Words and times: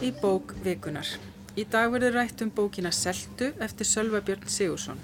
Í 0.00 0.14
bók 0.16 0.54
Vikunar. 0.64 1.04
Í 1.60 1.66
dag 1.68 1.90
verður 1.92 2.14
rætt 2.16 2.40
um 2.40 2.48
bókina 2.56 2.88
Seltu 2.88 3.50
eftir 3.60 3.84
Sölva 3.84 4.22
Björn 4.24 4.46
Sigursson. 4.48 5.02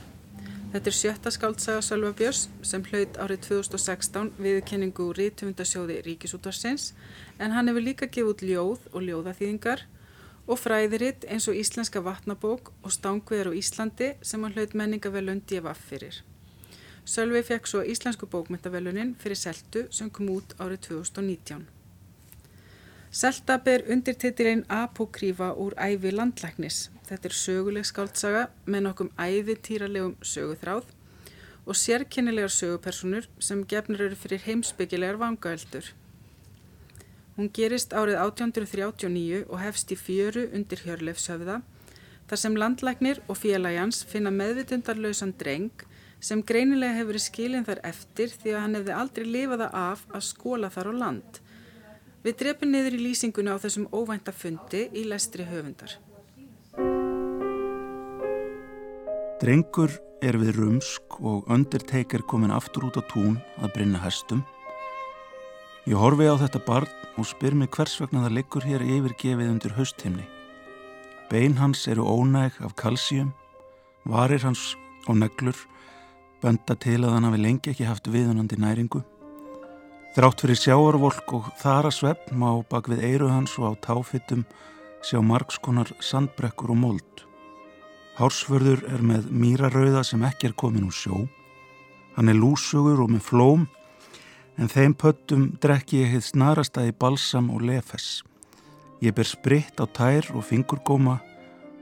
Þetta 0.72 0.88
er 0.88 0.96
sjötta 0.96 1.32
skáldsaga 1.34 1.82
Sölva 1.84 2.14
Björns 2.16 2.46
sem 2.64 2.84
hlaut 2.88 3.18
árið 3.20 3.42
2016 3.44 4.30
viðkenningu 4.40 5.10
Rítumundasjóði 5.18 5.98
Ríkisútvarsins 6.06 6.94
en 7.36 7.52
hann 7.52 7.68
hefur 7.68 7.84
líka 7.84 8.08
gefið 8.08 8.32
út 8.32 8.46
ljóð 8.48 8.88
og 8.94 9.06
ljóðaþýðingar 9.10 9.84
og 10.46 10.62
fræðiritt 10.64 11.28
eins 11.28 11.50
og 11.52 11.60
Íslenska 11.60 12.00
vatnabók 12.00 12.72
og 12.80 12.96
Stangveðar 12.96 13.52
á 13.52 13.58
Íslandi 13.60 14.14
sem 14.24 14.48
hann 14.48 14.56
hlaut 14.56 14.72
menningavelun 14.72 15.44
D.F. 15.44 15.86
fyrir. 15.92 16.22
Sölvi 17.04 17.44
fekk 17.44 17.68
svo 17.68 17.84
Íslensku 17.84 18.32
bókmyndavelunin 18.32 19.12
fyrir 19.20 19.44
Seltu 19.44 19.90
sem 19.92 20.08
kom 20.08 20.38
út 20.40 20.56
árið 20.56 20.86
2019. 20.88 21.75
Selta 23.10 23.58
ber 23.62 23.84
undirtitilinn 23.88 24.64
Apokrífa 24.68 25.52
úr 25.54 25.74
æfi 25.78 26.10
landlæknis. 26.10 26.90
Þetta 27.06 27.28
er 27.28 27.34
söguleg 27.38 27.86
skáldsaga 27.86 28.48
með 28.66 28.82
nokkum 28.88 29.12
æfintýralegum 29.14 30.16
söguþráð 30.22 30.90
og 31.66 31.78
sérkennilegar 31.78 32.50
sögupersonur 32.50 33.28
sem 33.38 33.62
gefnir 33.64 34.02
eru 34.08 34.18
fyrir 34.18 34.42
heimsbyggilegar 34.46 35.20
vangaeldur. 35.22 35.92
Hún 37.36 37.50
gerist 37.52 37.92
árið 37.92 38.18
1839 38.22 39.42
og 39.46 39.58
hefst 39.60 39.90
í 39.92 39.96
fjöru 40.00 40.46
undir 40.56 40.82
Hjörleifshöfða 40.82 41.60
þar 42.26 42.42
sem 42.42 42.56
landlæknir 42.58 43.22
og 43.28 43.38
félagjans 43.38 44.02
finna 44.08 44.32
meðvitundarlausan 44.34 45.34
dreng 45.38 45.84
sem 46.20 46.42
greinilega 46.42 46.96
hefur 46.96 47.20
skilin 47.22 47.66
þar 47.66 47.82
eftir 47.86 48.32
því 48.32 48.54
að 48.54 48.62
hann 48.64 48.78
hefði 48.80 48.94
aldrei 49.00 49.26
lifaða 49.26 49.68
af 49.72 50.06
að 50.10 50.24
skóla 50.30 50.72
þar 50.72 50.90
á 50.90 50.94
land 51.02 51.40
Við 52.26 52.40
drefum 52.40 52.72
niður 52.74 52.94
í 52.96 53.04
lýsinguna 53.04 53.52
á 53.54 53.62
þessum 53.62 53.84
óvænta 53.94 54.32
fundi 54.34 54.80
í 54.98 55.04
lestri 55.06 55.44
höfundar. 55.46 55.92
Drengur 59.38 59.94
er 60.26 60.40
við 60.42 60.58
rumsk 60.58 61.20
og 61.20 61.46
Undertaker 61.46 62.26
komin 62.26 62.50
aftur 62.50 62.88
út 62.88 62.98
á 62.98 63.02
tún 63.06 63.38
að 63.62 63.76
brinna 63.76 64.02
hestum. 64.02 64.42
Ég 65.86 65.94
horfi 66.02 66.26
á 66.26 66.34
þetta 66.42 66.64
barn 66.66 66.90
og 67.14 67.30
spyr 67.30 67.54
mig 67.54 67.70
hvers 67.70 67.94
vegna 68.02 68.26
það 68.26 68.38
liggur 68.40 68.66
hér 68.66 68.82
yfirgefið 68.82 69.52
undir 69.54 69.78
haustimni. 69.78 70.26
Bein 71.30 71.54
hans 71.62 71.86
eru 71.86 72.10
ónæg 72.10 72.58
af 72.58 72.74
kalsíum, 72.74 73.30
varir 74.02 74.42
hans 74.42 74.72
og 75.06 75.22
neglur 75.22 75.54
benda 76.42 76.74
til 76.74 77.04
að 77.04 77.20
hann 77.20 77.30
hafi 77.30 77.46
lengi 77.46 77.70
ekki 77.70 77.86
haft 77.86 78.10
viðunandi 78.10 78.58
næringu. 78.58 79.06
Þrátt 80.16 80.40
fyrir 80.40 80.56
sjáarvolk 80.56 81.32
og 81.36 81.48
þara 81.60 81.90
svefn 81.92 82.38
má 82.40 82.48
bak 82.70 82.86
við 82.88 83.02
eiru 83.04 83.26
hans 83.28 83.52
og 83.60 83.74
á 83.76 83.84
táfittum 83.84 84.46
sjá 85.04 85.18
margskonar 85.20 85.90
sandbrekkur 86.00 86.72
og 86.72 86.78
mold. 86.80 87.24
Hársförður 88.16 88.80
er 88.88 89.04
með 89.04 89.26
mýrarauða 89.28 90.06
sem 90.08 90.24
ekki 90.24 90.48
er 90.48 90.56
komin 90.56 90.86
úr 90.88 90.96
sjó. 90.96 91.26
Hann 92.16 92.32
er 92.32 92.40
lúsugur 92.40 93.04
og 93.04 93.12
með 93.12 93.26
flóm 93.28 93.68
en 94.56 94.72
þeim 94.72 94.96
pöttum 94.96 95.50
drekki 95.60 96.00
ég 96.06 96.14
hitt 96.14 96.30
snarasta 96.30 96.88
í 96.88 96.96
balsam 96.96 97.52
og 97.52 97.68
lefes. 97.68 98.24
Ég 99.04 99.12
ber 99.12 99.28
spritt 99.28 99.76
á 99.76 99.84
tær 99.84 100.32
og 100.32 100.48
fingurgóma 100.48 101.18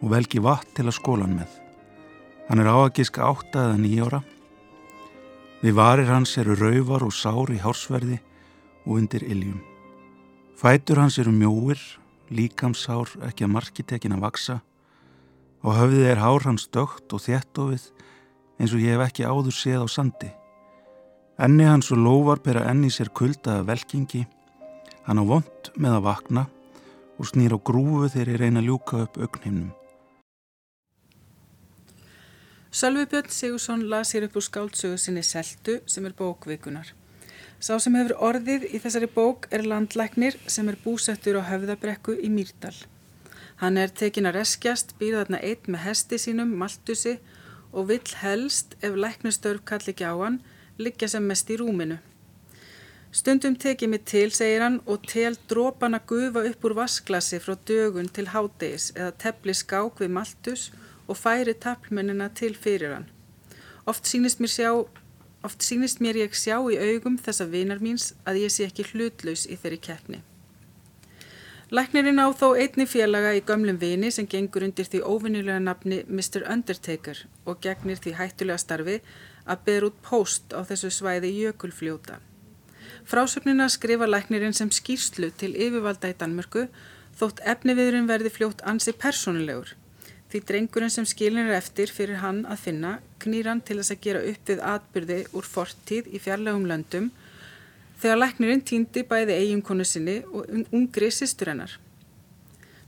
og 0.02 0.10
velgi 0.10 0.42
vatn 0.42 0.74
til 0.74 0.90
að 0.90 0.98
skólan 0.98 1.38
með. 1.38 1.54
Hann 2.50 2.66
er 2.66 2.74
áagiska 2.74 3.30
átta 3.30 3.68
eða 3.68 3.78
nýjóra 3.78 4.24
Við 5.64 5.78
varir 5.78 6.10
hans 6.12 6.34
eru 6.36 6.52
rauvar 6.60 7.06
og 7.06 7.12
sár 7.16 7.48
í 7.48 7.56
hársverði 7.56 8.18
og 8.84 8.98
undir 8.98 9.22
iljum. 9.24 9.62
Fætur 10.60 10.98
hans 11.00 11.16
eru 11.22 11.30
mjóir, 11.32 11.80
líkamsár 12.28 13.08
ekki 13.24 13.46
að 13.46 13.54
markitekin 13.54 14.12
að 14.12 14.26
vaksa 14.26 14.56
og 15.64 15.78
höfðið 15.78 16.10
er 16.10 16.20
hár 16.20 16.44
hans 16.44 16.66
dögt 16.68 17.14
og 17.16 17.22
þéttofið 17.24 17.86
eins 18.60 18.74
og 18.76 18.84
ég 18.84 18.92
hef 18.92 19.06
ekki 19.06 19.24
áður 19.24 19.56
séð 19.56 19.84
á 19.84 19.88
sandi. 19.88 20.28
Enni 21.40 21.64
hans 21.64 21.88
og 21.96 22.02
lóvar 22.04 22.44
bera 22.44 22.66
enni 22.68 22.90
sér 22.92 23.08
kuldaða 23.16 23.64
velkingi, 23.70 24.26
hann 25.08 25.22
á 25.22 25.24
vond 25.24 25.72
með 25.80 25.96
að 25.96 26.04
vakna 26.10 26.44
og 27.16 27.30
snýr 27.32 27.56
á 27.56 27.58
grúfu 27.64 28.12
þegar 28.12 28.34
ég 28.34 28.44
reyna 28.44 28.60
að 28.60 28.68
ljúka 28.68 29.00
upp 29.06 29.16
augnhimnum. 29.16 29.72
Sölvi 32.74 33.06
Björn 33.06 33.30
Sigursson 33.30 33.82
las 33.88 34.10
hér 34.14 34.24
upp 34.26 34.36
úr 34.36 34.42
skáldsögu 34.42 34.96
sinni 34.98 35.22
Seltu 35.22 35.76
sem 35.86 36.06
er 36.08 36.14
bókvikunar. 36.18 36.88
Sá 37.62 37.76
sem 37.78 37.94
hefur 37.94 38.16
orðið 38.28 38.64
í 38.66 38.80
þessari 38.82 39.06
bók 39.14 39.46
er 39.54 39.62
landlæknir 39.62 40.34
sem 40.50 40.66
er 40.72 40.78
búsettur 40.82 41.38
á 41.38 41.42
höfðabrekku 41.52 42.16
í 42.18 42.32
Mýrdal. 42.34 42.74
Hann 43.62 43.78
er 43.78 43.94
tekin 43.94 44.26
að 44.26 44.40
reskjast, 44.40 44.96
býða 44.98 45.20
þarna 45.20 45.40
eitt 45.46 45.70
með 45.70 45.84
hesti 45.84 46.18
sínum, 46.18 46.56
maltusi 46.58 47.12
og 47.70 47.92
vill 47.92 48.16
helst, 48.24 48.74
ef 48.82 48.98
læknustörf 49.04 49.62
kalli 49.70 49.94
ekki 49.94 50.10
á 50.10 50.14
hann, 50.18 50.40
liggja 50.76 51.12
sem 51.14 51.30
mest 51.30 51.54
í 51.54 51.60
rúminu. 51.62 52.00
Stundum 53.14 53.54
tekið 53.54 53.92
mig 53.92 54.02
til, 54.10 54.32
segir 54.34 54.66
hann, 54.66 54.80
og 54.90 55.06
tel 55.06 55.38
drópan 55.46 55.94
að 55.94 56.08
gufa 56.10 56.42
upp 56.50 56.66
úr 56.66 56.74
vasklasi 56.82 57.38
frá 57.38 57.54
dögun 57.54 58.10
til 58.10 58.32
hádegis 58.34 58.90
eða 58.96 59.14
tepli 59.14 59.54
skák 59.54 60.02
við 60.02 60.18
maltus 60.18 60.72
og 61.08 61.16
færi 61.16 61.54
taplmennina 61.54 62.28
til 62.34 62.54
fyrir 62.56 62.94
hann. 62.94 63.08
Oft 63.86 64.08
sínist 64.08 64.40
mér, 64.40 64.52
sjá, 64.52 64.70
oft 65.44 65.62
sínist 65.62 66.00
mér 66.00 66.16
ég 66.24 66.36
sjá 66.36 66.56
í 66.72 66.78
augum 66.80 67.18
þessa 67.20 67.44
vinar 67.52 67.82
míns 67.84 68.14
að 68.24 68.44
ég 68.44 68.54
sé 68.54 68.64
ekki 68.68 68.86
hlutlaus 68.92 69.44
í 69.44 69.58
þeirri 69.60 69.80
keppni. 69.84 70.22
Læknirinn 71.74 72.20
á 72.20 72.28
þó 72.32 72.54
einni 72.60 72.86
félaga 72.86 73.34
í 73.36 73.42
gömlum 73.44 73.80
vini 73.80 74.10
sem 74.12 74.28
gengur 74.30 74.64
undir 74.64 74.88
því 74.88 75.00
óvinnilega 75.04 75.60
nafni 75.60 76.02
Mr. 76.08 76.44
Undertaker 76.48 77.24
og 77.44 77.60
gegnir 77.64 78.00
því 78.00 78.16
hættulega 78.20 78.60
starfi 78.62 78.98
að 79.44 79.64
beða 79.66 79.88
út 79.90 80.02
post 80.04 80.56
á 80.56 80.60
þessu 80.64 80.92
svæði 80.92 81.32
jökulfljóta. 81.34 82.20
Frásögnina 83.04 83.68
skrifa 83.68 84.06
læknirinn 84.08 84.56
sem 84.56 84.70
skýrslu 84.72 85.32
til 85.36 85.52
yfirvalda 85.56 86.12
í 86.12 86.18
Danmörku 86.20 86.68
þótt 87.18 87.42
efniviðurinn 87.44 88.08
verði 88.08 88.32
fljótt 88.32 88.64
ansi 88.64 88.92
persónulegur 88.96 89.74
Því 90.34 90.40
drengurinn 90.42 90.90
sem 90.90 91.04
skilin 91.06 91.46
er 91.46 91.54
eftir 91.54 91.86
fyrir 91.94 92.18
hann 92.18 92.40
að 92.50 92.64
finna 92.64 92.88
knýr 93.22 93.46
hann 93.46 93.60
til 93.62 93.76
þess 93.78 93.92
að 93.94 94.00
gera 94.02 94.22
upp 94.26 94.48
við 94.50 94.62
atbyrði 94.66 95.18
úr 95.30 95.46
fortíð 95.46 96.08
í 96.10 96.20
fjarlægum 96.24 96.64
löndum 96.66 97.04
þegar 98.02 98.18
læknirinn 98.18 98.64
týndi 98.66 99.04
bæði 99.12 99.36
eiginkonu 99.36 99.86
sinni 99.86 100.16
og 100.26 100.48
ungri 100.74 101.12
sýstur 101.14 101.52
hennar. 101.52 101.76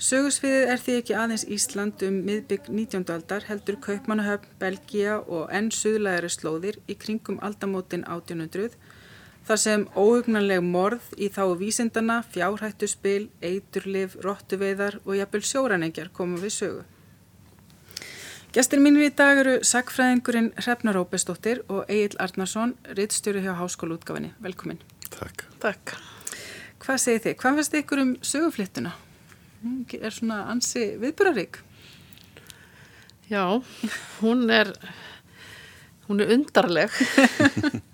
Sögusviðið 0.08 0.72
er 0.72 0.82
því 0.82 0.96
ekki 1.00 1.16
aðeins 1.20 1.44
Ísland 1.58 2.02
um 2.08 2.16
miðbygg 2.26 2.66
19. 2.66 3.06
aldar 3.14 3.46
heldur 3.46 3.78
Kaupmannahöfn, 3.86 4.50
Belgia 4.58 5.20
og 5.20 5.46
enn 5.54 5.70
suðlægari 5.70 6.32
slóðir 6.34 6.80
í 6.90 6.98
kringum 6.98 7.38
aldamótin 7.46 8.02
1800 8.10 8.74
þar 9.46 9.62
sem 9.68 9.86
óhugnanleg 9.94 10.66
morð 10.66 11.14
í 11.14 11.30
þá 11.30 11.54
vísindana, 11.62 12.18
fjárhættu 12.34 12.90
spil, 12.90 13.30
eiturlif, 13.38 14.18
róttuveiðar 14.26 14.98
og 15.04 15.14
jafnvel 15.22 15.46
sjóræningjar 15.54 16.10
koma 16.10 16.42
við 16.42 16.56
sögu. 16.58 16.84
Gestir 18.56 18.80
mínir 18.80 19.04
í 19.04 19.12
dag 19.12 19.36
eru 19.36 19.54
sagfræðingurinn 19.68 20.46
Hrefnar 20.56 20.96
Óbestóttir 20.96 21.58
og 21.68 21.90
Egil 21.92 22.14
Arnarsson, 22.24 22.70
rittstjóri 22.96 23.42
hjá 23.44 23.50
Háskólaútgafinni. 23.58 24.30
Velkomin. 24.40 24.78
Takk. 25.12 25.44
Takk. 25.60 25.92
Hvað 26.80 27.02
segir 27.02 27.20
þið? 27.26 27.34
Hvað 27.42 27.58
finnst 27.58 27.74
þið 27.74 27.82
ykkur 27.82 28.02
um 28.06 28.14
söguflittuna? 28.30 28.94
Hún 29.60 29.84
er 30.00 30.16
svona 30.16 30.38
ansi 30.54 30.86
viðbúrarík. 31.04 31.60
Já, 33.28 33.44
hún 34.22 34.48
er, 34.48 34.72
hún 36.08 36.24
er 36.24 36.34
undarleg. 36.38 36.96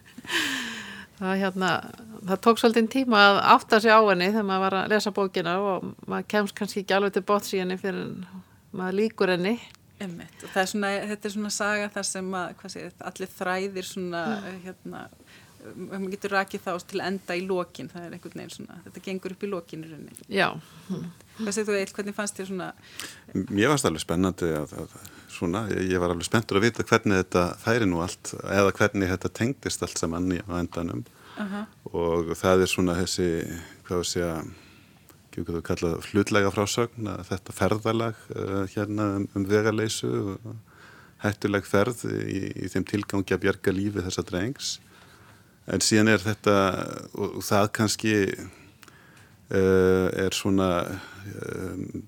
það, 1.18 1.36
hérna, 1.42 1.74
það 2.22 2.42
tók 2.46 2.62
svolítið 2.62 2.94
tíma 3.00 3.26
að 3.32 3.42
átta 3.58 3.82
sig 3.82 3.90
á 3.90 3.98
henni 3.98 4.30
þegar 4.30 4.50
maður 4.54 4.68
var 4.68 4.80
að 4.84 4.90
lesa 4.94 5.16
bókina 5.18 5.58
og 5.58 5.92
maður 6.06 6.32
kemst 6.36 6.60
kannski 6.62 6.86
ekki 6.86 7.00
alveg 7.00 7.18
til 7.18 7.28
bóts 7.34 7.50
í 7.50 7.64
henni 7.66 7.82
fyrir 7.82 8.12
maður 8.70 9.00
líkur 9.02 9.34
henni. 9.40 9.58
Einmitt. 10.02 10.42
og 10.42 10.58
er 10.64 10.68
svona, 10.72 10.90
þetta 11.12 11.28
er 11.28 11.34
svona 11.36 11.52
saga 11.54 11.88
þar 11.94 12.08
sem 12.08 12.34
að 12.38 12.66
segir, 12.74 12.92
allir 13.10 13.32
þræðir 13.38 13.88
svona 13.88 14.22
mm. 14.32 14.60
hérna, 14.66 15.02
maður 15.78 16.12
getur 16.16 16.34
rakið 16.36 16.64
þá 16.64 16.70
til 16.90 17.02
enda 17.06 17.36
í 17.38 17.42
lokin, 17.46 17.90
það 17.92 18.06
er 18.06 18.16
einhvern 18.16 18.40
veginn 18.40 18.54
svona 18.56 18.78
þetta 18.86 19.02
gengur 19.06 19.34
upp 19.36 19.44
í 19.46 19.50
lokinu 19.50 19.90
Já 20.28 20.48
mm. 20.52 21.10
Hvað 21.38 21.54
segir 21.56 21.68
þú 21.68 21.76
Eil, 21.78 21.92
hvernig 21.96 22.16
fannst 22.16 22.40
þér 22.40 22.50
svona 22.50 22.70
Mér 23.32 23.72
fannst 23.72 23.88
alveg 23.88 24.04
spennandi 24.04 24.50
að, 24.58 24.74
að, 24.82 24.96
svona, 25.32 25.64
ég 25.78 26.02
var 26.02 26.14
alveg 26.14 26.28
spenntur 26.28 26.58
að 26.58 26.66
vita 26.66 26.86
hvernig 26.88 27.22
þetta 27.22 27.44
færi 27.62 27.88
nú 27.88 28.02
allt, 28.04 28.34
eða 28.42 28.74
hvernig 28.80 29.12
þetta 29.14 29.32
tengdist 29.38 29.86
allt 29.86 30.02
saman 30.02 30.32
í 30.34 30.40
endanum 30.58 31.04
uh 31.38 31.54
-huh. 31.54 31.64
og 31.92 32.34
það 32.36 32.66
er 32.66 32.74
svona 32.74 32.98
þessi, 32.98 33.30
hvað 33.86 34.04
sé 34.08 34.26
að 34.26 34.50
ekki 35.32 35.46
við 35.48 35.62
kallað 35.64 36.06
hlutlega 36.10 36.52
frásögn 36.52 37.08
að 37.08 37.24
þetta 37.30 37.56
ferðalag 37.56 38.18
uh, 38.36 38.62
hérna 38.74 39.08
um, 39.16 39.26
um 39.38 39.46
vegaleysu 39.48 40.10
og 40.34 40.54
hættuleg 41.22 41.66
ferð 41.66 42.04
í, 42.10 42.40
í 42.66 42.70
þeim 42.72 42.84
tilgangi 42.90 43.34
að 43.34 43.44
bjarga 43.46 43.74
lífi 43.74 44.02
þessa 44.04 44.24
drengs. 44.26 44.72
En 45.70 45.80
síðan 45.84 46.10
er 46.12 46.22
þetta 46.22 46.56
og, 47.14 47.38
og 47.38 47.44
það 47.46 47.68
kannski 47.78 48.14
uh, 48.42 50.08
er 50.10 50.36
svona 50.36 50.70
um, 51.46 52.02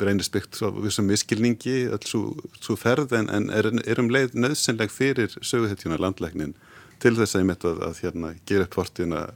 reynist 0.00 0.32
byggt 0.34 0.62
á 0.64 0.68
vissum 0.80 1.06
miskilningi 1.10 1.84
öll 1.92 2.04
svo 2.08 2.78
ferð 2.80 3.14
en, 3.20 3.30
en 3.30 3.50
er, 3.54 3.70
er 3.84 4.02
um 4.02 4.10
leið 4.10 4.34
nöðsynleg 4.38 4.92
fyrir 4.92 5.36
söguhetjuna 5.40 6.00
landlæknin 6.00 6.56
til 7.02 7.14
þess 7.18 7.36
að 7.36 7.44
ég 7.44 7.48
mitt 7.50 7.66
að, 7.68 7.82
að 7.84 8.04
hérna, 8.04 8.34
gera 8.48 8.66
upp 8.66 8.78
vortina 8.80 9.26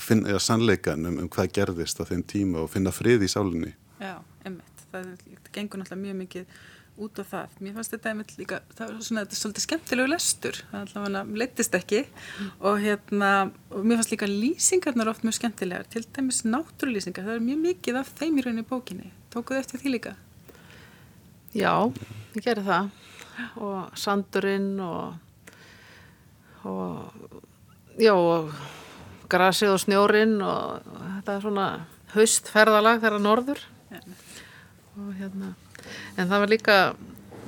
finna 0.00 0.38
sannleikan 0.42 1.08
um, 1.08 1.18
um 1.24 1.28
hvað 1.32 1.52
gerðist 1.58 2.00
á 2.00 2.08
þeim 2.08 2.22
tíma 2.26 2.64
og 2.64 2.72
finna 2.72 2.94
frið 2.94 3.26
í 3.26 3.32
sálinni 3.32 3.74
Já, 4.00 4.18
einmitt, 4.44 4.86
það, 4.90 5.12
það 5.22 5.52
gengur 5.54 5.80
náttúrulega 5.80 6.02
mjög 6.02 6.18
mikið 6.22 6.56
út 6.96 7.18
á 7.20 7.24
það. 7.28 7.56
Mér 7.60 7.74
fannst 7.76 7.92
þetta 7.92 8.10
einmitt 8.12 8.34
líka, 8.38 8.58
það 8.76 8.90
var 8.90 9.00
svona, 9.04 9.24
þetta 9.24 9.36
er 9.36 9.40
svolítið 9.40 9.64
skemmtilegu 9.64 10.10
lestur, 10.10 10.60
það 10.70 10.84
allavega 10.84 11.40
leittist 11.42 11.76
ekki 11.76 12.02
mm. 12.04 12.52
og 12.68 12.78
hérna, 12.84 13.32
og 13.70 13.84
mér 13.84 14.00
fannst 14.00 14.14
líka 14.14 14.28
lýsingarnar 14.30 15.10
oft 15.12 15.26
mjög 15.26 15.36
skemmtilegar, 15.38 15.88
til 15.92 16.04
dæmis 16.16 16.42
náttúrlýsingar, 16.48 17.26
það 17.26 17.38
er 17.38 17.44
mjög 17.50 17.60
mikið 17.66 18.00
af 18.00 18.12
þeim 18.20 18.40
í 18.40 18.46
rauninni 18.46 18.66
bókinni. 18.70 19.12
Tókuðu 19.34 19.60
eftir 19.60 19.82
því 19.82 19.92
líka? 19.96 20.14
Já, 21.56 21.74
ég 22.36 22.44
gerði 22.44 22.66
það 22.70 22.90
og 23.60 24.00
sandurinn 24.00 24.72
og, 24.80 25.16
og 26.64 27.36
já, 28.00 28.14
og 28.16 28.52
grasið 29.32 29.74
og 29.74 29.82
snjórin 29.82 30.36
og, 30.44 30.88
þetta 31.18 31.36
er 31.36 31.44
svona 31.44 31.68
haustferðalag 32.14 33.02
þegar 33.04 33.22
norður. 33.24 33.62
Og 34.96 35.12
hérna 35.18 35.54
en 36.16 36.30
það 36.30 36.42
var 36.42 36.52
líka 36.52 36.78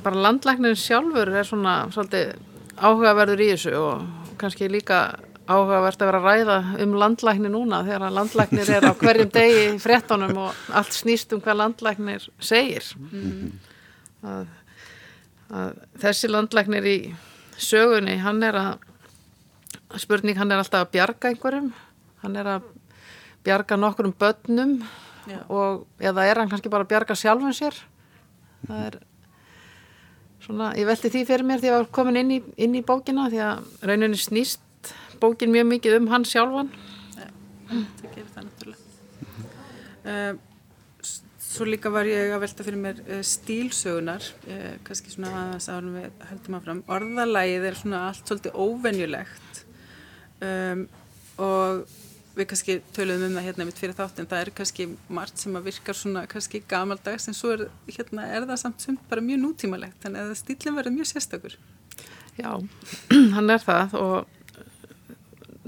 bara 0.04 0.22
landlæknir 0.26 0.76
sjálfur 0.78 1.32
er 1.34 1.46
svona 1.46 1.78
svolítið 1.94 2.36
áhugaverður 2.78 3.42
í 3.42 3.48
þessu 3.54 3.72
og 3.78 4.36
kannski 4.38 4.68
líka 4.70 5.00
áhugavert 5.48 6.02
að 6.02 6.10
vera 6.10 6.20
að 6.20 6.26
ræða 6.28 6.58
um 6.84 6.94
landlæknir 7.00 7.52
núna 7.52 7.80
þegar 7.86 8.14
landlæknir 8.14 8.72
er 8.76 8.86
á 8.86 8.92
hverjum 9.00 9.32
degi 9.34 9.64
í 9.70 9.78
frettunum 9.82 10.42
og 10.44 10.74
allt 10.76 10.94
snýst 10.94 11.32
um 11.34 11.42
hvað 11.44 11.60
landlæknir 11.62 12.28
segir. 12.38 12.92
Mm. 12.98 13.56
að, 14.28 14.52
að 15.48 15.80
þessi 16.04 16.30
landlæknir 16.30 16.90
í 16.92 16.98
sögunni 17.58 18.18
hann 18.22 18.44
er 18.46 18.60
að 18.60 18.87
spurning 19.96 20.36
hann 20.36 20.52
er 20.52 20.60
alltaf 20.60 20.84
að 20.84 20.94
bjarga 20.96 21.32
einhverjum. 21.32 21.68
Hann 22.22 22.36
er 22.36 22.50
að 22.56 22.66
bjarga 23.46 23.78
nokkur 23.78 24.08
um 24.08 24.16
börnum 24.18 24.74
Já. 25.28 25.40
og 25.48 25.86
eða 26.00 26.26
er 26.28 26.40
hann 26.42 26.50
kannski 26.50 26.72
bara 26.72 26.84
að 26.84 26.92
bjarga 26.92 27.16
sjálfum 27.16 27.54
sér? 27.56 27.76
Það 28.66 28.82
er 28.88 28.98
svona, 30.44 30.72
ég 30.76 30.88
veldi 30.88 31.12
því 31.14 31.22
fyrir 31.28 31.46
mér 31.46 31.62
því 31.62 31.70
að 31.70 31.72
ég 31.72 31.78
var 31.78 31.92
komin 32.00 32.20
inn 32.20 32.34
í, 32.36 32.40
inn 32.56 32.76
í 32.76 32.84
bókina 32.84 33.28
því 33.32 33.40
að 33.46 33.88
rauninni 33.88 34.20
snýst 34.20 34.92
bókin 35.22 35.54
mjög 35.54 35.70
mikið 35.72 35.96
um 36.00 36.10
hann 36.12 36.26
sjálfan. 36.28 36.68
Ja, 37.16 37.30
það 37.70 38.12
gerir 38.12 38.28
það 38.34 38.50
náttúrulega. 38.50 38.84
Uh, 40.04 40.44
Svo 41.48 41.64
líka 41.64 41.90
var 41.90 42.06
ég 42.06 42.30
að 42.30 42.42
velta 42.44 42.64
fyrir 42.66 42.78
mér 42.78 42.98
uh, 43.08 43.20
stílsögunar 43.24 44.22
uh, 44.22 44.74
kannski 44.86 45.10
svona 45.14 45.32
aðeins 45.32 45.68
árum 45.72 45.94
við 45.96 46.26
höldum 46.28 46.56
að 46.58 46.66
fram 46.66 46.82
orðalægið 46.98 47.68
er 47.70 47.78
svona 47.78 48.02
allt 48.10 48.28
svolítið 48.28 48.58
óvenjulegt 48.62 49.47
um, 50.44 50.84
og 51.38 51.84
við 52.38 52.48
kannski 52.52 52.76
töluðum 52.94 53.32
um 53.32 53.38
það 53.38 53.46
hérna 53.48 53.66
mitt 53.66 53.80
fyrir 53.80 53.96
þátt 53.98 54.20
en 54.22 54.28
það 54.30 54.44
er 54.44 54.50
kannski 54.60 54.86
margt 55.10 55.42
sem 55.42 55.56
að 55.58 55.68
virkar 55.72 55.98
svona 55.98 56.24
kannski 56.30 56.60
gamaldags 56.70 57.26
en 57.30 57.36
svo 57.36 57.54
er, 57.56 57.64
hérna, 57.90 58.26
er 58.30 58.46
það 58.46 58.60
samt 58.62 58.84
sumt 58.84 59.04
bara 59.10 59.24
mjög 59.24 59.42
nútímalegt 59.42 59.98
þannig 60.04 60.26
að 60.26 60.38
stílinn 60.38 60.78
verður 60.78 60.94
mjög 60.94 61.10
sérstakur. 61.12 61.56
Já, 62.38 62.52
hann 63.36 63.54
er 63.54 63.64
það 63.64 63.96
og 63.98 64.34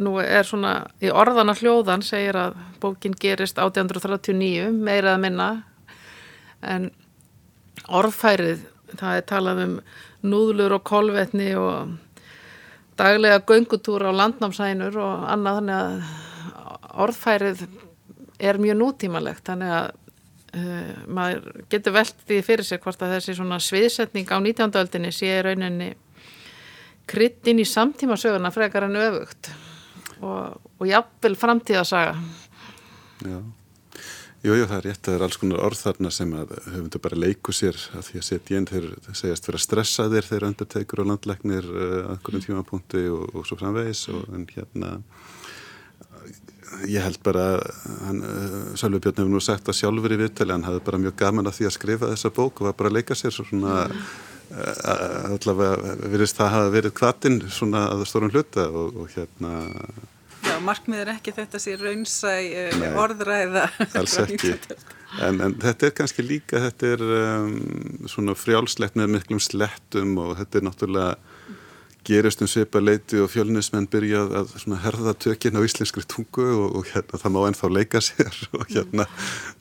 nú 0.01 0.15
er 0.23 0.47
svona 0.47 0.75
í 1.03 1.11
orðana 1.13 1.57
hljóðan 1.59 2.05
segir 2.07 2.39
að 2.39 2.61
bókin 2.81 3.17
gerist 3.19 3.59
1839 3.61 4.71
meira 4.79 5.17
að 5.17 5.25
minna 5.27 5.49
en 6.63 6.91
orðfærið 7.91 8.63
það 9.01 9.17
er 9.17 9.27
talað 9.29 9.65
um 9.65 9.75
núðlur 10.31 10.77
og 10.77 10.87
kolvetni 10.87 11.53
og 11.59 11.97
daglega 13.01 13.41
göngutúra 13.49 14.13
á 14.13 14.19
landnámsænur 14.21 14.99
og 15.01 15.25
annað 15.33 15.61
þannig 15.61 15.79
að 15.79 17.01
orðfærið 17.05 17.65
er 18.41 18.61
mjög 18.61 18.79
nútímalegt 18.81 19.47
þannig 19.49 19.75
að 19.77 19.89
uh, 20.61 20.93
maður 21.09 21.65
getur 21.73 21.97
velt 21.97 22.25
því 22.29 22.41
fyrir 22.47 22.69
sig 22.69 22.83
hvort 22.85 23.05
að 23.05 23.17
þessi 23.17 23.37
svona 23.39 23.61
sviðsetning 23.63 24.29
á 24.29 24.37
19. 24.39 24.77
öldinni 24.83 25.13
sé 25.15 25.33
rauninni 25.45 25.95
kryttin 27.11 27.63
í 27.63 27.67
samtíma 27.67 28.19
söguna 28.21 28.53
frekar 28.55 28.87
en 28.87 29.01
öfugt 29.01 29.53
og, 30.21 30.61
og 30.79 30.85
jafnvel 30.89 31.39
framtíðasaga 31.41 32.21
Já 33.21 33.41
Jú, 34.41 34.55
jú, 34.57 34.65
það 34.65 34.79
er 34.79 34.87
rétt 34.89 35.01
að 35.03 35.05
það 35.05 35.15
er 35.19 35.23
alls 35.27 35.37
konar 35.37 35.63
orð 35.67 35.81
þarna 35.85 36.11
sem 36.17 36.31
að 36.33 36.53
höfundu 36.65 36.99
bara 37.05 37.17
leiku 37.21 37.53
sér 37.53 37.77
að 37.93 38.07
því 38.07 38.21
að 38.21 38.23
setja 38.25 38.57
inn 38.57 38.69
þeir 38.71 38.87
segjast 39.13 39.49
vera 39.51 39.59
stressaðir 39.61 40.29
þeir 40.31 40.47
öndartekur 40.49 41.03
og 41.03 41.11
landlegnir 41.11 41.67
uh, 41.69 41.99
að 42.15 42.23
hvernig 42.25 42.47
tímapunkti 42.47 43.03
og, 43.13 43.27
og 43.37 43.45
svo 43.45 43.59
framvegis 43.61 44.07
og 44.15 44.23
en 44.33 44.47
hérna 44.49 44.95
ég 46.89 47.05
held 47.05 47.21
bara 47.27 47.45
hann, 48.07 48.23
uh, 48.25 48.55
Sölvi 48.81 49.03
Björn 49.05 49.21
hefur 49.21 49.35
nú 49.35 49.43
sagt 49.45 49.69
að 49.69 49.77
sjálfur 49.83 50.15
í 50.17 50.19
viðtali 50.23 50.57
hann 50.57 50.65
hafði 50.65 50.83
bara 50.87 51.03
mjög 51.05 51.19
gaman 51.21 51.51
að 51.51 51.59
því 51.59 51.69
að 51.69 51.77
skrifa 51.77 52.11
þessa 52.15 52.33
bók 52.41 52.63
og 52.63 52.71
var 52.71 52.79
bara 52.79 52.93
að 52.95 52.97
leika 52.97 53.19
sér 53.19 53.37
svona 53.37 53.75
mm. 53.91 54.07
uh, 54.55 55.35
allavega 55.35 55.99
virðist 56.15 56.41
það 56.41 56.55
hafa 56.57 56.73
verið 56.79 56.97
kvartinn 57.03 57.39
svona 57.45 57.85
að 57.93 58.07
stórum 58.09 58.33
hluta 58.33 58.71
og, 58.73 59.05
og 59.05 59.13
hérna 59.19 59.53
Já, 60.51 60.57
markmið 60.65 61.05
er 61.05 61.13
ekki 61.15 61.35
þetta 61.37 61.61
sé 61.63 61.77
raunsæ 61.81 62.35
uh, 62.35 62.87
orðræða 63.01 63.69
alls 64.01 64.17
ekki 64.25 64.55
en, 65.23 65.41
en 65.41 65.57
þetta 65.63 65.89
er 65.89 65.97
kannski 65.97 66.25
líka 66.27 66.63
þetta 66.67 66.95
er 66.97 67.05
um, 67.07 67.55
svona 68.11 68.37
frjálslegt 68.39 68.99
með 68.99 69.15
miklum 69.17 69.43
slettum 69.43 70.17
og 70.23 70.37
þetta 70.41 70.61
er 70.61 70.67
náttúrulega 70.67 71.13
gerist 72.07 72.41
um 72.43 72.49
svipa 72.49 72.81
leiti 72.81 73.21
og 73.21 73.31
fjölnismenn 73.31 73.89
byrja 73.91 74.23
að 74.41 74.55
herða 74.85 75.15
tökinn 75.21 75.59
á 75.59 75.65
íslenskri 75.67 76.05
tungu 76.09 76.47
og, 76.49 76.79
og 76.81 76.93
hérna 76.95 77.21
það 77.21 77.35
má 77.37 77.41
ennþá 77.49 77.73
leika 77.77 78.03
sér 78.05 78.41
og 78.59 78.67
hérna 78.73 79.07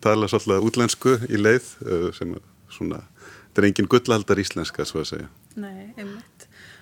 tala 0.03 0.29
svolítið 0.31 0.69
útlensku 0.69 1.17
í 1.27 1.41
leið 1.41 1.73
uh, 1.85 2.09
sem 2.15 2.37
svona, 2.69 3.01
þetta 3.49 3.63
er 3.63 3.69
engin 3.71 3.89
gullaldar 3.91 4.39
íslenska 4.39 4.85
svo 4.87 5.03
að 5.03 5.11
segja. 5.13 5.31
Nei, 5.59 5.91
einmitt. 5.97 6.38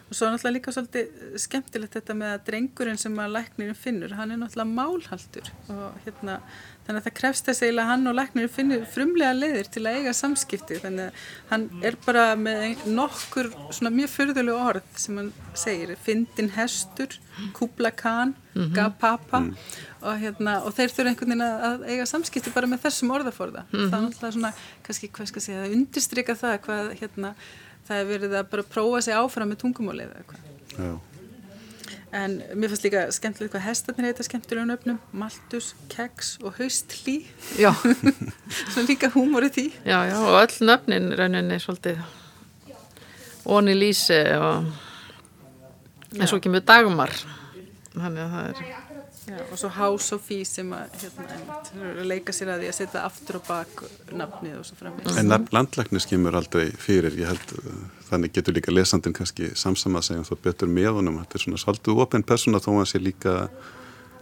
Og 0.08 0.16
svo 0.16 0.28
er 0.28 0.34
náttúrulega 0.34 0.56
líka 0.56 0.72
svolítið 0.72 1.38
skemmtilegt 1.44 1.98
þetta 1.98 2.16
með 2.16 2.34
að 2.34 2.46
drengurinn 2.48 3.02
sem 3.02 3.20
að 3.20 3.34
læknirinn 3.36 3.76
finnur, 3.76 4.16
hann 4.16 4.32
er 4.32 4.40
náttúrulega 4.40 4.78
málhaldur 4.78 5.52
og 5.74 5.98
hérna 6.06 6.40
þannig 6.88 7.02
að 7.02 7.08
það 7.08 7.16
krefst 7.18 7.48
þess 7.50 7.64
eiginlega 7.66 7.90
hann 7.90 8.08
og 8.08 8.16
læknir 8.16 8.52
finnir 8.52 8.84
frumlega 8.88 9.36
leiðir 9.36 9.70
til 9.74 9.84
að 9.84 9.98
eiga 10.00 10.14
samskipti 10.16 10.80
þannig 10.84 11.10
að 11.10 11.26
hann 11.50 11.66
er 11.90 11.98
bara 12.06 12.24
með 12.40 12.86
nokkur 12.88 13.50
svona 13.76 13.92
mjög 13.98 14.14
förðuleg 14.14 14.56
orð 14.70 14.88
sem 14.96 15.20
hann 15.20 15.34
segir, 15.58 15.94
fyndin 16.06 16.54
hestur 16.56 17.18
kublakan, 17.54 18.34
mm 18.54 18.62
-hmm. 18.62 18.74
gapapa 18.74 19.40
mm. 19.40 19.54
og, 20.02 20.14
hérna, 20.22 20.54
og 20.64 20.74
þeir 20.74 20.94
þurfa 20.96 21.10
einhvern 21.12 21.32
veginn 21.34 21.46
að 21.70 21.86
eiga 21.92 22.06
samskipti 22.06 22.56
bara 22.56 22.68
með 22.68 22.84
þessum 22.88 23.12
orðaforða 23.12 23.66
mm 23.68 23.80
-hmm. 23.80 23.90
það 23.92 24.00
er 24.00 24.06
alltaf 24.06 24.34
svona, 24.34 24.54
kannski 24.84 25.12
hvað 25.12 25.28
skal 25.28 25.42
segja 25.42 25.64
það 25.64 25.76
undirstryka 25.76 26.36
það 26.36 26.60
hvað 26.66 26.94
hérna, 27.02 27.36
það 27.88 28.02
er 28.02 28.10
verið 28.14 28.40
að 28.40 28.50
bara 28.54 28.72
prófa 28.76 29.04
sig 29.08 29.18
áfram 29.18 29.54
með 29.54 29.64
tungumálið 29.64 30.10
eða 30.10 30.24
eitthvað 30.24 30.78
Já 30.78 30.96
En 32.16 32.38
mér 32.56 32.72
finnst 32.72 32.86
líka 32.88 33.02
skemmtilegt 33.12 33.52
hvað 33.52 33.66
hestarnir 33.66 34.08
heita 34.08 34.24
skemmtilegum 34.24 34.72
öfnum, 34.72 35.00
Maltus, 35.12 35.74
Keks 35.92 36.38
og 36.40 36.56
Haustlí. 36.56 37.18
Já. 37.60 37.74
Svo 38.72 38.86
líka 38.88 39.10
húmor 39.12 39.44
í 39.44 39.52
því. 39.52 39.66
Já, 39.84 39.98
já, 40.08 40.16
og 40.24 40.38
öll 40.40 40.70
nöfnin 40.70 41.12
rauninni 41.20 41.60
svolítið 41.60 42.00
Óni 43.48 43.76
Lísi 43.76 44.22
og 44.40 44.72
en 46.16 46.28
svo 46.28 46.40
kemur 46.44 46.64
Dagmar. 46.68 47.12
Þannig 47.92 48.24
að 48.24 48.34
það 48.34 48.48
er... 48.48 48.87
Já, 49.28 49.40
og 49.52 49.58
svo 49.60 49.70
House 49.76 50.16
of 50.16 50.22
Fee 50.24 50.46
sem 50.48 50.70
að 50.72 50.94
hérna, 51.02 52.06
leika 52.08 52.32
sér 52.36 52.54
að 52.54 52.62
því 52.62 52.70
að 52.72 52.76
setja 52.78 53.02
aftur 53.04 53.40
og 53.42 53.48
bak 53.48 53.82
nafnið 54.16 54.60
og 54.62 54.68
svo 54.70 54.78
framvegis. 54.80 55.18
En 55.20 55.34
landlæknis 55.52 56.08
kemur 56.08 56.38
aldrei 56.40 56.70
fyrir, 56.80 57.18
ég 57.20 57.34
held 57.34 57.52
þannig 58.08 58.38
getur 58.38 58.56
líka 58.56 58.72
lesandin 58.72 59.16
kannski 59.18 59.52
samsama 59.60 60.00
að 60.00 60.08
segja 60.10 60.30
þó 60.30 60.38
betur 60.48 60.72
með 60.72 61.02
honum, 61.02 61.20
þetta 61.24 61.40
er 61.40 61.44
svona 61.44 61.60
svolítið 61.60 62.02
ofinn 62.06 62.28
persóna 62.30 62.64
þó 62.64 62.72
að 62.72 62.80
hann 62.80 62.90
sé 62.94 63.04
líka 63.04 63.36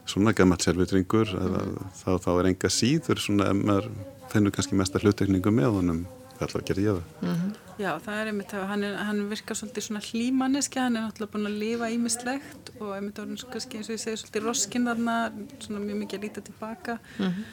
svona 0.09 0.33
gammal 0.37 0.57
selvutringur, 0.65 1.37
mm. 1.37 1.77
þá, 2.01 2.09
þá 2.25 2.31
er 2.33 2.51
enga 2.51 2.73
síður 2.73 3.21
svona, 3.21 3.51
ef 3.53 3.61
maður 3.61 3.91
finnur 4.33 4.57
kannski 4.57 4.79
mesta 4.79 5.01
hlutekningu 5.01 5.53
með 5.53 5.79
honum 5.79 6.05
alltaf 6.39 6.59
að 6.63 6.67
gera 6.71 6.85
ég 6.89 6.97
það. 6.97 7.21
Mm 7.21 7.35
-hmm. 7.35 7.64
Já, 7.75 7.89
það 7.99 8.19
er 8.21 8.29
einmitt 8.31 8.53
að 8.55 8.61
hann, 8.69 8.83
hann 9.03 9.17
virkar 9.27 9.57
svolítið 9.59 9.83
svona 9.83 10.01
hlýmanniski, 10.05 10.79
hann 10.79 10.95
er 10.95 11.03
náttúrulega 11.03 11.33
búin 11.33 11.49
að 11.49 11.57
lifa 11.59 11.89
ímislegt 11.91 12.69
og 12.77 12.93
einmitt 12.95 13.19
orðin 13.19 13.41
kannski 13.51 13.81
eins 13.81 13.89
og 13.89 13.97
ég 13.97 14.03
segi 14.03 14.21
svolítið 14.21 14.47
roskinn 14.47 14.87
þarna, 14.87 15.15
svona 15.59 15.81
mjög 15.83 15.99
mikið 16.05 16.19
að 16.19 16.23
líta 16.27 16.45
tilbaka 16.47 16.97
mm 17.17 17.25
-hmm. 17.25 17.43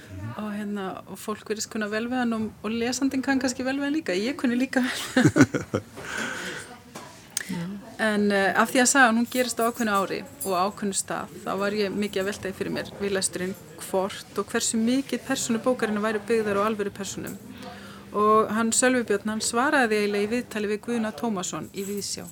og 0.45 0.49
hérna, 0.55 0.87
og 1.11 1.19
fólk 1.19 1.51
verðist 1.51 1.73
kunna 1.75 1.91
vel 1.91 2.07
við 2.07 2.23
hann 2.23 2.33
og, 2.39 2.51
og 2.63 2.71
lesandin 2.71 3.23
kann 3.23 3.41
kannski 3.41 3.65
vel 3.67 3.77
við 3.77 3.85
hann 3.85 3.99
líka, 3.99 4.13
ég 4.15 4.37
kunni 4.37 4.57
líka 4.57 4.81
vel 4.81 5.83
En 8.03 8.33
uh, 8.33 8.61
af 8.61 8.71
því 8.71 8.81
að 8.83 8.89
sagan 8.91 9.19
hún 9.21 9.29
gerist 9.31 9.61
á 9.61 9.69
ákveðnu 9.69 9.93
ári 9.93 10.25
og 10.45 10.55
ákveðnu 10.57 10.97
stað 10.97 11.35
þá 11.45 11.53
var 11.61 11.73
ég 11.77 11.93
mikið 11.93 12.23
að 12.23 12.29
veltaði 12.31 12.57
fyrir 12.59 12.73
mér 12.73 12.91
við 13.01 13.13
lesturinn 13.13 13.55
hvort 13.91 14.39
og 14.39 14.47
hversu 14.51 14.81
mikið 14.81 15.21
personu 15.27 15.61
bókarinn 15.63 16.03
væri 16.03 16.23
byggðar 16.27 16.63
á 16.63 16.67
alvöru 16.67 16.91
personum. 16.91 17.37
Og 18.13 18.53
hann 18.53 18.73
Sölvi 18.77 19.05
Björn 19.09 19.33
hann 19.33 19.45
svaraði 19.45 20.03
eiginlega 20.03 20.27
í 20.27 20.31
viðtali 20.35 20.71
við 20.75 20.81
Guðna 20.87 21.13
Tómasson 21.17 21.71
í 21.73 21.85
Víðsjá. 21.89 22.27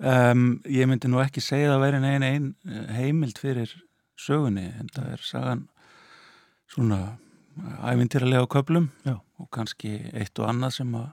Um, 0.00 0.62
ég 0.64 0.88
myndi 0.88 1.10
nú 1.12 1.20
ekki 1.20 1.42
segja 1.44 1.74
að 1.76 1.98
negin 2.00 2.24
einn 2.24 2.46
heimild 2.96 3.36
fyrir 3.36 3.74
sögunni 4.16 4.70
en 4.80 4.88
það 4.94 5.10
er 5.12 5.24
sagan 5.24 5.66
svona 6.72 7.00
ævintýralega 7.84 8.46
á 8.46 8.52
köplum 8.52 8.88
Já. 9.04 9.18
og 9.20 9.48
kannski 9.52 9.98
eitt 10.16 10.38
og 10.40 10.48
annað 10.48 10.78
sem 10.78 10.94
að 10.96 11.08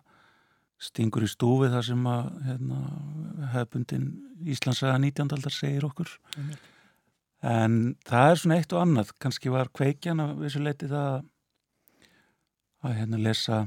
stingur 0.88 1.26
í 1.26 1.30
stúfi 1.32 1.72
þar 1.74 1.86
sem 1.86 2.04
að 2.08 2.26
hérna, 2.48 2.82
hefbundin 3.56 4.10
Íslandsaga 4.46 5.00
19. 5.02 5.34
aldar 5.36 5.56
segir 5.56 5.88
okkur 5.88 6.12
en 7.48 7.80
það 8.06 8.32
er 8.32 8.42
svona 8.42 8.60
eitt 8.62 8.76
og 8.76 8.84
annað 8.84 9.14
kannski 9.24 9.54
var 9.54 9.72
kveikjan 9.74 10.22
að 10.22 10.36
vissu 10.44 10.62
leiti 10.62 10.90
það 10.92 11.26
að 12.86 13.00
hérna 13.00 13.22
lesa 13.22 13.64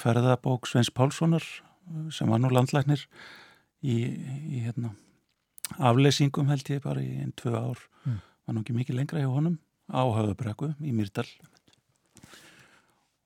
ferðabók 0.00 0.68
Sveins 0.68 0.92
Pálssonar 0.92 1.44
sem 2.14 2.30
var 2.30 2.40
nú 2.40 2.50
landlæknir 2.52 3.04
í, 3.84 3.96
í 4.56 4.64
hérna 4.64 4.94
afleysingum 5.80 6.48
held 6.52 6.68
ég 6.70 6.82
bara 6.84 7.02
í 7.02 7.10
einn, 7.20 7.32
tvö 7.36 7.54
ár 7.56 7.80
mm. 8.04 8.20
var 8.46 8.56
nú 8.56 8.62
ekki 8.64 8.76
mikið 8.76 8.98
lengra 9.00 9.22
hjá 9.22 9.30
honum 9.32 9.58
á 9.88 10.02
höfðabrekku 10.04 10.72
í 10.80 10.92
Myrdal 10.96 11.26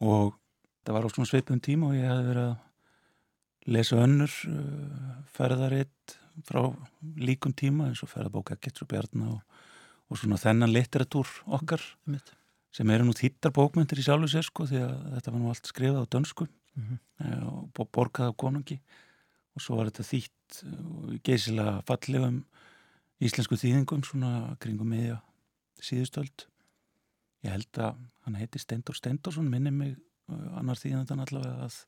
og 0.03 0.39
það 0.87 0.95
var 0.95 1.07
á 1.07 1.13
svona 1.15 1.31
sveipum 1.31 1.63
tíma 1.63 1.91
og 1.91 1.99
ég 1.99 2.07
hef 2.09 2.25
verið 2.31 2.49
að 2.49 3.75
lesa 3.75 4.01
önnur 4.01 4.35
uh, 4.49 5.15
ferðaritt 5.35 6.19
frá 6.47 6.63
líkum 7.19 7.55
tíma 7.55 7.91
eins 7.91 8.03
og 8.07 8.11
ferðabóka 8.13 8.59
Getur 8.63 8.89
Bjarnar 8.91 9.37
og, 9.37 9.63
og 10.09 10.21
svona 10.21 10.39
þennan 10.41 10.73
litteratúr 10.73 11.31
okkar 11.47 11.83
mm. 12.07 12.21
Sem 12.75 12.91
eru 12.91 13.07
nú 13.09 13.15
þýttar 13.17 13.55
bókmyndir 13.57 14.01
í 14.01 14.07
sjálfu 14.07 14.31
sér 14.33 14.47
sko 14.47 14.67
því 14.69 14.83
að 14.85 14.97
þetta 15.15 15.35
var 15.35 15.41
nú 15.43 15.53
allt 15.53 15.71
skrifað 15.71 16.03
á 16.05 16.13
dönsku 16.15 16.47
mm 16.49 16.85
-hmm. 16.85 17.79
og 17.79 17.89
borgað 17.93 18.31
á 18.31 18.41
konungi 18.43 18.81
og 19.55 19.63
svo 19.63 19.77
var 19.77 19.91
þetta 19.91 20.11
þýtt 20.13 20.63
og 20.85 21.21
geysilega 21.23 21.83
fallegum 21.87 22.45
íslensku 23.21 23.57
þýðingum 23.57 24.05
svona 24.05 24.57
kringum 24.61 24.89
meðja 24.89 25.21
síðustöld 25.81 26.47
ég 27.43 27.51
held 27.51 27.79
að 27.79 27.97
hann 28.25 28.39
heiti 28.39 28.59
Stendur 28.59 28.95
Stendursson 28.95 29.51
minni 29.51 29.71
mig 29.71 29.97
uh, 30.29 30.59
annar 30.59 30.77
þýðandan 30.77 31.25
allavega 31.25 31.65
að 31.65 31.85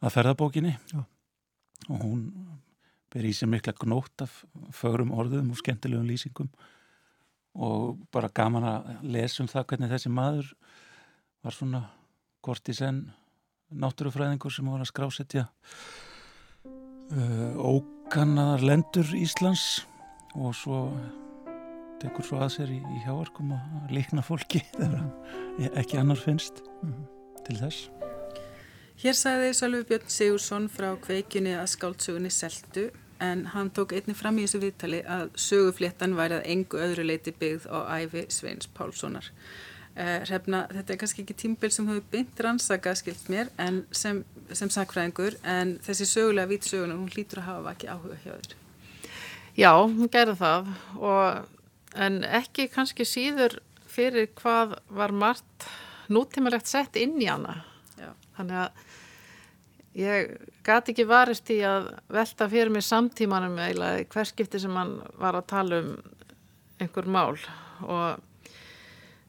að 0.00 0.14
ferðabókinni 0.14 0.74
Já. 0.92 1.04
og 1.88 2.02
hún 2.02 2.20
ber 3.12 3.26
í 3.26 3.32
sig 3.36 3.50
mikla 3.50 3.74
gnótt 3.76 4.24
af 4.24 4.42
fögrum 4.76 5.12
orðum 5.12 5.52
og 5.52 5.60
skemmtilegum 5.60 6.08
lýsingum 6.08 6.48
og 7.54 7.98
bara 8.12 8.30
gaman 8.34 8.64
að 8.64 8.90
lesa 9.02 9.42
um 9.42 9.48
það 9.50 9.66
hvernig 9.72 9.90
þessi 9.90 10.12
maður 10.14 10.52
var 11.42 11.56
svona 11.56 11.82
kort 12.44 12.68
í 12.68 12.76
senn 12.76 13.08
náttúrufræðingur 13.70 14.52
sem 14.54 14.68
var 14.70 14.82
að 14.82 14.90
skrásetja 14.90 15.46
uh, 16.66 17.54
ókannaðar 17.58 18.64
lendur 18.66 19.14
Íslands 19.18 19.84
og 20.38 20.54
svo 20.56 20.82
tekur 22.00 22.24
svo 22.24 22.40
að 22.40 22.52
sér 22.56 22.72
í, 22.72 22.80
í 22.80 23.02
hjáarkum 23.04 23.52
að 23.54 23.94
líkna 23.94 24.24
fólki 24.24 24.62
þegar 24.78 25.80
ekki 25.82 26.00
annar 26.00 26.20
finnst 26.20 26.62
mm 26.80 26.92
-hmm. 26.92 27.06
til 27.46 27.58
þess 27.62 27.90
Hér 29.00 29.16
sagði 29.16 29.52
Sölvi 29.56 29.84
Björn 29.88 30.08
Sigursson 30.12 30.66
frá 30.68 30.92
kveikjunni 31.00 31.54
að 31.56 31.70
skáltsugunni 31.72 32.30
Seltu 32.30 32.90
en 33.20 33.46
hann 33.54 33.70
tók 33.76 33.92
einni 33.96 34.14
fram 34.16 34.38
í 34.38 34.46
þessu 34.46 34.62
viðtali 34.64 35.00
að 35.04 35.28
sögufléttan 35.38 36.16
væri 36.18 36.38
að 36.38 36.48
engu 36.54 36.80
öðru 36.80 37.04
leiti 37.06 37.34
byggð 37.36 37.68
á 37.68 37.78
æfi 38.00 38.24
Sveins 38.32 38.70
Pálssonar. 38.76 39.30
Uh, 39.90 40.22
Hrefna, 40.24 40.62
þetta 40.70 40.94
er 40.94 40.98
kannski 41.00 41.24
ekki 41.24 41.36
tímbil 41.36 41.72
sem 41.74 41.88
hefur 41.90 42.04
bynt 42.12 42.40
rannsaka 42.40 42.94
skilt 42.96 43.26
mér 43.32 43.50
en 43.60 43.82
sem, 43.90 44.22
sem 44.54 44.70
sakfræðingur 44.70 45.36
en 45.42 45.74
þessi 45.84 46.06
sögulega 46.08 46.52
vítsögunar, 46.52 46.96
hún 46.96 47.10
hlýtur 47.10 47.42
að 47.42 47.48
hafa 47.50 47.74
ekki 47.74 47.90
áhuga 47.90 48.20
hjá 48.22 48.30
þér. 48.36 48.54
Já, 49.58 49.72
hún 49.74 50.12
gerði 50.12 50.36
það 50.38 50.70
og, 51.02 51.56
en 52.06 52.20
ekki 52.24 52.68
kannski 52.70 53.04
síður 53.08 53.58
fyrir 53.90 54.30
hvað 54.38 54.78
var 54.94 55.12
margt 55.12 55.66
nútímalegt 56.10 56.70
sett 56.70 56.96
inn 56.98 57.18
í 57.20 57.28
hana. 57.28 57.60
Já. 57.98 58.14
Þannig 58.38 58.62
að 58.62 58.86
Ég 59.98 60.36
gati 60.62 60.92
ekki 60.92 61.06
varist 61.08 61.50
í 61.50 61.58
að 61.66 61.88
velta 62.14 62.46
fyrir 62.50 62.70
mig 62.70 62.84
samtímanum 62.86 63.58
eða 63.58 63.90
hverskipti 64.12 64.60
sem 64.62 64.76
hann 64.78 65.00
var 65.18 65.38
að 65.38 65.48
tala 65.50 65.80
um 65.82 65.96
einhver 66.80 67.08
mál 67.10 67.34
og 67.82 68.20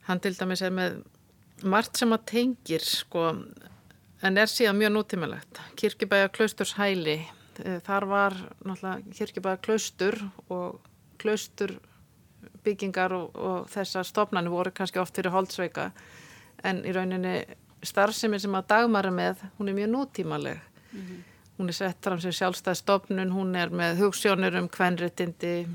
hann 0.05 0.21
til 0.21 0.35
dæmis 0.37 0.61
er 0.61 0.73
með 0.75 1.01
margt 1.65 1.97
sem 1.97 2.13
að 2.13 2.27
tengir 2.29 2.85
sko 2.85 3.31
en 4.21 4.37
er 4.37 4.49
síðan 4.49 4.77
mjög 4.77 4.93
nútímalegt. 4.95 5.61
Kirkibæja 5.75 6.29
klausturs 6.29 6.75
hæli, 6.77 7.17
eh, 7.65 7.79
þar 7.81 8.05
var 8.05 8.37
náttúrulega 8.61 9.17
kirkibæja 9.17 9.61
klaustur 9.65 10.17
og 10.49 10.79
klaustur 11.17 11.79
byggingar 12.63 13.13
og, 13.13 13.35
og 13.35 13.69
þessar 13.69 14.05
stofnarnir 14.05 14.53
voru 14.53 14.71
kannski 14.71 14.99
oft 15.01 15.15
fyrir 15.15 15.33
holdsveika 15.33 15.91
en 16.63 16.83
í 16.85 16.93
rauninni 16.93 17.45
starfsemi 17.83 18.39
sem 18.39 18.55
að 18.55 18.67
dagmara 18.73 19.11
með, 19.13 19.41
hún 19.57 19.71
er 19.71 19.77
mjög 19.77 19.89
nútímaleg 19.95 20.59
mm 20.91 20.99
-hmm. 20.99 21.23
hún 21.57 21.67
er 21.67 21.73
sett 21.73 22.03
fram 22.03 22.19
sem 22.19 22.31
sjálfstæðstofnun, 22.31 23.31
hún 23.31 23.55
er 23.55 23.69
með 23.69 23.97
hugssjónur 23.97 24.55
um 24.55 24.69
kvenréttindi 24.69 25.67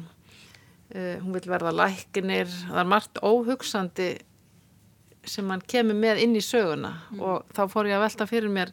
uh, 0.95 1.17
hún 1.23 1.33
vil 1.33 1.51
verða 1.51 1.73
lækinir 1.73 2.47
það 2.47 2.81
er 2.81 2.85
margt 2.85 3.19
óhugsandi 3.23 4.19
sem 5.25 5.51
hann 5.51 5.63
kemur 5.67 5.95
með 5.95 6.23
inn 6.23 6.37
í 6.37 6.41
söguna 6.41 6.93
mm. 7.11 7.21
og 7.21 7.45
þá 7.55 7.69
fór 7.69 7.87
ég 7.87 7.97
að 7.97 8.07
velta 8.07 8.27
fyrir 8.27 8.49
mér 8.49 8.73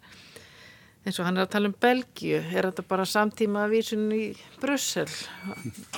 eins 1.04 1.20
og 1.20 1.26
hann 1.26 1.38
er 1.38 1.48
að 1.48 1.54
tala 1.56 1.68
um 1.68 1.76
Belgiu 1.80 2.40
er 2.40 2.70
þetta 2.70 2.86
bara 2.88 3.06
samtíma 3.06 3.66
að 3.66 3.76
vísun 3.76 4.12
í 4.16 4.24
Brussel 4.62 5.10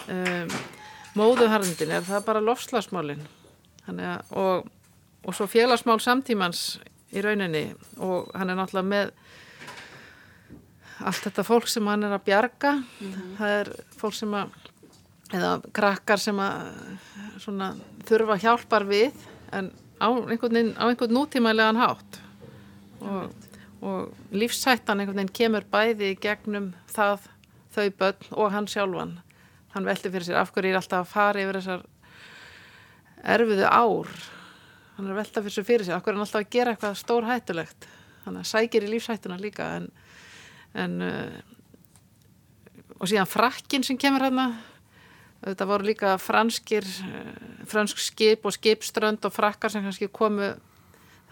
um, 0.09 0.55
móðuharðindin 1.15 1.93
er 1.95 2.07
það 2.07 2.25
bara 2.25 2.43
lofslagsmálin 2.43 3.21
og, 4.31 4.65
og 5.25 5.35
svo 5.35 5.47
félagsmál 5.47 5.99
samtímans 6.01 6.79
í 7.15 7.23
rauninni. 7.23 7.65
Og 8.03 8.31
hann 8.35 8.51
er 8.51 8.59
náttúrulega 8.59 8.91
með 8.91 9.13
allt 11.05 11.25
þetta 11.27 11.45
fólk 11.47 11.67
sem 11.71 11.87
hann 11.87 12.07
er 12.07 12.15
að 12.15 12.25
bjarga. 12.27 12.73
Mm 12.75 13.11
-hmm. 13.11 13.35
það 13.39 13.55
er 13.59 13.71
fólk 13.97 14.13
sem 14.15 14.33
að 14.33 14.61
eða 15.33 15.61
krakkar 15.73 16.21
sem 16.21 16.39
að 16.39 16.67
svona, 17.41 17.73
þurfa 18.05 18.37
hjálpar 18.37 18.85
við 18.85 19.13
en 19.51 19.71
á 19.99 20.07
einhvern, 20.11 20.75
á 20.77 20.85
einhvern 20.87 21.15
nútímælegan 21.15 21.79
hátt. 21.81 22.19
Og, 23.01 23.33
og 23.81 24.13
lífsættan 24.31 24.99
einhvern 24.99 25.17
veginn 25.17 25.33
kemur 25.33 25.65
bæði 25.71 26.15
gegnum 26.21 26.73
það 26.87 27.27
þau 27.75 27.89
börn 27.99 28.31
og 28.31 28.51
hann 28.51 28.67
sjálfan. 28.67 29.19
Hann 29.73 29.85
veldi 29.85 30.11
fyrir 30.11 30.27
sér 30.27 30.39
af 30.39 30.53
hverju 30.55 30.71
er 30.71 30.79
alltaf 30.79 31.03
að 31.03 31.11
fara 31.11 31.43
yfir 31.43 31.59
þessar 31.59 31.85
erfiðu 33.35 33.67
ár 33.67 34.07
hann 34.95 35.07
er 35.07 35.13
að 35.13 35.21
velta 35.21 35.43
fyrir 35.43 35.57
sig 35.57 35.67
fyrir 35.67 35.87
sig 35.87 35.95
okkur 35.95 36.13
er 36.13 36.17
hann 36.17 36.25
alltaf 36.25 36.43
að 36.43 36.53
gera 36.55 36.73
eitthvað 36.75 36.99
stór 36.99 37.27
hættulegt 37.29 37.87
hann 38.25 38.41
sækir 38.45 38.85
í 38.85 38.93
lífshættuna 38.93 39.37
líka 39.41 39.67
en, 39.79 39.89
en 40.73 40.95
uh, 41.05 41.35
og 42.99 43.09
síðan 43.09 43.29
frakkin 43.29 43.83
sem 43.85 43.99
kemur 43.99 44.23
hérna. 44.25 44.49
Þetta 45.45 45.67
voru 45.69 45.89
líka 45.89 46.15
franskir 46.21 46.85
uh, 46.85 47.33
fransk 47.69 48.01
skip 48.01 48.47
og 48.47 48.55
skipströnd 48.55 49.25
og 49.27 49.35
frakkar 49.35 49.73
sem 49.73 49.85
kannski 49.85 50.09
komu 50.13 50.53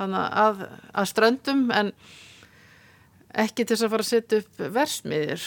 að, 0.03 0.63
að 0.93 1.09
ströndum 1.09 1.67
en 1.73 1.93
ekki 3.43 3.63
til 3.63 3.75
þess 3.75 3.85
að 3.85 3.93
fara 3.93 4.05
að 4.05 4.09
setja 4.09 4.39
upp 4.41 4.63
versmiðir 4.73 5.45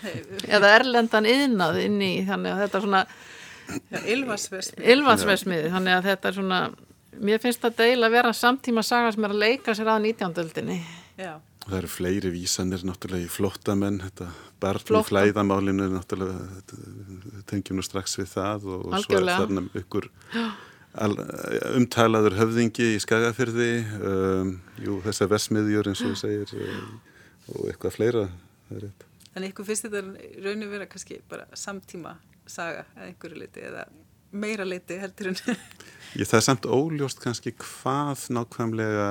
eða 0.56 0.70
erlendan 0.78 1.28
yðnað 1.28 1.80
inn 1.84 1.98
í 2.02 2.12
þannig 2.26 2.54
að 2.54 2.62
þetta 2.64 2.78
er 2.78 2.86
svona 2.86 3.02
Ylvarsversmiði 4.10 5.68
þannig 5.70 5.94
að 5.94 6.06
þetta 6.08 6.30
er 6.30 6.38
svona 6.38 6.60
mér 7.18 7.40
finnst 7.42 7.62
þetta 7.64 7.86
eiginlega 7.86 8.10
að 8.10 8.16
vera 8.18 8.32
samtíma 8.36 8.84
saga 8.86 9.12
sem 9.14 9.26
er 9.26 9.34
að 9.34 9.42
leika 9.44 9.74
sér 9.76 9.90
að 9.92 10.04
19. 10.08 10.76
Já. 11.20 11.32
Það 11.60 11.76
eru 11.76 11.90
fleiri 11.92 12.30
vísanir 12.32 12.82
náttúrulega 12.88 13.26
í 13.26 13.30
flottamenn, 13.30 14.00
þetta 14.00 14.30
barn 14.62 14.96
í 14.96 15.02
flæðamálinu 15.06 15.90
náttúrulega 15.92 17.44
tengjum 17.50 17.78
nú 17.78 17.84
strax 17.84 18.16
við 18.18 18.30
það 18.32 18.66
og, 18.70 18.86
og 18.88 19.04
svo 19.04 19.18
er 19.18 19.28
þarna 19.28 19.66
ykkur 19.82 20.08
al, 21.04 21.12
umtalaður 21.76 22.38
höfðingi 22.40 22.88
í 22.94 23.02
skagafyrði, 23.04 23.70
um, 24.00 24.56
jú 24.80 24.98
þessar 25.04 25.30
versmiðjur 25.34 25.92
eins 25.92 26.02
og 26.04 26.14
þú 26.14 26.20
segir 26.24 26.56
um, 26.56 26.98
og 27.54 27.70
eitthvað 27.70 27.96
fleira. 27.98 28.26
Þannig 28.70 29.52
ykkur 29.52 29.68
finnst 29.68 29.86
þetta 29.86 30.02
raun 30.46 30.66
og 30.66 30.72
vera 30.72 30.88
kannski 30.90 31.20
bara 31.30 31.46
samtíma 31.58 32.16
saga 32.50 32.86
eða 32.96 33.10
einhverju 33.10 33.42
liti 33.44 33.62
eða 33.68 33.84
meira 34.30 34.66
leiti 34.66 34.98
heldur 35.00 35.32
en 35.32 35.40
Ég 36.18 36.26
það 36.26 36.40
er 36.40 36.42
samt 36.42 36.66
óljóst 36.66 37.20
kannski 37.22 37.52
hvað 37.54 38.24
nákvæmlega 38.34 39.10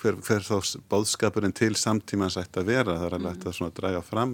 hver, 0.00 0.16
hver 0.24 0.46
þá 0.46 0.78
bóðskapurinn 0.88 1.52
til 1.52 1.74
samtímans 1.76 2.38
ætti 2.40 2.62
að 2.62 2.70
vera. 2.70 2.94
Það 2.96 3.04
er 3.06 3.16
alveg 3.18 3.42
mm. 3.44 3.66
að 3.66 3.74
draga 3.76 4.00
fram 4.06 4.32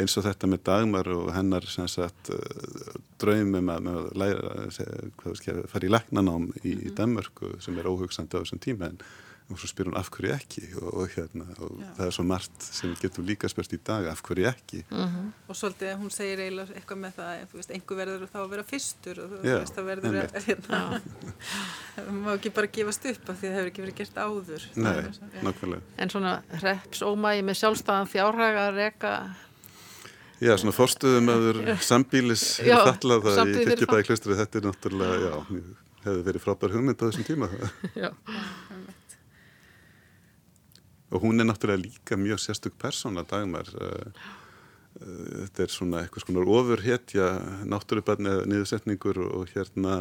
eins 0.00 0.16
og 0.16 0.24
þetta 0.24 0.48
með 0.50 0.62
dagmar 0.70 1.10
og 1.12 1.28
hennar 1.36 1.66
sagt, 1.68 2.32
uh, 2.32 2.96
draumum 3.20 3.68
að, 3.74 3.90
læra, 4.16 4.54
hvað 5.20 5.36
skilja, 5.42 5.66
fara 5.70 5.86
í 5.86 5.92
læknanám 5.92 6.48
í, 6.62 6.72
mm. 6.72 6.80
í 6.88 6.94
Danmörku 6.96 7.52
sem 7.60 7.76
er 7.78 7.92
óhugsandi 7.92 8.40
á 8.40 8.40
þessum 8.40 8.64
tíma 8.64 8.88
en 8.88 8.98
og 9.52 9.58
svo 9.60 9.68
spyr 9.68 9.90
hún 9.90 9.96
af 10.00 10.08
hverju 10.08 10.32
ekki? 10.32 10.62
Og, 10.80 10.86
og, 10.88 11.10
hérna, 11.12 11.44
og 11.60 11.80
það 11.98 12.06
er 12.06 12.14
svo 12.16 12.24
margt 12.24 12.64
sem 12.64 12.92
við 12.94 13.02
getum 13.04 13.26
líka 13.28 13.48
spyrst 13.52 13.74
í 13.76 13.78
dag 13.84 14.06
af 14.08 14.22
hverju 14.24 14.46
ekki? 14.48 14.80
Mm 14.88 15.04
-hmm. 15.04 15.26
og 15.48 15.56
svolítið 15.56 15.98
hún 16.00 16.10
segir 16.10 16.40
eiginlega 16.40 16.74
eitthvað 16.74 16.98
með 17.02 17.12
það 17.18 17.44
þú 17.50 17.60
veist, 17.60 17.70
einhver 17.70 17.96
verður 17.96 18.28
þá 18.32 18.38
að 18.40 18.50
vera 18.54 18.64
fyrstur 18.70 19.20
og 19.20 19.30
þú 19.30 19.42
veist, 19.42 19.74
það 19.76 19.84
verður 19.90 20.16
að 20.22 20.46
hérna, 20.48 20.80
það 21.96 22.10
má 22.24 22.30
ekki 22.34 22.50
bara 22.50 22.66
gefast 22.66 23.06
upp 23.12 23.28
af 23.28 23.36
því 23.36 23.46
það 23.48 23.56
hefur 23.56 23.70
ekki 23.70 23.84
verið 23.84 23.94
gert 24.00 24.16
áður. 24.16 24.62
Nei, 24.74 25.02
nákvæmlega. 25.42 25.82
En 25.98 26.10
svona 26.10 26.42
reps 26.62 27.02
ómægi 27.02 27.42
með 27.42 27.60
sjálfstæðan 27.60 28.08
fjárhaga 28.08 28.68
að 28.68 28.74
reyka 28.74 29.12
Já, 30.40 30.56
svona 30.56 30.72
fórstuðum 30.74 31.28
aður 31.28 31.76
sambílis 31.80 32.60
þallaða 32.60 33.44
í 33.48 33.64
kirkjubæði 33.64 34.06
klustri 34.08 34.34
þetta 34.34 34.58
er 34.58 34.64
náttúrulega, 34.64 35.16
já, 35.28 35.34
hefur 36.04 36.24
verið 36.26 36.42
frábær 36.42 36.74
hugmynd 36.74 37.00
á 37.00 37.04
þessum 37.06 37.24
tíma. 37.28 37.48
Já 37.94 38.10
og 41.14 41.22
hún 41.22 41.40
er 41.40 41.46
náttúrulega 41.46 41.84
líka 41.84 42.16
mjög 42.18 42.40
sérstök 42.42 42.74
persóna 42.78 43.22
dagmar. 43.22 43.68
Eh, 43.80 44.10
eh, 45.00 45.46
þetta 45.46 45.62
er 45.62 45.70
svona 45.70 46.02
eitthvað 46.02 46.26
svona 46.26 46.46
ofurhetja 46.58 47.28
náttúrubarni 47.70 48.40
niðursetningur 48.50 49.22
og 49.30 49.48
hérna 49.54 49.94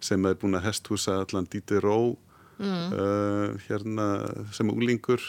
sem 0.00 0.28
er 0.28 0.36
búin 0.36 0.58
að 0.58 0.68
hesthúsa 0.68 1.22
allan 1.24 1.48
Díti 1.48 1.80
Ró 1.80 2.16
mm. 2.58 2.92
uh, 2.92 3.56
hérna 3.64 4.06
sem 4.52 4.68
úlingur 4.70 5.22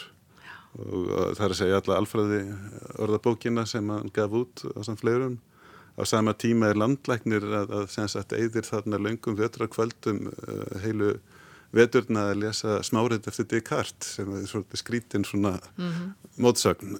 og 0.78 1.08
það 1.34 1.44
er 1.46 1.54
að 1.54 1.58
segja 1.58 1.78
alla 1.80 1.96
alfræði 1.98 2.40
orðabókina 3.00 3.64
sem 3.66 3.88
hann 3.88 4.12
gaf 4.14 4.34
út 4.36 4.62
á 4.76 4.80
samt 4.84 5.00
fleirum. 5.00 5.38
Á 5.98 6.04
sama 6.06 6.34
tíma 6.36 6.68
er 6.70 6.78
landlæknir 6.78 7.42
að, 7.42 7.72
að, 7.80 7.96
að, 7.98 8.16
að 8.20 8.34
eðir 8.36 8.68
þarna 8.68 9.00
löngum 9.02 9.38
vetrakvöldum 9.40 10.28
uh, 10.28 10.76
heilu 10.84 11.16
veturna 11.74 12.28
að 12.30 12.42
lesa 12.44 12.78
smárið 12.86 13.28
eftir 13.30 13.48
Descartes 13.52 14.16
sem 14.16 14.30
er 14.36 14.46
svona 14.48 14.80
skrítinn 14.80 15.26
svona 15.28 15.58
mm 15.76 15.92
-hmm. 15.92 16.12
mótsögn 16.36 16.98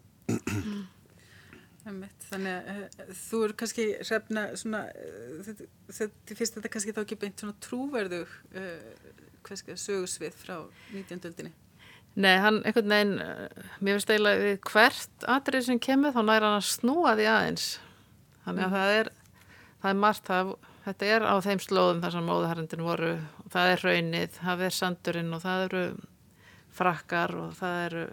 Þannig 2.29 2.53
að 2.53 2.67
uh, 2.69 3.15
þú 3.17 3.39
er 3.45 3.53
kannski 3.57 3.85
hrefna 4.03 4.43
svona 4.57 4.83
uh, 4.93 5.47
þetta 5.89 6.35
fyrst 6.37 6.59
þetta 6.59 6.69
kannski 6.69 6.93
þá 6.93 7.01
ekki 7.01 7.17
beint 7.23 7.41
svona 7.41 7.57
trúverðu 7.61 8.27
uh, 8.27 9.75
sögursvið 9.75 10.35
frá 10.37 10.69
19. 10.93 11.25
öldinni 11.25 11.53
Nei, 12.15 12.37
hann 12.37 12.63
einhvern 12.65 12.89
veginn 12.89 13.15
mér 13.81 13.95
finnst 13.95 14.11
eiginlega 14.11 14.43
við 14.43 14.61
hvert 14.61 15.25
atrið 15.25 15.65
sem 15.65 15.79
kemur 15.79 16.13
þá 16.13 16.23
næra 16.23 16.51
hann 16.51 16.61
að 16.61 16.67
snúa 16.69 17.15
því 17.17 17.27
aðeins 17.31 17.81
þannig 18.45 18.65
að 18.65 18.69
mm. 18.69 18.75
það 18.75 18.91
er 18.99 19.11
það 19.83 19.91
er 19.91 20.01
margt, 20.03 20.27
það 20.27 20.55
þetta 20.89 21.05
er 21.15 21.23
á 21.29 21.35
þeim 21.45 21.61
slóðum 21.63 22.01
þar 22.03 22.15
sem 22.15 22.29
móðuharrendin 22.29 22.87
voru. 22.87 23.13
Það 23.53 23.73
er 23.73 23.85
raunnið, 23.85 24.31
það 24.41 24.59
er 24.69 24.75
sandurinn 24.79 25.35
og 25.37 25.41
það 25.45 25.59
eru 25.67 25.85
frakkar 26.79 27.31
og 27.37 27.51
það 27.59 27.77
eru 27.87 28.05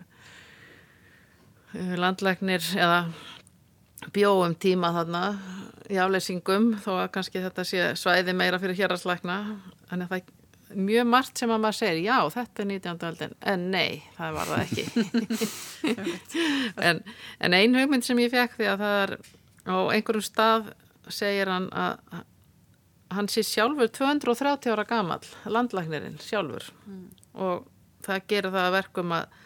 uh, 1.76 1.94
landlegnir 2.02 2.64
eða 2.76 3.00
bjóum 4.16 4.54
tíma 4.62 4.92
þarna 4.96 5.24
í 5.90 6.00
afleysingum 6.02 6.66
þó 6.84 6.92
að 6.98 7.12
kannski 7.16 7.44
þetta 7.44 7.64
sé 7.68 7.80
svæði 8.00 8.34
meira 8.38 8.60
fyrir 8.62 8.78
héraslækna 8.78 9.38
en 9.94 10.06
það 10.06 10.18
er 10.20 10.24
mjög 10.76 11.06
margt 11.08 11.40
sem 11.40 11.52
að 11.54 11.62
maður 11.62 11.78
segir 11.78 12.00
já 12.04 12.18
þetta 12.34 12.64
er 12.64 12.68
19. 12.72 13.06
aldin 13.10 13.36
en 13.54 13.62
nei 13.72 13.92
það 14.18 14.30
var 14.40 14.48
það 14.52 14.64
ekki. 14.66 14.84
En, 16.86 16.98
en 17.40 17.54
ein 17.56 17.76
hugmynd 17.78 18.06
sem 18.06 18.20
ég 18.20 18.34
fekk 18.34 18.54
því 18.58 18.66
að 18.72 18.82
það 18.82 18.96
er 19.04 19.12
á 19.70 19.76
einhverjum 19.94 20.26
stað 20.26 20.62
segir 21.14 21.48
hann 21.54 21.68
að 21.72 21.94
hann 23.15 23.30
sé 23.32 23.43
sjálfur 23.45 23.89
230 23.91 24.73
ára 24.73 24.86
gamal 24.88 25.23
landlæknirinn 25.45 26.19
sjálfur 26.23 26.69
mm. 26.86 27.08
og 27.45 27.65
það 28.06 28.30
gerir 28.30 28.54
það 28.54 28.67
að 28.67 28.78
verkum 28.78 29.15
að 29.15 29.41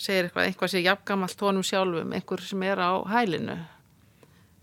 segir 0.00 0.28
eitthvað, 0.28 0.46
eitthvað 0.48 0.72
sé 0.72 0.80
jafngamalt 0.80 1.36
tónum 1.36 1.66
sjálfum, 1.66 2.14
einhver 2.16 2.42
sem 2.44 2.62
er 2.64 2.80
á 2.80 2.92
hælinu 3.10 3.58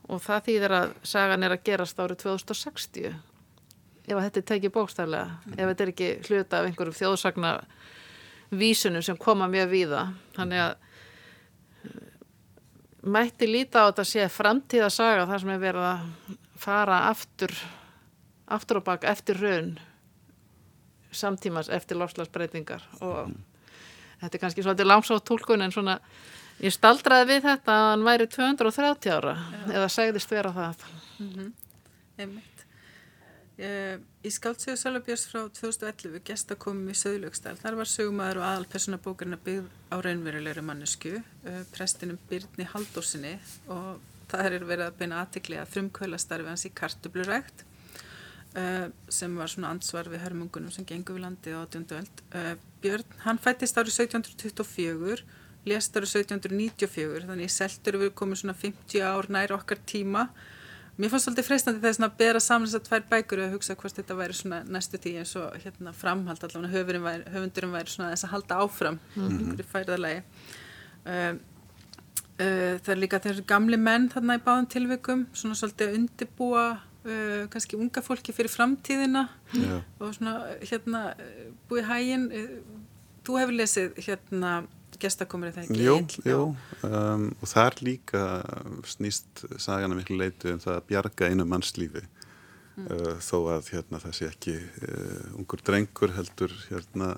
og 0.08 0.22
það 0.24 0.46
þýðir 0.48 0.76
að 0.78 0.94
sagan 1.06 1.46
er 1.46 1.56
að 1.56 1.66
gerast 1.68 2.00
árið 2.00 2.24
2060 2.24 3.10
ef 4.08 4.20
þetta 4.24 4.42
er 4.42 4.48
tekið 4.54 4.74
bókstaflega 4.74 5.28
mm. 5.28 5.56
ef 5.58 5.72
þetta 5.72 5.86
er 5.86 5.94
ekki 5.94 6.12
hluta 6.28 6.60
af 6.60 6.70
einhverjum 6.70 7.00
þjóðsagna 7.02 7.54
vísunum 8.58 9.04
sem 9.04 9.20
koma 9.20 9.50
mjög 9.52 9.72
víða 9.74 10.04
þannig 10.38 10.64
að 10.64 10.76
eh, 11.84 11.98
mætti 13.18 13.50
líta 13.50 13.84
á 13.84 13.88
þetta 13.90 14.06
að 14.06 14.12
sé 14.14 14.30
framtíða 14.32 14.92
saga 14.94 15.28
þar 15.28 15.44
sem 15.44 15.54
er 15.54 15.66
verið 15.66 15.90
að 15.92 16.38
fara 16.58 17.02
aftur 17.12 17.54
aftur 18.48 18.82
og 18.82 18.88
baka 18.88 19.12
eftir 19.12 19.40
raun 19.42 19.78
samtímas 21.12 21.70
eftir 21.70 22.00
lofslagsbreytingar 22.00 22.84
og 23.02 23.30
mm. 23.30 23.38
þetta 24.24 24.38
er 24.38 24.44
kannski 24.44 24.66
svolítið 24.66 24.92
langsátt 24.92 25.26
tólkun 25.28 25.64
en 25.66 25.74
svona 25.76 25.98
ég 26.64 26.74
staldraði 26.74 27.32
við 27.32 27.48
þetta 27.48 27.78
að 27.78 27.90
hann 27.92 28.06
væri 28.08 28.30
230 28.34 29.16
ára 29.18 29.34
ja. 29.38 29.64
eða 29.80 29.90
segðist 29.94 30.32
vera 30.32 30.54
það 30.56 30.86
mm 31.20 31.32
-hmm. 31.34 31.52
Einmitt 32.18 32.66
uh, 33.60 33.98
Í 34.28 34.30
skáltsögu 34.34 34.76
Sölubjörns 34.76 35.28
frá 35.32 35.48
2011 35.48 36.20
gestakomum 36.26 36.90
í 36.90 36.96
Söðlögstæl 36.98 37.56
þar 37.56 37.76
var 37.80 37.88
sögumæður 37.88 38.42
og 38.42 38.44
aðal 38.44 38.66
personabókarinn 38.74 39.38
að 39.38 39.44
byggja 39.46 39.64
á 39.94 39.96
raunverulegri 40.04 40.62
mannesku 40.62 41.22
prestinum 41.72 42.20
Byrni 42.30 42.68
Haldósinni 42.74 43.40
og 43.68 44.02
það 44.28 44.46
er 44.46 44.66
verið 44.68 44.86
að 44.88 44.98
beina 45.00 45.22
aðtikli 45.22 45.58
að 45.62 45.72
frumkvöla 45.72 46.20
starfi 46.20 46.50
hans 46.50 46.66
í 46.68 46.74
kartublurækt 46.76 47.64
sem 49.14 49.36
var 49.38 49.52
svona 49.52 49.72
ansvar 49.74 50.08
við 50.10 50.24
hörmungunum 50.24 50.72
sem 50.74 50.86
gengur 50.88 51.18
við 51.18 51.26
landi 51.28 51.54
á 51.54 51.62
18. 51.62 51.84
öld. 51.98 52.22
Uh, 52.34 52.54
Björn, 52.82 53.18
hann 53.26 53.40
fættist 53.42 53.78
árið 53.78 54.00
1724, 54.08 55.26
lést 55.68 55.98
árið 55.98 56.14
1794, 56.24 57.26
þannig 57.30 57.54
seltur 57.54 58.00
við 58.02 58.14
komum 58.18 58.40
svona 58.40 58.56
50 58.58 59.04
ár 59.06 59.30
nær 59.34 59.54
okkar 59.58 59.82
tíma. 59.90 60.30
Mér 60.98 61.12
fannst 61.14 61.28
svolítið 61.28 61.46
freistandi 61.46 61.84
þess 61.84 62.02
að 62.02 62.16
bera 62.18 62.40
saman 62.42 62.66
þess 62.66 62.80
að 62.80 62.88
tvær 62.88 63.04
bækur 63.12 63.42
og 63.44 63.46
að 63.46 63.54
hugsa 63.54 63.76
hvort 63.78 64.00
þetta 64.00 64.16
væri 64.18 64.38
svona 64.40 64.64
næstu 64.66 64.98
tíu 64.98 65.20
eins 65.22 65.36
og 65.38 65.60
hérna 65.62 65.94
framhald 65.94 66.42
allavega, 66.48 67.14
höfundurum 67.36 67.76
væri 67.78 67.94
svona 67.94 68.16
þess 68.16 68.26
að 68.26 68.34
halda 68.34 68.58
áfram 68.64 68.98
mm 68.98 69.22
-hmm. 69.22 69.38
einhverju 69.38 69.68
færðarlegi. 69.74 70.24
Uh, 71.06 71.38
það 72.38 72.90
er 72.94 73.00
líka 73.02 73.20
þeir 73.20 73.44
gamli 73.46 73.78
menn 73.78 74.10
þarna 74.10 74.38
í 74.38 74.44
báðum 74.46 74.70
tilvikum, 74.70 75.28
svona 75.34 75.56
svolítið 75.56 75.88
að 75.88 75.96
undibúa 76.00 76.66
uh, 77.08 77.46
kannski 77.54 77.80
unga 77.80 78.04
fólki 78.06 78.36
fyrir 78.36 78.52
framtíðina 78.54 79.28
yeah. 79.56 79.82
og 80.00 80.14
svona 80.18 80.38
hérna 80.62 81.04
búið 81.70 81.88
hægin 81.90 82.28
þú 83.28 83.40
hefur 83.42 83.58
lesið 83.58 84.02
hérna 84.06 84.58
gestakomur 85.02 85.52
eða 85.52 85.66
ekki? 85.66 85.80
Jú, 85.84 85.96
jú 86.26 86.42
um, 86.88 87.30
og 87.42 87.50
þar 87.52 87.80
líka 87.86 88.22
snýst 88.88 89.46
sagana 89.62 89.98
miklu 89.98 90.20
leitu 90.20 90.54
um 90.54 90.62
það 90.64 90.80
að 90.80 90.86
bjarga 90.92 91.32
einu 91.32 91.48
mannslífi 91.50 92.04
mm. 92.04 92.88
uh, 92.88 93.16
þó 93.24 93.38
að 93.58 93.72
hérna 93.76 94.02
það 94.04 94.16
sé 94.20 94.30
ekki 94.32 94.56
uh, 94.58 95.26
ungur 95.38 95.64
drengur 95.68 96.16
heldur 96.18 96.56
hérna 96.70 97.12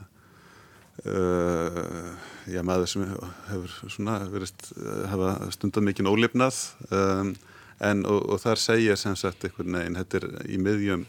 uh, 1.05 2.09
já 2.49 2.61
maður 2.65 2.91
sem 2.93 3.05
hefur 3.51 3.77
svona 3.85 4.19
verið 4.31 4.73
hafa 5.13 5.35
stundar 5.55 5.85
mikinn 5.85 6.09
ólefnað 6.09 6.59
um, 6.89 7.33
en 7.79 8.03
og, 8.05 8.25
og 8.29 8.41
þar 8.43 8.61
segja 8.61 8.97
sem 8.99 9.15
sagt 9.19 9.45
einhvern 9.45 9.79
veginn, 9.79 9.97
þetta 9.99 10.21
er 10.21 10.27
í 10.49 10.59
miðjum 10.61 11.07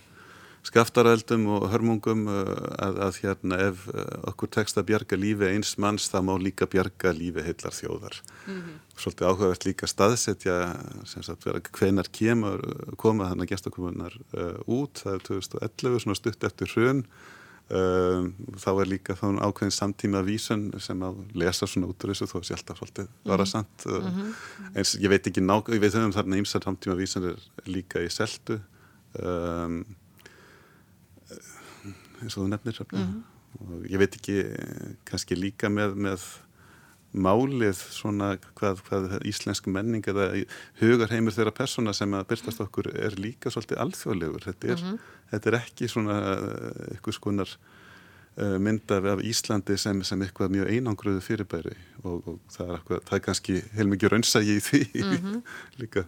skaftaröldum 0.66 1.46
og 1.54 1.66
hörmungum 1.72 2.26
uh, 2.28 2.50
að, 2.84 2.98
að 3.06 3.18
hérna 3.22 3.58
ef 3.70 3.86
uh, 3.88 4.02
okkur 4.28 4.50
tekst 4.58 4.78
að 4.80 4.90
bjarga 4.90 5.16
lífi 5.16 5.48
eins 5.48 5.72
manns 5.80 6.10
það 6.12 6.26
má 6.28 6.32
líka 6.42 6.68
bjarga 6.68 7.14
lífi 7.16 7.44
heillar 7.46 7.76
þjóðar. 7.76 8.20
Mm 8.44 8.58
-hmm. 8.58 8.78
svolítið 8.96 9.26
áhugavert 9.26 9.64
líka 9.64 9.86
staðsetja 9.86 10.56
sem 11.04 11.22
sagt 11.22 11.48
hvenar 11.78 12.08
kemur 12.12 12.60
koma 12.96 13.30
þannig 13.30 13.48
að 13.48 13.52
gestakomunar 13.54 14.18
uh, 14.36 14.60
út. 14.66 15.00
Það 15.00 15.14
er 15.14 15.26
2011 15.28 16.00
svona 16.04 16.20
stutt 16.20 16.44
eftir 16.44 16.68
hrun 16.76 17.04
Um, 17.70 18.32
þá 18.58 18.70
er 18.82 18.88
líka 18.90 19.14
þá 19.14 19.28
ákveðin 19.46 19.74
samtíma 19.76 20.24
vísun 20.26 20.64
sem 20.82 21.02
að 21.06 21.20
lesa 21.38 21.68
svona 21.70 21.86
út 21.92 22.02
úr 22.02 22.10
þessu 22.10 22.26
þó 22.26 22.40
að 22.40 22.46
sjálf 22.48 22.64
það 22.66 22.80
svolítið 22.80 23.10
mhm. 23.28 23.44
sant 23.46 23.84
mm 23.86 24.08
-hmm. 24.16 24.32
eins 24.74 24.94
ég 24.98 25.12
veit 25.12 25.28
ekki 25.30 25.44
nák 25.44 25.70
ég 25.70 25.80
veit 25.84 25.94
um 25.94 26.10
þarna 26.16 26.40
ýmsar 26.40 26.64
samtíma 26.66 26.96
vísun 26.98 27.28
er 27.30 27.38
líka 27.70 28.02
í 28.02 28.08
seltu 28.10 28.58
um, 29.22 29.84
eins 32.18 32.34
og 32.34 32.42
þú 32.42 32.48
nefnir 32.50 32.80
mm 32.80 32.98
-hmm. 32.98 33.22
og 33.60 33.86
ég 33.86 33.98
veit 34.02 34.18
ekki 34.18 34.36
kannski 35.04 35.38
líka 35.38 35.68
með, 35.68 35.94
með 35.94 36.26
málið 37.10 37.74
svona 37.90 38.34
hvað, 38.58 38.82
hvað 38.86 39.16
íslensk 39.26 39.66
menning 39.70 40.06
eða 40.10 40.28
hugarheimur 40.78 41.34
þeirra 41.34 41.52
persóna 41.54 41.94
sem 41.96 42.12
að 42.14 42.28
byrstast 42.30 42.62
okkur 42.62 42.92
er 42.94 43.16
líka 43.18 43.50
svolítið 43.50 43.82
alþjóðlegur. 43.84 44.46
Þetta 44.46 44.68
er, 44.68 44.78
mm 44.78 44.86
-hmm. 44.86 45.12
þetta 45.32 45.50
er 45.50 45.58
ekki 45.58 45.88
svona 45.90 46.16
eitthvað 46.92 47.16
skonar 47.18 47.54
uh, 48.38 48.58
mynda 48.58 49.00
af 49.12 49.22
Íslandi 49.26 49.76
sem, 49.76 50.02
sem 50.04 50.22
eitthvað 50.22 50.54
mjög 50.54 50.70
einangruðu 50.70 51.20
fyrirbæri 51.20 51.76
og, 52.04 52.28
og 52.28 52.40
það, 52.48 52.66
er 52.66 52.74
eitthvað, 52.78 53.04
það 53.08 53.18
er 53.18 53.24
kannski 53.26 53.62
heilmikið 53.74 54.12
raunsægi 54.14 54.56
í 54.56 54.60
því 54.60 54.82
mm 55.04 55.16
-hmm. 55.16 55.42
líka. 55.82 56.06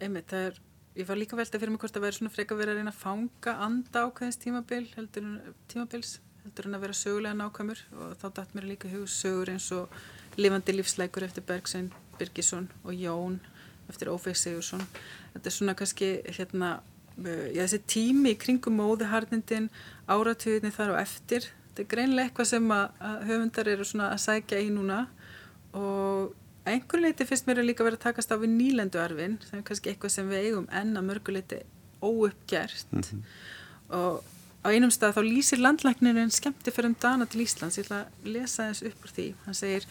Einmitt, 0.00 0.28
það 0.30 0.46
er, 0.46 0.60
ég 0.96 1.08
var 1.08 1.16
líka 1.16 1.36
veltað 1.36 1.60
fyrir 1.60 1.70
mig 1.70 1.80
hvort 1.80 1.96
að 1.96 2.02
vera 2.02 2.16
svona 2.16 2.30
freka 2.30 2.54
verið 2.54 2.72
að 2.72 2.76
reyna 2.76 2.90
að 2.90 3.02
fanga 3.02 3.52
anda 3.60 4.06
ákveðins 4.06 4.40
tímabil, 4.40 4.88
heldur 4.96 5.40
tímabils 5.68 6.20
heldur 6.44 6.68
en 6.68 6.76
að 6.76 6.84
vera 6.84 6.96
sögulega 6.96 7.36
nákvæmur 7.38 7.80
og 7.96 8.16
þá 8.20 8.26
dætt 8.36 8.54
mér 8.54 8.66
líka 8.68 8.90
hug 8.92 9.08
sögur 9.08 9.48
eins 9.48 9.70
og 9.72 9.92
Livandi 10.36 10.72
lífsleikur 10.74 11.26
eftir 11.26 11.44
Bergsein 11.46 11.92
Birgisson 12.18 12.70
og 12.84 12.92
Jón 12.92 13.40
eftir 13.88 14.08
Ófeig 14.08 14.36
Sigursson 14.36 14.82
þetta 15.34 15.50
er 15.50 15.54
svona 15.56 15.74
kannski 15.78 16.10
hérna, 16.36 16.70
já, 17.18 17.64
þessi 17.64 17.80
tími 17.90 18.34
kringum 18.40 18.78
móðuharnindin 18.80 19.68
áratuginni 20.10 20.72
þar 20.74 20.94
og 20.94 21.02
eftir. 21.02 21.50
Þetta 21.68 21.82
er 21.82 21.90
greinlega 21.90 22.30
eitthvað 22.30 22.50
sem 22.52 22.72
að, 22.74 22.84
höfundar 23.28 23.70
eru 23.72 23.86
svona 23.88 24.12
að 24.14 24.22
sækja 24.24 24.60
í 24.62 24.68
núna. 24.74 25.00
Og 25.74 26.34
einhver 26.70 27.02
leiti 27.02 27.26
finnst 27.28 27.48
mér 27.48 27.62
að 27.62 27.70
líka 27.72 27.86
vera 27.86 27.98
að 27.98 28.06
takast 28.06 28.30
á 28.30 28.38
við 28.38 28.54
nýlenduarfin 28.54 29.40
sem 29.44 29.58
er 29.58 29.66
kannski 29.66 29.90
eitthvað 29.92 30.14
sem 30.14 30.30
við 30.30 30.46
eigum 30.48 30.68
enn 30.72 30.94
að 30.96 31.08
mörguleiti 31.10 31.60
óuppgjert 32.04 32.92
mm 32.92 33.02
-hmm. 33.02 33.20
og 33.98 34.22
á 34.64 34.72
einum 34.72 34.92
stað 34.92 35.18
þá 35.18 35.22
lýsir 35.28 35.60
landlæknirinn 35.60 36.32
skemmti 36.32 36.72
fyrir 36.72 36.90
um 36.90 37.00
dana 37.00 37.26
til 37.28 37.44
Íslands 37.44 37.76
ég 37.78 37.86
ætla 37.86 38.04
að 38.04 38.30
lesa 38.36 38.70
þess 38.70 38.86
upp 38.88 39.04
úr 39.04 39.12
því 39.18 39.26
hann 39.44 39.58
segir 39.58 39.88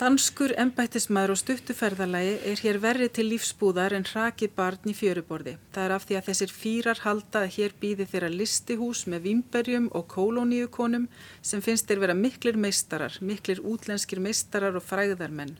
Danskur 0.00 0.54
embættismæður 0.56 1.34
og 1.34 1.38
stuttuferðalagi 1.42 2.36
er 2.48 2.60
hér 2.64 2.78
verið 2.80 3.10
til 3.18 3.26
lífsbúðar 3.28 3.92
en 3.92 4.06
hrakið 4.08 4.54
barn 4.56 4.88
í 4.88 4.94
fjöruborði. 4.96 5.52
Það 5.74 5.84
er 5.84 5.92
af 5.92 6.06
því 6.08 6.16
að 6.16 6.28
þessir 6.30 6.54
fýrar 6.56 7.02
halda 7.04 7.42
að 7.42 7.50
hér 7.58 7.74
býði 7.82 8.06
þeirra 8.08 8.30
listihús 8.32 9.02
með 9.12 9.26
vimberjum 9.26 9.90
og 9.92 10.06
kólóníukonum 10.14 11.04
sem 11.44 11.60
finnst 11.60 11.90
þeir 11.90 12.00
vera 12.06 12.16
miklir 12.16 12.56
meistarar, 12.56 13.18
miklir 13.20 13.60
útlenskir 13.60 14.24
meistarar 14.24 14.80
og 14.80 14.86
fræðarmenn. 14.88 15.58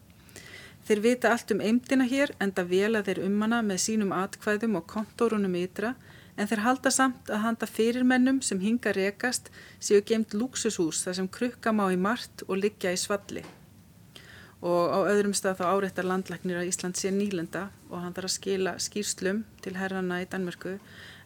Þeir 0.88 1.04
vita 1.04 1.34
allt 1.34 1.52
um 1.52 1.60
eimdina 1.60 2.08
hér 2.08 2.32
enda 2.40 2.64
vela 2.64 3.04
þeir 3.04 3.20
um 3.26 3.36
hana 3.44 3.60
með 3.60 3.84
sínum 3.84 4.16
atkvæðum 4.16 4.80
og 4.80 4.88
kontórunum 4.88 5.60
ytra 5.60 5.92
en 6.40 6.48
þeir 6.48 6.64
halda 6.64 6.90
samt 6.94 7.28
að 7.28 7.42
handa 7.44 7.68
fyrirmennum 7.68 8.40
sem 8.44 8.60
hinga 8.62 8.94
rekast 8.96 9.50
séu 9.82 10.00
geimt 10.06 10.32
lúksushús 10.32 11.04
þar 11.04 11.18
sem 11.18 11.28
krukka 11.28 11.72
má 11.76 11.86
í 11.92 11.98
margt 12.00 12.46
og 12.48 12.62
liggja 12.62 12.94
í 12.94 13.00
svalli. 13.00 13.44
Og 14.60 14.92
á 14.92 14.98
öðrum 15.08 15.32
stað 15.36 15.60
þá 15.60 15.64
áreittar 15.72 16.08
landlæknir 16.08 16.60
að 16.60 16.68
Ísland 16.72 16.98
sé 17.00 17.12
nýlenda 17.12 17.68
og 17.88 18.02
hann 18.02 18.16
þarf 18.16 18.28
að 18.28 18.36
skila 18.36 18.74
skýrslum 18.80 19.44
til 19.64 19.76
herrana 19.76 20.20
í 20.20 20.28
Danmörku 20.28 20.76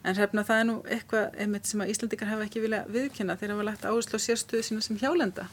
en 0.04 0.18
hefna 0.18 0.44
það 0.46 0.60
er 0.60 0.66
nú 0.68 0.76
eitthvað 0.84 1.38
einmitt 1.42 1.68
sem 1.70 1.82
að 1.82 1.94
Íslandikar 1.94 2.30
hefa 2.30 2.46
ekki 2.46 2.62
vilja 2.62 2.84
viðkynna 2.94 3.38
þegar 3.40 3.54
hafa 3.56 3.68
lagt 3.70 3.86
áherslu 3.88 4.20
á 4.20 4.26
sérstuðu 4.26 4.66
sína 4.66 4.84
sem 4.84 4.98
hjálenda. 5.00 5.48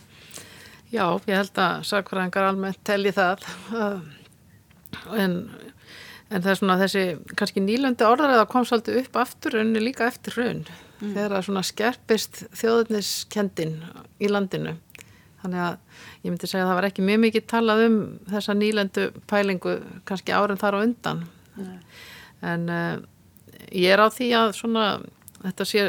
Já, 0.91 1.05
ég 1.25 1.37
held 1.37 1.61
að 1.63 1.85
sakfræðingar 1.87 2.49
almennt 2.49 2.81
telli 2.85 3.13
það 3.15 3.45
en 5.23 5.37
En 6.31 6.39
það 6.39 6.51
er 6.53 6.59
svona 6.61 6.77
þessi 6.79 7.03
kannski 7.39 7.63
nýlöndu 7.63 8.07
orðar 8.07 8.45
kom 8.49 8.63
svolítið 8.67 9.01
upp 9.01 9.19
aftur 9.19 9.57
en 9.59 9.73
líka 9.83 10.07
eftir 10.07 10.37
raun 10.39 10.61
mm. 10.63 11.11
þegar 11.11 11.35
það 11.35 11.45
svona 11.47 11.63
skerpist 11.67 12.41
þjóðuniskendin 12.61 13.75
í 14.23 14.31
landinu. 14.31 14.77
Þannig 15.41 15.63
að 15.65 15.77
ég 16.21 16.29
myndi 16.29 16.47
segja 16.47 16.63
að 16.63 16.71
það 16.71 16.79
var 16.79 16.87
ekki 16.87 17.05
mjög 17.05 17.21
mikið 17.25 17.47
talað 17.51 17.83
um 17.87 17.97
þessa 18.31 18.55
nýlöndu 18.55 19.07
pælingu 19.27 19.77
kannski 20.07 20.35
árum 20.37 20.61
þar 20.61 20.77
á 20.77 20.83
undan. 20.85 21.23
Nei. 21.57 21.79
En 22.47 22.67
uh, 22.71 23.01
ég 23.75 23.91
er 23.91 23.99
á 23.99 24.07
því 24.07 24.29
að 24.37 24.53
svona 24.61 24.85
þetta 25.41 25.67
sé 25.67 25.87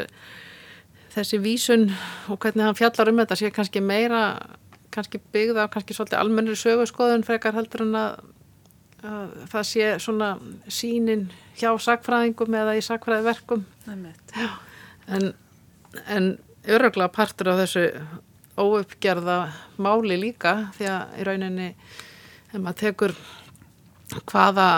þessi 1.13 1.39
vísun 1.39 1.87
og 2.27 2.41
hvernig 2.41 2.67
hann 2.67 2.77
fjallar 2.77 3.13
um 3.13 3.23
þetta 3.23 3.39
sé 3.39 3.53
kannski 3.53 3.83
meira 3.85 4.25
kannski 4.93 5.21
byggða 5.33 5.69
á 5.69 5.73
kannski 5.73 5.95
svolítið 5.95 6.19
almennir 6.19 6.57
sögurskoðun 6.57 7.25
frekar 7.25 7.55
heldur 7.55 7.85
en 7.85 7.97
að 7.97 8.15
að 8.17 8.32
það 9.03 9.63
sé 9.67 9.87
svona 9.99 10.33
sínin 10.71 11.27
hjá 11.59 11.71
sakfræðingum 11.85 12.55
eða 12.55 12.77
í 12.79 12.83
sakfræðiverkum 12.85 13.65
en, 13.91 15.33
en 16.07 16.29
öruglega 16.63 17.11
partur 17.11 17.51
af 17.51 17.63
þessu 17.63 17.87
óuppgerða 18.59 19.37
máli 19.81 20.19
líka 20.21 20.55
því 20.77 20.89
að 20.93 21.19
í 21.19 21.27
rauninni 21.27 21.69
ef 21.73 22.59
maður 22.59 22.79
tekur 22.83 23.15
hvaða 24.29 24.69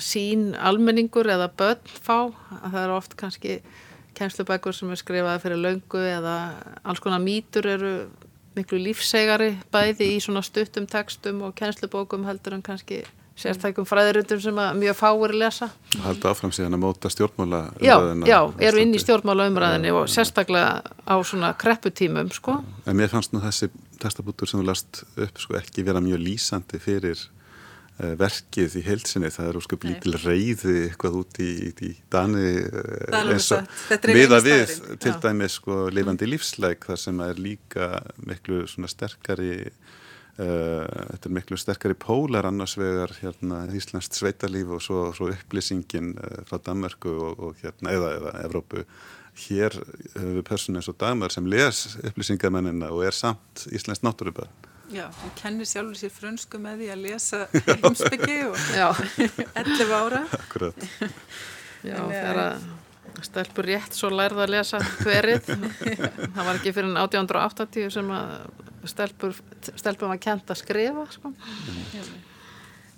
sín 0.00 0.52
almenningur 0.56 1.28
eða 1.30 1.50
börn 1.60 1.94
fá 2.02 2.16
að 2.24 2.68
það 2.72 2.82
eru 2.82 2.96
oft 2.96 3.16
kannski 3.20 3.56
kennslubækur 4.16 4.76
sem 4.76 4.90
er 4.92 5.00
skrifaði 5.00 5.42
fyrir 5.44 5.62
löngu 5.62 6.02
eða 6.02 6.36
alls 6.82 7.02
konar 7.04 7.22
mítur 7.22 7.68
eru 7.68 7.94
miklu 8.56 8.80
lífsegari 8.80 9.54
bæði 9.72 10.14
í 10.16 10.20
svona 10.20 10.42
stuttum 10.44 10.88
textum 10.90 11.44
og 11.46 11.54
kennslubókum 11.56 12.26
heldur 12.28 12.56
en 12.58 12.64
kannski 12.64 13.02
sérstækum 13.38 13.86
fræðirundum 13.88 14.40
sem 14.42 14.58
mjög 14.78 14.96
fáir 14.98 15.32
lesa. 15.40 15.68
Halda 16.04 16.32
áfram 16.32 16.52
síðan 16.52 16.76
að 16.76 16.82
móta 16.84 17.10
stjórnmála 17.12 17.60
umræðina. 17.78 18.26
Já, 18.28 18.34
já, 18.34 18.66
eru 18.68 18.82
inn 18.82 18.94
í 18.94 19.00
stjórnmála 19.00 19.46
umræðinni 19.50 19.92
og 19.96 20.08
sérstaklega 20.12 20.82
á 20.84 21.14
svona 21.24 21.52
krepputímum, 21.58 22.32
sko. 22.34 22.58
En 22.84 22.98
mér 22.98 23.12
fannst 23.12 23.32
nú 23.32 23.40
þessi 23.42 23.70
testabútur 24.02 24.50
sem 24.50 24.60
þú 24.60 24.66
last 24.68 25.04
upp, 25.16 25.40
sko, 25.40 25.56
ekki 25.60 25.86
vera 25.86 26.02
mjög 26.04 26.20
lýsandi 26.26 26.80
fyrir 26.82 27.22
uh, 27.22 28.12
verkið 28.20 28.76
í 28.82 28.84
heilsinni. 28.90 29.32
Það 29.32 29.48
er 29.48 29.60
úrskup 29.62 29.88
lítil 29.88 30.14
reyði 30.18 30.76
eitthvað 30.90 31.18
út 31.22 31.40
í, 31.40 31.50
í 31.72 31.94
Dani 32.12 32.52
uh, 32.68 33.16
eins 33.22 33.48
og 33.56 34.06
viða 34.12 34.42
við 34.44 34.76
til 35.00 35.16
dæmis, 35.24 35.56
sko, 35.62 35.86
lifandi 35.94 36.28
lífsleik 36.28 36.84
þar 36.90 37.00
sem 37.08 37.24
er 37.24 37.40
líka 37.40 37.94
miklu 38.28 38.66
svona 38.68 38.92
sterkari 38.92 39.54
Uh, 40.40 40.86
þetta 41.12 41.28
er 41.28 41.34
miklu 41.36 41.58
sterkari 41.60 41.96
pólar 42.00 42.46
annars 42.48 42.78
vegar 42.80 43.12
hérna 43.18 43.66
Íslandst 43.76 44.16
sveitalíf 44.16 44.70
og 44.72 44.80
svo, 44.80 45.02
svo 45.12 45.28
upplýsingin 45.28 46.14
uh, 46.16 46.38
frá 46.48 46.60
Danmarku 46.64 47.12
og, 47.12 47.42
og 47.48 47.60
hérna 47.60 47.92
eða, 47.92 48.14
eða 48.16 48.34
Evrópu. 48.46 48.86
Hér 49.44 49.76
höfum 50.14 50.38
við 50.38 50.44
personu 50.48 50.80
eins 50.80 50.88
og 50.92 50.96
Damar 51.00 51.32
sem 51.32 51.46
les 51.48 51.84
upplýsingamennina 52.00 52.88
og 52.92 53.04
er 53.04 53.16
samt 53.16 53.66
Íslandst 53.72 54.04
náttúruböð. 54.06 54.48
Já, 54.92 55.06
hún 55.22 55.32
kennir 55.36 55.68
sjálfur 55.68 55.96
sér 55.96 56.12
frönsku 56.12 56.60
með 56.60 56.82
því 56.82 56.88
að 56.92 57.04
lesa 57.06 57.42
heimsbyggi 57.84 58.38
og 58.48 58.56
11 59.56 59.94
ára. 60.00 60.24
Akkurat. 60.36 60.88
Já, 61.82 61.96
þegar 61.96 62.40
að 62.46 62.66
stelpur 63.26 63.66
rétt 63.68 63.96
svo 63.96 64.10
lærða 64.12 64.46
að 64.46 64.52
lesa 64.54 64.80
hverið 65.02 65.48
það 66.34 66.44
var 66.46 66.58
ekki 66.58 66.74
fyrir 66.74 66.92
1880 66.96 67.92
sem 67.94 68.12
að 68.16 68.70
stelpur 68.90 69.36
stelpur 69.76 70.10
var 70.12 70.20
kent 70.22 70.50
að 70.50 70.60
skrifa 70.62 71.06
sko. 71.14 71.32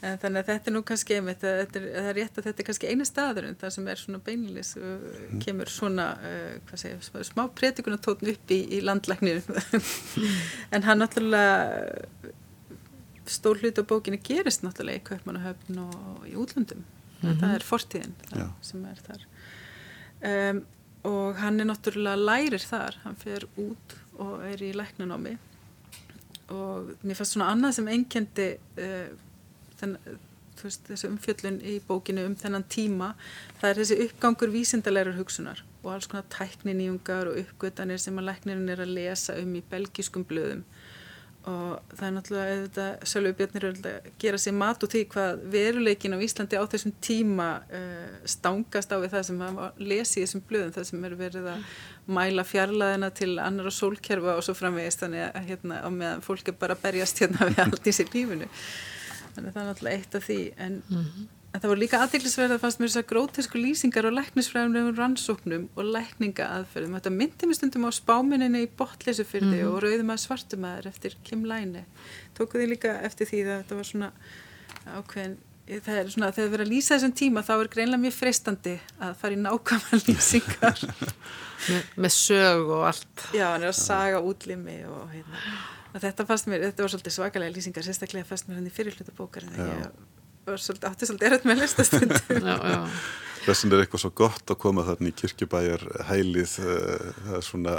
en 0.05 0.18
þannig 0.20 0.42
að 0.42 0.49
þetta 0.51 0.70
er 0.70 0.75
nú 0.75 0.83
kannski 0.85 1.16
einmitt, 1.16 1.40
það 1.40 1.61
er, 1.62 1.68
það 1.73 2.09
er 2.11 2.16
rétt 2.18 2.38
að 2.38 2.47
þetta 2.49 2.62
er 2.62 2.68
kannski 2.68 2.90
einu 2.92 3.07
staður 3.09 3.49
en 3.49 3.59
það 3.61 3.75
sem 3.77 3.87
er 3.88 4.01
svona 4.03 4.20
beinlis 4.27 4.75
uh, 4.77 5.07
kemur 5.44 5.73
svona 5.73 6.09
uh, 6.20 6.75
segja, 6.77 7.25
smá 7.25 7.47
pretikunatótn 7.57 8.33
upp 8.35 8.53
í, 8.53 8.61
í 8.77 8.83
landlæknir 8.85 9.40
en 10.75 10.85
hann 10.85 11.01
náttúrulega 11.01 12.33
stór 13.27 13.62
hlut 13.62 13.81
á 13.81 13.85
bókinu 13.85 14.20
gerist 14.20 14.64
náttúrulega 14.64 15.01
í 15.01 15.07
Kaupmannahöfn 15.09 15.81
og 15.81 16.29
í 16.29 16.35
útlöndum. 16.37 16.85
Mm 17.20 17.31
-hmm. 17.31 17.40
það 17.40 17.55
er 17.55 17.64
fortíðin 17.64 18.14
það, 18.29 18.51
sem 18.61 18.85
er 18.85 18.99
þar. 19.07 19.27
Um, 20.25 20.64
og 21.05 21.37
hann 21.37 21.61
er 21.61 21.68
náttúrulega 21.68 22.16
lærir 22.16 22.64
þar, 22.64 22.99
hann 23.05 23.16
fer 23.16 23.47
út 23.57 23.97
og 24.18 24.44
er 24.44 24.62
í 24.62 24.73
læknanámi 24.73 25.38
og 26.53 26.95
mér 27.03 27.19
fannst 27.19 27.37
svona 27.37 27.51
annað 27.53 27.79
sem 27.79 27.91
einkendi 27.95 28.49
uh, 28.83 29.09
veist, 30.63 30.85
þessu 30.89 31.11
umfjöllun 31.11 31.61
í 31.65 31.79
bókinu 31.89 32.25
um 32.29 32.37
þennan 32.39 32.67
tíma 32.73 33.13
það 33.61 33.69
er 33.71 33.81
þessi 33.81 34.01
uppgangur 34.07 34.53
vísindalærar 34.55 35.19
hugsunar 35.19 35.65
og 35.83 35.93
alls 35.95 36.09
konar 36.11 36.27
tækninýjungar 36.33 37.31
og 37.31 37.41
uppgötanir 37.43 38.01
sem 38.01 38.19
að 38.21 38.31
læknirinn 38.31 38.73
er 38.73 38.85
að 38.85 38.95
lesa 38.99 39.37
um 39.41 39.57
í 39.59 39.65
belgiskum 39.71 40.27
blöðum 40.29 40.65
og 41.51 41.93
það 41.93 42.05
er 42.07 42.13
náttúrulega 42.15 42.57
þetta, 42.63 42.85
Sölvi 43.11 43.33
Björnir 43.37 43.67
er 43.69 43.75
að 43.91 44.07
gera 44.23 44.39
sér 44.41 44.55
mat 44.57 44.85
úr 44.85 44.93
því 44.95 45.03
hvað 45.13 45.43
veruleikin 45.53 46.17
á 46.17 46.25
Íslandi 46.25 46.57
á 46.57 46.65
þessum 46.73 46.95
tíma 47.05 47.49
uh, 47.69 48.15
stangast 48.35 48.95
á 48.95 48.97
við 49.03 49.13
það 49.13 49.27
sem 49.29 49.43
að 49.45 49.83
lesi 49.85 50.21
í 50.21 50.25
þessum 50.25 50.45
blöðum 50.49 50.73
það 50.79 50.89
sem 50.89 51.05
er 51.05 51.17
verið 51.21 51.51
að 51.53 51.69
mæla 52.17 52.47
fjarlæðina 52.49 53.13
til 53.21 53.31
annar 53.45 53.69
og 53.69 53.77
sólkerfa 53.77 54.39
og 54.39 54.45
svo 54.47 54.57
framvegist 54.57 55.05
þannig 55.05 55.27
að 55.29 55.49
hérna 55.51 55.85
á 55.85 55.89
meðan 55.93 56.25
fólk 56.25 56.49
er 56.49 56.59
bara 56.65 56.79
að 56.79 56.85
berjast 56.89 57.25
hérna 57.25 57.51
við 57.51 57.63
allt 57.67 57.93
í 57.93 57.97
sér 57.99 58.13
lífunu 58.17 58.51
þannig 59.35 59.49
að 59.49 59.55
það 59.55 59.63
er 59.63 59.71
náttúrulega 59.71 59.99
eitt 59.99 60.19
af 60.19 60.29
því 60.29 60.41
en, 60.57 60.83
mm 60.89 61.05
-hmm. 61.05 61.33
En 61.55 61.62
það 61.62 61.71
voru 61.71 61.83
líka 61.85 62.01
aðteglisverð 62.03 62.57
að 62.57 62.62
fannst 62.64 62.81
mér 62.83 62.90
þess 62.90 63.01
að 63.01 63.11
grótesku 63.12 63.61
lýsingar 63.61 64.09
og 64.09 64.17
læknisfræðumlegum 64.17 64.97
rannsóknum 64.99 65.67
og 65.79 65.90
lækninga 65.95 66.49
aðferðum. 66.59 66.97
Þetta 66.99 67.12
myndi 67.14 67.49
mér 67.49 67.59
stundum 67.61 67.87
á 67.87 67.90
spáminni 67.95 68.62
í 68.64 68.71
botlesufyrði 68.81 69.53
mm 69.53 69.61
-hmm. 69.61 69.71
og 69.71 69.85
rauðum 69.85 70.11
að 70.11 70.23
svartumæður 70.25 70.88
eftir 70.90 71.14
Kim 71.23 71.45
Læni. 71.47 71.85
Tóku 72.35 72.59
því 72.59 72.67
líka 72.73 72.99
eftir 73.07 73.31
því 73.31 73.43
að 73.45 73.59
þetta 73.62 73.77
var 73.79 73.87
svona 73.90 74.11
ákveðin, 74.85 75.37
það 75.87 76.01
er 76.01 76.11
svona 76.11 76.33
þegar 76.33 76.49
það 76.49 76.55
verið 76.57 76.67
að 76.67 76.73
lýsa 76.75 76.95
þessum 76.95 77.14
tíma 77.23 77.47
þá 77.47 77.55
er 77.55 77.71
greinlega 77.77 78.03
mjög 78.03 78.17
freistandi 78.19 78.75
að 78.99 79.14
fara 79.21 79.35
í 79.35 79.38
nákvæmlega 79.45 80.03
lýsingar. 80.11 80.79
Me, 81.71 81.79
með 81.97 82.12
sög 82.19 82.67
og 82.67 82.83
allt. 82.90 83.29
Já, 83.31 83.47
hann 83.55 83.62
er 83.62 83.71
að 83.71 83.79
saga 83.79 84.19
útlimi 84.21 84.83
og 84.90 85.07
hérna. 85.14 85.38
Þetta 85.95 86.27
fannst 86.27 86.51
mér, 86.51 86.67
þetta 86.67 86.83
var 86.83 86.90
svolítið 86.90 87.14
svakalega 87.14 87.55
lýsingar, 87.55 87.87
sérstaklega 87.87 88.27
fannst 88.27 88.49
mér 88.49 88.59
hann 88.59 88.67
í 88.67 88.75
fyrirluta 88.75 89.14
svolítið, 90.45 90.89
átti 90.91 91.11
svolítið 91.11 91.31
erönd 91.31 91.51
með 91.51 91.63
listastundum 91.65 92.89
Þessin 93.45 93.75
er 93.77 93.83
eitthvað 93.83 94.01
svo 94.01 94.11
gott 94.17 94.51
að 94.55 94.57
koma 94.63 94.83
þarna 94.87 95.11
í 95.11 95.15
kirkjubæjar 95.21 95.83
hælið 96.09 96.53
eh, 96.65 97.09
það 97.27 97.35
er 97.37 97.43
svona 97.45 97.75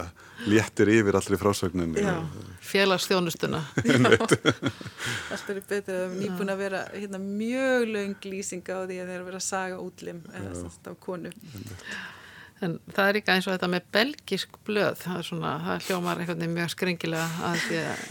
léttir 0.45 0.91
yfir 0.93 1.17
allri 1.17 1.39
frásögninni. 1.41 2.03
Félagstjónustuna 2.65 3.63
Allt 5.33 5.49
er 5.49 5.61
betur 5.65 6.03
að 6.03 6.13
nýbúin 6.19 6.53
að 6.53 6.61
vera 6.61 6.83
hérna, 6.91 7.21
mjög 7.23 7.87
laung 7.95 8.29
lýsinga 8.29 8.77
á 8.77 8.81
því 8.85 8.99
að 9.01 9.09
þeir 9.13 9.25
vera 9.31 9.41
að 9.41 9.47
saga 9.47 9.81
útlim 9.81 10.21
eða 10.37 10.69
á 10.69 10.93
konu 11.07 11.33
En 12.63 12.77
það 12.87 13.09
er 13.09 13.17
ekki 13.19 13.31
eins 13.33 13.47
og 13.49 13.51
þetta 13.51 13.67
með 13.67 13.87
belgisk 13.91 14.53
blöð, 14.63 14.93
það 15.01 15.17
er 15.19 15.25
svona, 15.27 15.49
það 15.65 15.87
hljómar 15.89 16.19
einhvern 16.21 16.39
veginn 16.39 16.53
mjög 16.55 16.69
skringilega 16.71 17.47
að, 17.49 17.63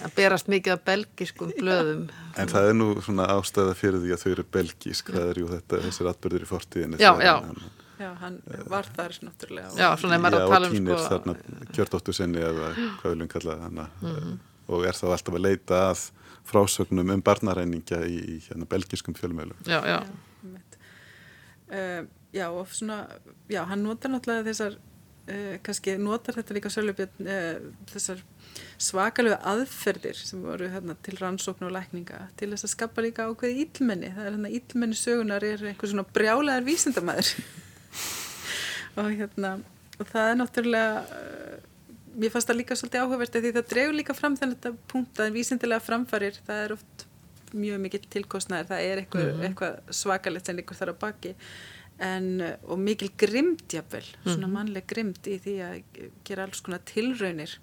að 0.04 0.16
berast 0.18 0.50
mikið 0.52 0.74
af 0.74 0.82
belgiskum 0.84 1.52
blöðum. 1.56 2.02
En 2.42 2.50
það 2.52 2.66
er 2.68 2.74
nú 2.76 2.88
svona 3.06 3.28
ástæða 3.32 3.76
fyrir 3.78 4.02
því 4.02 4.10
að 4.12 4.20
þau 4.20 4.26
eru 4.34 4.44
belgisk, 4.56 5.12
það 5.14 5.30
er 5.30 5.40
jú 5.40 5.48
þetta, 5.48 5.78
þessir 5.86 6.10
atbyrður 6.10 6.44
í 6.44 6.48
fortíðinni. 6.50 6.98
Já, 7.00 7.08
já. 7.24 7.32
Hann, 7.38 7.70
já, 8.02 8.10
hann 8.20 8.36
var 8.74 8.90
þar 8.98 9.16
náttúrulega. 9.24 9.70
Já, 9.80 9.86
svona 10.02 10.18
er 10.18 10.24
maður 10.26 10.42
að 10.42 10.52
tala 10.52 10.68
um 10.68 10.74
sko. 10.74 10.82
Já, 10.82 10.98
og 10.98 10.98
kýnir 10.98 11.06
þarna 11.06 11.70
kjörtóttu 11.78 12.14
sinni 12.18 12.42
eða 12.44 12.74
hvað 12.98 13.14
viljum 13.14 13.30
kalla 13.32 13.56
hana 13.62 13.86
mm 14.02 14.10
-hmm. 14.10 14.34
og 14.76 14.84
er 14.90 14.98
þá 14.98 15.06
alltaf 15.06 15.38
að 15.38 15.46
leita 15.46 15.78
að 15.86 16.04
frásögnum 16.44 17.14
um 17.16 17.24
barnaræningja 17.24 18.02
í, 18.04 18.20
í 18.34 18.36
hérna, 18.44 18.68
belgiskum 18.68 19.16
fjölmjölu. 19.16 19.56
Já, 19.64 19.80
já. 19.88 20.04
já 21.72 22.04
já 22.34 22.48
og 22.50 22.68
svona, 22.74 23.04
já 23.48 23.62
hann 23.68 23.84
notar 23.86 24.12
náttúrulega 24.12 24.48
þessar, 24.48 24.78
uh, 25.30 25.56
kannski 25.64 25.96
notar 26.02 26.38
þetta 26.38 26.56
líka 26.56 26.72
svolítið 26.72 27.20
uh, 27.24 27.68
þessar 27.92 28.24
svakalega 28.78 29.38
aðferðir 29.50 30.18
sem 30.18 30.42
voru 30.44 30.70
hérna, 30.70 30.96
til 31.06 31.18
rannsókn 31.20 31.68
og 31.68 31.74
lækninga 31.74 32.24
til 32.38 32.50
þess 32.52 32.68
að 32.68 32.74
skapa 32.74 33.04
líka 33.04 33.28
ákveði 33.30 33.66
ílmenni 33.66 34.10
það 34.14 34.26
er 34.26 34.32
hérna 34.32 34.54
ílmenni 34.58 34.98
sögunar 34.98 35.46
er 35.46 35.62
einhver 35.70 35.92
svona 35.92 36.06
brjálegar 36.14 36.66
vísindamæður 36.66 37.32
og 39.00 39.14
hérna 39.14 39.56
og 39.94 40.10
það 40.10 40.28
er 40.30 40.38
náttúrulega 40.42 41.00
uh, 41.06 41.56
mér 42.14 42.30
fannst 42.34 42.50
það 42.50 42.60
líka 42.60 42.78
svolítið 42.78 43.04
áhugavert 43.04 43.40
því 43.40 43.56
það 43.56 43.72
dregur 43.72 43.98
líka 43.98 44.14
fram 44.16 44.38
þennan 44.38 44.58
þetta 44.58 44.88
punkt 44.90 45.22
að 45.22 45.34
vísindilega 45.34 45.82
framfarir 45.82 46.38
það 46.46 46.62
er 46.66 46.76
oft 46.76 47.06
mjög 47.54 47.80
mikið 47.84 48.06
tilkostnæðir, 48.10 48.68
það 48.70 48.84
er 48.88 49.00
eitthvað, 49.02 49.24
mm 49.24 49.34
-hmm. 49.34 49.46
eitthvað 49.48 49.94
svakalegt 50.00 50.46
sem 50.46 50.56
líkur 50.58 50.78
þar 50.78 50.92
á 50.94 51.02
baki 51.04 51.34
En, 52.02 52.42
og 52.66 52.78
mikil 52.82 53.12
grimd 53.16 53.70
jafnvel, 53.70 54.02
svona 54.24 54.34
mm 54.36 54.42
-hmm. 54.44 54.52
mannleg 54.52 54.86
grimd 54.86 55.26
í 55.30 55.38
því 55.38 55.54
að 55.62 55.82
gera 56.24 56.42
alls 56.42 56.60
konar 56.60 56.80
tilraunir 56.84 57.58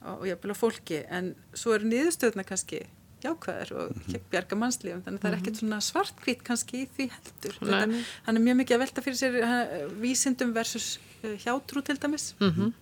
og, 0.00 0.20
og 0.20 0.26
jafnvel 0.26 0.54
á 0.56 0.56
fólki 0.56 1.04
en 1.10 1.34
svo 1.52 1.74
eru 1.74 1.84
niðurstöðuna 1.90 2.44
kannski 2.48 2.86
jákvæðar 3.22 3.72
og 3.72 3.90
-hmm. 3.90 4.20
bjarga 4.30 4.56
mannslífum 4.56 5.02
þannig 5.04 5.18
að 5.18 5.22
það 5.22 5.32
er 5.32 5.38
ekkert 5.38 5.60
svona 5.60 5.80
svartkvít 5.80 6.42
kannski 6.42 6.82
í 6.82 6.88
því 6.96 7.08
heldur 7.14 7.58
Þetta, 7.60 8.04
hann 8.26 8.36
er 8.36 8.42
mjög 8.42 8.56
mikið 8.56 8.74
að 8.76 8.82
velta 8.84 9.02
fyrir 9.02 9.18
sér 9.18 9.44
hann, 9.50 9.68
vísindum 10.00 10.54
versus 10.54 10.98
uh, 11.22 11.36
hjátrú 11.44 11.82
til 11.82 11.98
dæmis 12.00 12.34
mm 12.40 12.50
-hmm. 12.50 12.72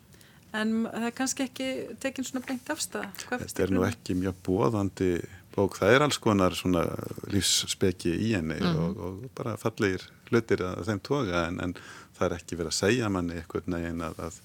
en 0.53 0.87
það 0.87 1.07
er 1.07 1.11
kannski 1.11 1.43
ekki 1.43 1.69
tekinn 2.01 2.25
svona 2.25 2.47
brengt 2.47 2.71
afstæða 2.71 3.11
Þetta 3.19 3.63
er 3.63 3.71
nú 3.71 3.85
ekki 3.85 4.15
mjög 4.15 4.35
bóðandi 4.47 5.11
bók, 5.55 5.79
það 5.81 5.95
er 5.95 6.05
alls 6.07 6.21
konar 6.23 6.57
svona 6.59 6.85
lífsspeki 7.33 8.13
í 8.29 8.35
henni 8.37 8.59
mm. 8.61 8.79
og, 8.85 9.01
og 9.07 9.25
bara 9.37 9.57
fallegir 9.61 10.07
hlutir 10.31 10.63
að 10.67 10.85
þeim 10.89 11.03
toga 11.07 11.47
en, 11.49 11.59
en 11.65 11.75
það 12.17 12.27
er 12.29 12.37
ekki 12.39 12.59
verið 12.61 12.73
að 12.73 12.79
segja 12.79 13.11
manni 13.13 13.41
eitthvað 13.41 13.71
neginn 13.75 14.05
að, 14.07 14.23
að 14.29 14.41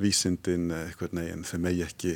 vísindin 0.00 0.70
eitthvað 0.76 1.16
neginn 1.20 1.46
þeim 1.48 1.66
megi 1.68 1.86
ekki 1.86 2.14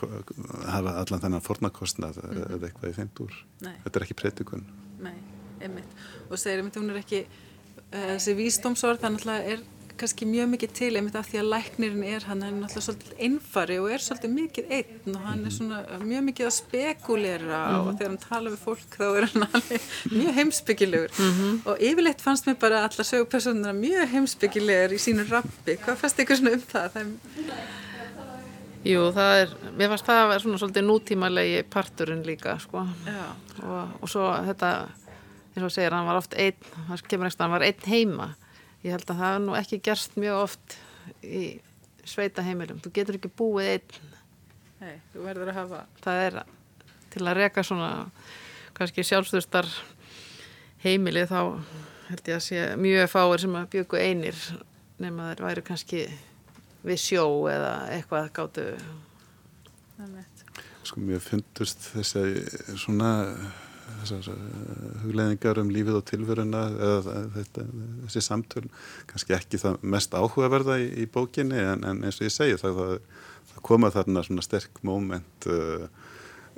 hafa 0.00 0.94
allan 1.02 1.22
þennan 1.22 1.44
fornakostnað 1.44 2.20
mm. 2.22 2.40
eða 2.56 2.68
eitthvað 2.68 2.90
í 2.92 2.96
þeim 2.96 3.10
dúr. 3.18 3.36
Þetta 3.60 3.92
er 3.92 4.06
ekki 4.06 4.16
breytikun. 4.20 4.64
Nei, 5.04 5.16
einmitt. 5.60 5.98
Og 6.28 6.40
segir 6.40 6.62
einmitt, 6.62 6.78
hún 6.80 6.92
er 6.92 7.00
ekki, 7.02 7.24
uh, 7.90 8.14
þessi 8.14 8.36
vísdómsórð 8.38 9.04
þannig 9.04 9.28
að 9.28 9.50
er 9.54 9.64
kannski 10.00 10.26
mjög 10.28 10.48
mikið 10.54 10.72
til 10.76 10.90
einmitt 10.96 11.16
af 11.18 11.28
því 11.28 11.40
að 11.40 11.48
læknirinn 11.52 12.04
er 12.08 12.24
hann 12.28 12.44
er 12.44 12.54
náttúrulega 12.56 12.84
svolítið 12.86 13.22
einfari 13.26 13.76
og 13.80 13.88
er 13.92 14.04
svolítið 14.04 14.32
mikið 14.36 14.72
einn 14.76 15.16
og 15.16 15.26
hann 15.26 15.42
er 15.44 15.54
svona 15.54 15.80
mjög 16.02 16.24
mikið 16.28 16.48
að 16.48 16.54
spekulera 16.56 17.60
mm 17.60 17.74
-hmm. 17.74 17.88
og 17.88 17.98
þegar 17.98 18.10
hann 18.10 18.24
tala 18.24 18.50
við 18.50 18.62
fólk 18.64 18.96
þá 18.96 19.06
er 19.10 19.28
hann 19.32 19.46
alveg 19.48 19.80
mjög 20.20 20.32
heimsbyggilegur 20.38 21.10
mm 21.18 21.32
-hmm. 21.32 21.60
og 21.68 21.76
yfirleitt 21.80 22.20
fannst 22.20 22.46
mér 22.46 22.58
bara 22.60 22.84
allar 22.84 23.06
sögupersonuna 23.12 23.72
mjög 23.72 24.06
heimsbyggilegur 24.14 24.96
í 24.96 25.04
sínu 25.06 25.28
rappi 25.30 25.76
hvað 25.76 25.96
fannst 25.96 26.18
ykkur 26.18 26.36
svona 26.36 26.52
um 26.52 26.62
það? 26.72 26.90
það 26.92 27.00
er... 27.00 27.06
Jú, 28.84 29.12
það 29.12 29.32
er 29.40 29.48
mér 29.76 29.88
fannst 29.88 30.06
það 30.06 30.22
að 30.22 30.28
vera 30.28 30.40
svona 30.40 30.58
svolítið 30.58 30.84
nútímalegi 30.88 31.62
parturinn 31.70 32.24
líka 32.24 32.58
sko 32.58 32.78
og, 33.62 33.88
og 34.00 34.08
svo 34.08 34.32
þetta 34.46 34.88
eins 35.56 35.64
og 35.64 35.72
segir 35.72 35.92
hann 35.92 36.06
var 36.06 36.16
oft 36.16 36.34
einn, 36.34 36.54
hann 36.88 36.98
kemur 37.08 37.26
ekstra 37.26 37.44
hann 37.44 37.58
var 37.58 37.66
einn 37.66 37.86
heima 37.86 38.34
ég 38.84 38.94
held 38.94 39.10
að 39.12 39.20
það 39.22 39.34
er 39.34 39.42
nú 39.44 39.56
ekki 39.58 39.80
gerst 39.84 40.16
mjög 40.20 40.44
oft 40.46 40.78
í 41.24 41.44
sveita 42.08 42.44
heimilum 42.44 42.80
þú 42.82 42.92
getur 42.96 43.18
ekki 43.18 43.32
búið 43.36 43.74
einn. 43.74 44.08
Nei, 44.80 44.96
þú 45.12 45.26
verður 45.26 45.52
að 45.52 45.58
hafa 45.60 45.82
það 46.00 46.24
er 46.24 46.38
til 47.12 47.26
að 47.26 47.38
reka 47.40 47.64
svona 47.66 47.90
kannski 48.76 49.04
sjálfstöðstar 49.04 49.68
heimili 50.84 51.26
þá 51.28 51.40
held 52.08 52.30
ég 52.30 52.38
að 52.38 52.44
sé 52.46 52.64
mjög 52.80 53.10
fáir 53.12 53.42
sem 53.42 53.56
að 53.58 53.70
bjöku 53.74 54.00
einir 54.00 54.38
nema 55.00 55.30
þeir 55.30 55.44
væri 55.46 55.64
kannski 55.66 56.02
við 56.86 57.00
sjó 57.02 57.24
eða 57.52 57.74
eitthvað 57.92 58.30
gáttu 58.36 58.66
Sko 60.88 61.02
mér 61.04 61.20
fundust 61.20 61.90
þess 61.92 62.16
að 62.16 62.38
svona 62.80 63.10
þessar 64.00 64.34
eh, 64.34 64.92
hugleðingar 65.04 65.60
um 65.62 65.72
lífið 65.72 65.98
og 66.00 66.06
tilveruna 66.10 66.66
eða 66.70 67.16
þetta, 67.36 67.66
þessi 68.04 68.22
samtöl 68.26 68.66
kannski 69.10 69.36
ekki 69.36 69.60
það 69.62 69.80
mest 69.94 70.14
áhugaverða 70.16 70.78
í, 70.82 70.86
í 71.04 71.08
bókinni 71.10 71.60
en, 71.60 71.84
en 71.88 72.04
eins 72.06 72.20
og 72.20 72.28
ég 72.28 72.34
segi 72.34 72.60
það, 72.60 72.80
það, 72.80 72.94
það 73.52 73.66
koma 73.70 73.92
þarna 73.94 74.24
svona 74.26 74.46
sterk 74.46 74.80
móment 74.86 75.50
uh, 75.50 75.88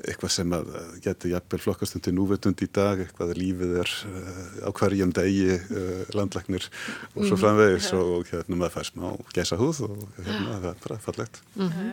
eitthvað 0.02 0.32
sem 0.34 0.54
að 0.56 0.70
getur 1.04 1.30
jafnvel 1.34 1.60
flokkast 1.62 1.98
undir 1.98 2.14
núvetund 2.16 2.62
í 2.64 2.68
dag, 2.74 3.02
eitthvað 3.02 3.34
að 3.34 3.40
lífið 3.42 3.74
er 3.82 3.92
uh, 4.08 4.46
á 4.66 4.70
hverjum 4.78 5.12
degi 5.14 5.58
uh, 5.58 6.06
landlagnir 6.16 6.68
og 6.68 7.20
svo 7.20 7.34
mhm. 7.36 7.42
framvegis 7.44 7.90
mm, 7.92 8.00
og, 8.00 8.14
og 8.16 8.32
hérna 8.32 8.58
maður 8.62 8.76
fær 8.78 8.88
smá 8.88 9.06
gæsa 9.36 9.60
húð 9.60 9.84
og 9.88 10.06
hérna 10.22 10.56
það 10.56 10.70
er 10.72 10.80
bara 10.86 11.02
fallegt. 11.06 11.42
Mm 11.54 11.68
-hmm. 11.68 11.92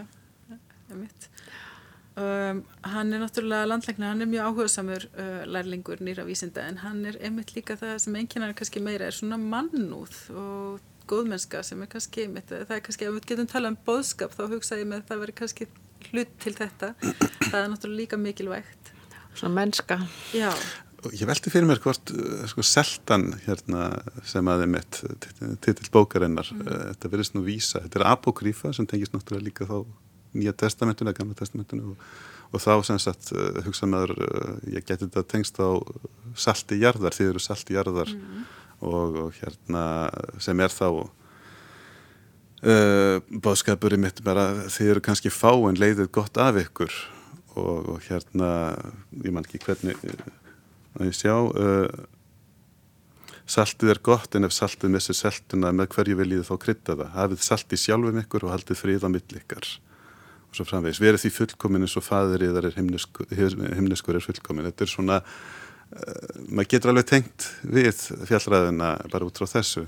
Það 0.49 0.95
er 0.95 1.01
mitt 1.03 1.28
Um, 2.19 2.63
hann 2.83 3.13
er 3.15 3.21
náttúrulega 3.21 3.67
landlækna, 3.69 4.09
hann 4.11 4.23
er 4.25 4.27
mjög 4.27 4.47
áhugasamur 4.49 5.05
uh, 5.13 5.43
lærlingur 5.47 6.01
nýra 6.03 6.25
vísinda 6.27 6.65
en 6.67 6.81
hann 6.81 7.05
er 7.07 7.15
einmitt 7.23 7.53
líka 7.55 7.77
það 7.79 7.93
sem 8.03 8.17
einnkjörnar 8.19 8.55
kannski 8.59 8.81
meira 8.83 9.07
er 9.07 9.15
svona 9.15 9.37
mannúð 9.39 10.17
og 10.35 10.81
góðmennska 11.07 11.61
sem 11.63 11.85
er 11.85 11.89
kannski 11.93 12.25
einmitt, 12.25 12.51
það 12.51 12.75
er 12.75 12.83
kannski, 12.83 13.07
ef 13.07 13.15
við 13.15 13.29
getum 13.31 13.47
talað 13.47 13.71
um 13.71 13.79
boðskap 13.87 14.35
þá 14.35 14.43
hugsa 14.51 14.81
ég 14.81 14.89
með 14.89 15.05
það 15.07 15.23
veri 15.23 15.37
kannski 15.39 15.69
hlut 16.09 16.35
til 16.43 16.53
þetta, 16.57 16.91
það 16.99 17.57
er 17.61 17.71
náttúrulega 17.71 18.01
líka 18.01 18.19
mikilvægt. 18.19 18.93
Svona 19.39 19.55
mennska. 19.61 19.99
Já. 20.35 20.51
Ég 21.15 21.23
velti 21.29 21.53
fyrir 21.53 21.69
mér 21.69 21.79
hvort 21.79 22.11
uh, 22.11 22.43
sko 22.51 22.65
seltan 22.67 23.29
hérna 23.45 23.93
sem 24.27 24.51
að 24.51 24.65
er 24.65 24.73
mitt 24.75 24.99
titill 25.63 25.87
bókarinnar, 25.93 26.51
mm. 26.51 26.67
Uh, 26.67 26.85
þetta 26.91 27.15
verðist 27.15 27.39
nú 27.39 27.47
vísa, 27.47 27.85
þetta 27.85 28.03
er 28.03 28.09
apokrífa 28.11 28.75
sem 28.75 28.89
tengist 28.89 29.15
náttúrulega 29.15 29.47
líka 29.47 29.69
þá 29.69 29.79
nýja 30.35 30.53
testamentinu 30.57 31.09
eða 31.09 31.19
gamla 31.19 31.37
testamentinu 31.39 31.93
og, 31.93 31.97
og 32.53 32.63
þá 32.63 32.73
sem 32.87 32.99
sagt 33.01 33.31
uh, 33.33 33.61
hugsa 33.65 33.85
maður 33.89 34.11
uh, 34.17 34.55
ég 34.69 34.85
geti 34.85 35.05
þetta 35.05 35.23
tengst 35.29 35.55
á 35.61 35.69
salti 36.37 36.75
jarðar, 36.81 37.15
þið 37.15 37.31
eru 37.33 37.41
salti 37.43 37.77
jarðar 37.77 38.11
mm. 38.13 38.43
og, 38.85 39.09
og 39.25 39.29
hérna 39.39 39.83
sem 40.41 40.57
er 40.61 40.71
þá 40.73 40.87
uh, 40.91 41.07
bóðskapurinn 43.29 44.03
mitt 44.05 44.19
bara 44.25 44.45
þið 44.67 44.93
eru 44.95 45.05
kannski 45.09 45.29
fá 45.33 45.51
en 45.53 45.79
leiðið 45.79 46.13
gott 46.19 46.35
af 46.41 46.55
ykkur 46.61 46.93
og, 47.57 47.95
og 47.95 47.99
hérna 48.09 48.49
ég 49.23 49.33
man 49.33 49.45
ekki 49.45 49.63
hvernig 49.65 49.97
að 50.99 51.09
ég 51.09 51.15
sjá 51.17 51.35
Saltið 53.49 53.89
er 53.89 53.99
gott 54.05 54.35
en 54.37 54.45
ef 54.45 54.53
saltið 54.53 54.91
missir 54.93 55.17
seltuna 55.17 55.71
með 55.73 55.87
hverju 55.95 56.17
viljið 56.19 56.43
þá 56.45 56.55
krytta 56.61 56.93
það. 56.99 57.07
Hafið 57.15 57.39
saltið 57.47 57.79
sjálfum 57.81 58.19
ykkur 58.21 58.43
og 58.45 58.51
haldið 58.53 58.77
frið 58.77 59.05
á 59.05 59.09
millikar 59.09 59.69
og 60.49 60.57
svo 60.57 60.65
framvegis, 60.65 61.01
verið 61.01 61.23
því 61.23 61.31
fullkomin 61.35 61.85
eins 61.85 61.95
og 61.99 62.05
í 62.05 62.09
þar 62.09 62.67
er 62.69 62.77
himneskur, 62.77 63.29
himneskur 63.37 64.17
er 64.17 64.25
fullkomin, 64.25 64.69
þetta 64.71 64.85
er 64.85 64.91
svona 64.91 65.19
uh, 65.21 66.45
maður 66.49 66.71
getur 66.73 66.93
alveg 66.93 67.09
tengt 67.09 67.49
við 67.63 68.03
fjallræðina 68.29 68.95
bara 69.13 69.29
út 69.29 69.41
frá 69.41 69.49
þessu. 69.49 69.85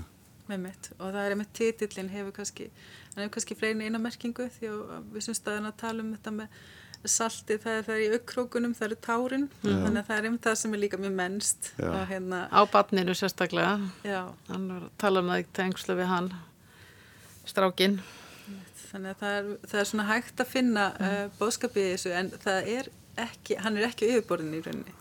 Með 0.50 0.62
mitt 0.66 0.92
og 0.98 1.08
það 1.08 1.24
er 1.24 1.38
með 1.40 1.50
titillin 1.58 2.12
hefur 2.12 2.36
kannski, 2.36 2.68
hann 3.14 3.24
hefur 3.24 3.34
kannski 3.38 3.58
fleiri 3.58 3.88
eina 3.88 4.02
merkingu 4.02 4.48
því 4.58 4.70
að 4.70 5.10
við 5.16 5.26
sem 5.26 5.38
staðin 5.38 5.70
að 5.70 5.76
tala 5.82 6.06
um 6.06 6.14
þetta 6.14 6.36
með 6.38 6.62
salti, 7.08 7.56
það 7.58 7.78
er 7.78 7.86
það 7.88 8.00
í 8.00 8.08
aukrókunum, 8.16 8.74
það 8.78 8.88
eru 8.88 8.98
tárin, 9.02 9.46
Já. 9.62 9.72
þannig 9.72 10.00
að 10.00 10.08
það 10.08 10.16
er 10.16 10.26
einmitt 10.28 10.46
það 10.46 10.58
sem 10.60 10.74
er 10.76 10.82
líka 10.82 11.00
mjög 11.02 11.14
mennst. 11.18 11.70
Hérna, 12.10 12.40
á 12.46 12.60
batninu 12.70 13.16
sérstaklega, 13.18 13.72
Já. 14.06 14.20
hann 14.50 14.68
tala 15.02 15.22
um 15.22 15.32
það 15.32 15.42
í 15.42 15.46
tengslu 15.58 15.96
við 15.98 16.10
hann, 16.12 16.28
strákinn. 17.50 17.98
Þannig 18.90 19.14
að 19.14 19.22
það 19.22 19.38
er, 19.38 19.50
það 19.70 19.80
er 19.80 19.88
svona 19.88 20.08
hægt 20.10 20.44
að 20.44 20.52
finna 20.52 20.86
mm. 20.92 21.08
uh, 21.08 21.34
bóðskapið 21.40 21.88
í 21.88 21.92
þessu 21.94 22.14
en 22.18 22.30
það 22.42 22.70
er 22.76 22.92
ekki, 23.22 23.58
hann 23.64 23.78
er 23.78 23.88
ekki 23.88 24.08
yfirborðin 24.10 24.56
í 24.56 24.62
rauninni. 24.66 24.96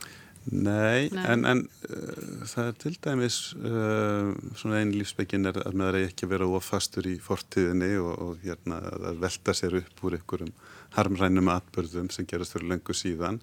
Nei, 0.49 1.09
Nei. 1.13 1.25
en, 1.29 1.43
en 1.45 1.59
uh, 1.85 2.45
það 2.49 2.69
er 2.71 2.77
til 2.81 2.93
dæmis 3.05 3.35
uh, 3.59 4.31
svona 4.57 4.79
einn 4.79 4.95
lífsbyggin 4.95 5.51
er 5.51 5.59
að 5.61 5.75
maður 5.77 5.99
ekki 6.07 6.29
vera 6.31 6.47
ofastur 6.49 7.05
í 7.11 7.19
fortíðinni 7.21 7.91
og, 8.01 8.15
og 8.25 8.39
hérna 8.45 8.79
að 9.11 9.21
velta 9.21 9.53
sér 9.57 9.77
upp 9.83 10.01
úr 10.07 10.17
einhverjum 10.17 10.55
harmrænum 10.95 11.51
atbörðum 11.53 12.09
sem 12.11 12.25
gerast 12.27 12.55
fyrir 12.55 12.71
lengur 12.71 12.97
síðan 12.97 13.37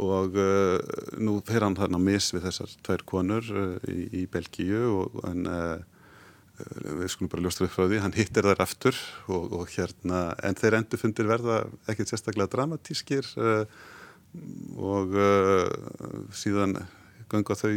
og 0.00 0.40
uh, 0.40 0.80
nú 1.20 1.36
fer 1.44 1.64
hann 1.64 1.76
þarna 1.76 2.00
mis 2.00 2.30
við 2.34 2.48
þessar 2.48 2.72
tvær 2.86 3.04
konur 3.12 3.52
uh, 3.52 3.76
í, 3.88 4.22
í 4.22 4.24
Belgíu 4.32 4.82
og 5.02 5.20
en 5.28 5.46
uh, 5.50 5.84
við 6.56 7.10
skulum 7.12 7.30
bara 7.32 7.44
ljóstra 7.44 7.66
upp 7.68 7.74
frá 7.74 7.84
því, 7.86 8.00
hann 8.04 8.16
hittir 8.16 8.46
þær 8.48 8.62
aftur 8.64 8.98
og, 9.28 9.52
og 9.60 9.70
hérna, 9.74 10.22
en 10.46 10.56
þeir 10.58 10.78
endur 10.80 11.00
fundir 11.02 11.28
verða 11.28 11.62
ekkert 11.90 12.12
sérstaklega 12.12 12.48
dramatískir 12.54 13.28
og 14.76 15.16
uh, 15.16 15.68
síðan 16.36 16.78
ganga 17.30 17.56
þau 17.58 17.72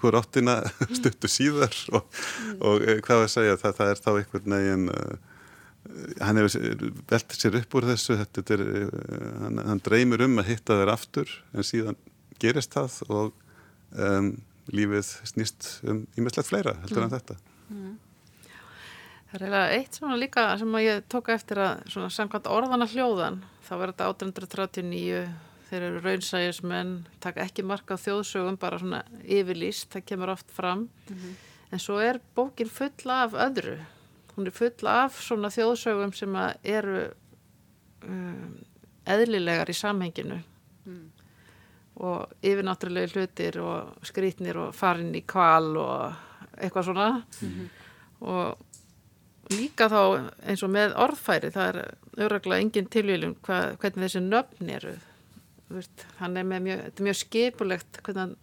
hver 0.00 0.18
áttina 0.20 0.58
stuttu 0.98 1.30
síðar 1.30 1.76
og, 1.92 2.04
mm. 2.04 2.58
og 2.60 2.84
uh, 2.84 2.98
hvað 3.04 3.22
var 3.22 3.28
að 3.28 3.32
segja 3.32 3.60
það, 3.62 3.78
það 3.78 3.92
er 3.92 4.02
þá 4.02 4.10
einhvern 4.12 4.56
veginn 4.56 4.90
uh, 4.92 5.32
hann 6.26 6.40
hefur 6.40 6.90
velt 7.12 7.38
sér 7.38 7.58
upp 7.60 7.78
úr 7.78 7.88
þessu 7.92 8.18
er, 8.18 8.64
uh, 8.66 9.00
hann, 9.44 9.62
hann 9.70 9.82
dreymir 9.84 10.26
um 10.26 10.42
að 10.42 10.52
hitta 10.52 10.78
þær 10.82 10.94
aftur 10.96 11.32
en 11.54 11.66
síðan 11.66 12.00
gerist 12.42 12.76
það 12.76 13.00
og 13.08 13.36
um, 13.96 14.34
lífið 14.74 15.12
snýst 15.30 15.70
um 15.86 16.04
ímestlegt 16.18 16.50
fleira 16.50 16.76
heldur 16.82 17.04
mm. 17.04 17.06
en 17.06 17.14
þetta 17.14 17.38
mm. 17.70 17.94
Það 19.26 19.34
er 19.34 19.42
eiginlega 19.42 19.74
eitt 19.74 19.98
svona 19.98 20.16
líka 20.20 20.44
sem 20.58 20.78
ég 20.84 21.06
tóka 21.10 21.34
eftir 21.34 21.58
að 21.58 21.82
svona 21.90 22.10
samkvæmt 22.14 22.46
orðana 22.46 22.86
hljóðan 22.86 23.40
þá 23.66 23.72
verður 23.74 23.94
þetta 23.94 24.08
1839 24.12 25.26
þeir 25.66 25.86
eru 25.88 26.02
raunsægismenn, 26.04 26.92
taka 27.22 27.42
ekki 27.42 27.64
marka 27.66 27.96
á 27.98 28.02
þjóðsögum, 28.04 28.58
bara 28.60 28.78
svona 28.78 29.02
yfirlýst, 29.24 29.90
það 29.90 30.06
kemur 30.12 30.32
oft 30.36 30.52
fram 30.54 30.86
mm 30.86 31.16
-hmm. 31.16 31.34
en 31.72 31.82
svo 31.82 31.98
er 31.98 32.20
bókin 32.36 32.70
full 32.70 33.10
af 33.10 33.32
öðru, 33.32 33.78
hún 34.36 34.46
er 34.46 34.54
full 34.54 34.86
af 34.86 35.20
svona 35.20 35.48
þjóðsögum 35.48 36.14
sem 36.14 36.36
eru 36.62 37.10
um, 38.04 38.58
eðlilegar 39.06 39.70
í 39.70 39.74
samhenginu 39.74 40.38
mm. 40.84 41.10
og 41.96 42.32
yfirnáttúrulega 42.42 43.12
hlutir 43.14 43.58
og 43.60 43.96
skrítnir 44.02 44.56
og 44.56 44.74
farin 44.74 45.14
í 45.14 45.22
kval 45.26 45.76
og 45.76 46.14
eitthvað 46.58 46.84
svona 46.84 47.10
mm 47.42 47.48
-hmm. 47.48 47.68
og 48.20 48.58
líka 49.52 49.88
þá 49.90 50.00
eins 50.48 50.64
og 50.66 50.72
með 50.74 50.96
orðfæri 51.06 51.52
það 51.54 51.68
er 51.68 51.78
öraglega 52.26 52.64
engin 52.64 52.90
tilvíljum 52.90 53.36
hvernig 53.44 54.02
þessi 54.06 54.22
nöfn 54.24 54.72
eru. 54.72 54.96
Hann 56.20 56.36
er 56.38 56.46
mjög, 56.46 56.82
þetta 56.86 57.02
er 57.02 57.08
mjög 57.08 57.18
skipulegt 57.20 58.00
hvernig 58.02 58.22
hann 58.22 58.36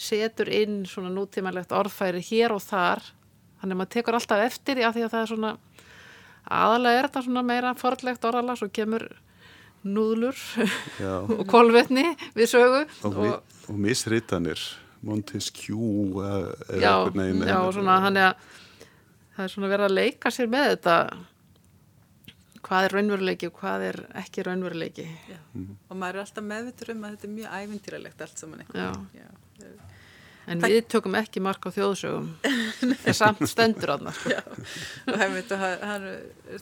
setur 0.00 0.50
inn 0.54 0.84
svona 0.88 1.10
nútímanlegt 1.12 1.74
orðfæri 1.76 2.22
hér 2.24 2.54
og 2.56 2.62
þar. 2.64 3.02
Þannig 3.60 3.74
að 3.74 3.80
maður 3.82 3.94
tekur 3.96 4.16
alltaf 4.16 4.44
eftir 4.46 4.80
að 4.80 4.96
því 4.96 5.06
að 5.06 5.14
það 5.14 5.24
er 5.24 5.32
svona 5.34 5.54
aðalega 6.50 7.00
er 7.00 7.08
þetta 7.08 7.24
svona 7.26 7.42
meira 7.46 7.74
forlegt 7.78 8.24
orðala 8.26 8.56
svo 8.58 8.70
kemur 8.72 9.06
núðlur 9.86 10.38
og 11.38 11.44
kolvetni 11.50 12.06
við 12.36 12.52
sögu. 12.54 12.86
Og, 13.08 13.20
og, 13.20 13.58
og 13.68 13.80
misritanir 13.80 14.62
Montesquieu 15.00 16.20
já, 16.76 17.08
já, 17.08 17.56
og 17.64 17.72
svona 17.72 18.00
hann 18.04 18.18
er 18.20 18.32
að 18.34 18.48
það 19.40 19.46
er 19.46 19.54
svona 19.54 19.70
verið 19.72 19.88
að 19.88 19.96
leika 19.96 20.32
sér 20.34 20.50
með 20.52 20.66
þetta. 20.74 20.96
Hvað 22.60 22.86
er 22.86 22.94
raunveruleiki 22.96 23.48
og 23.48 23.54
hvað 23.56 23.86
er 23.86 23.98
ekki 24.20 24.44
raunveruleiki. 24.44 25.06
Mm. 25.56 25.70
og 25.88 25.96
maður 25.96 26.18
er 26.18 26.24
alltaf 26.26 26.44
meðvitur 26.46 26.92
um 26.92 27.06
að 27.06 27.14
þetta 27.16 27.26
er 27.26 27.36
mjög 27.38 27.54
ævintýralegt 27.60 28.26
allt 28.26 28.42
saman 28.42 28.66
en 30.50 30.62
Þa... 30.62 30.70
við 30.72 30.86
tökum 30.90 31.16
ekki 31.18 31.42
mark 31.44 31.66
á 31.68 31.70
þjóðsögum. 31.74 32.28
Það 32.80 33.10
er 33.12 33.16
samt 33.16 33.42
stendur 33.50 33.92
á 33.92 33.96
það 34.00 34.16
sko. 34.16 34.38
og 35.12 35.18
hefði 35.20 35.42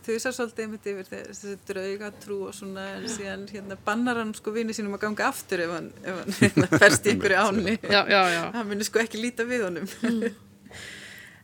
þú 0.05 0.17
sá 0.19 0.29
svolítið 0.29 0.65
einmitt 0.65 0.89
yfir 0.93 1.09
þessi 1.13 1.55
draugatrú 1.69 2.41
og 2.49 2.57
svona 2.57 2.89
en 2.97 3.07
síðan 3.13 3.47
hérna, 3.53 3.79
bannar 3.87 4.21
hann 4.21 4.35
sko 4.37 4.53
vinið 4.55 4.81
sínum 4.81 4.99
að 4.99 5.07
ganga 5.07 5.29
aftur 5.31 5.63
ef 5.65 5.73
hann, 5.77 5.89
ef 6.03 6.21
hann 6.21 6.37
hérna, 6.41 6.71
ferst 6.83 7.09
í 7.09 7.15
einhverju 7.15 7.47
áni 7.47 7.77
já, 7.79 8.03
já, 8.03 8.21
já. 8.35 8.43
hann 8.59 8.69
myndir 8.69 8.91
sko 8.91 9.03
ekki 9.05 9.23
líta 9.23 9.49
við 9.49 9.65
honum. 9.69 9.89
Mm. 10.03 10.37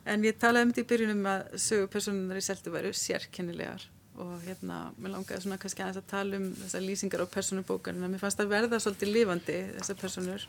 En 0.05 0.25
ég 0.27 0.39
talaði 0.41 0.69
um 0.69 0.73
þetta 0.73 0.85
í 0.85 0.89
byrjunum 0.93 1.29
að 1.31 1.59
sögupersonunar 1.65 2.41
í 2.41 2.45
seldu 2.45 2.73
væru 2.75 2.93
sérkennilegar 2.97 3.89
og 4.21 4.35
hérna, 4.45 4.93
mér 5.01 5.17
langaði 5.17 5.43
svona 5.43 5.59
kannski 5.59 5.83
aðeins 5.83 5.99
að 5.99 6.11
tala 6.13 6.39
um 6.39 6.51
þessar 6.61 6.85
lýsingar 6.85 7.25
á 7.25 7.35
personubókan 7.35 7.99
en 7.99 8.13
mér 8.13 8.23
fannst 8.23 8.43
að 8.43 8.53
verða 8.53 8.79
svolítið 8.83 9.11
lifandi 9.11 9.57
þessar 9.79 9.99
personur 9.99 10.45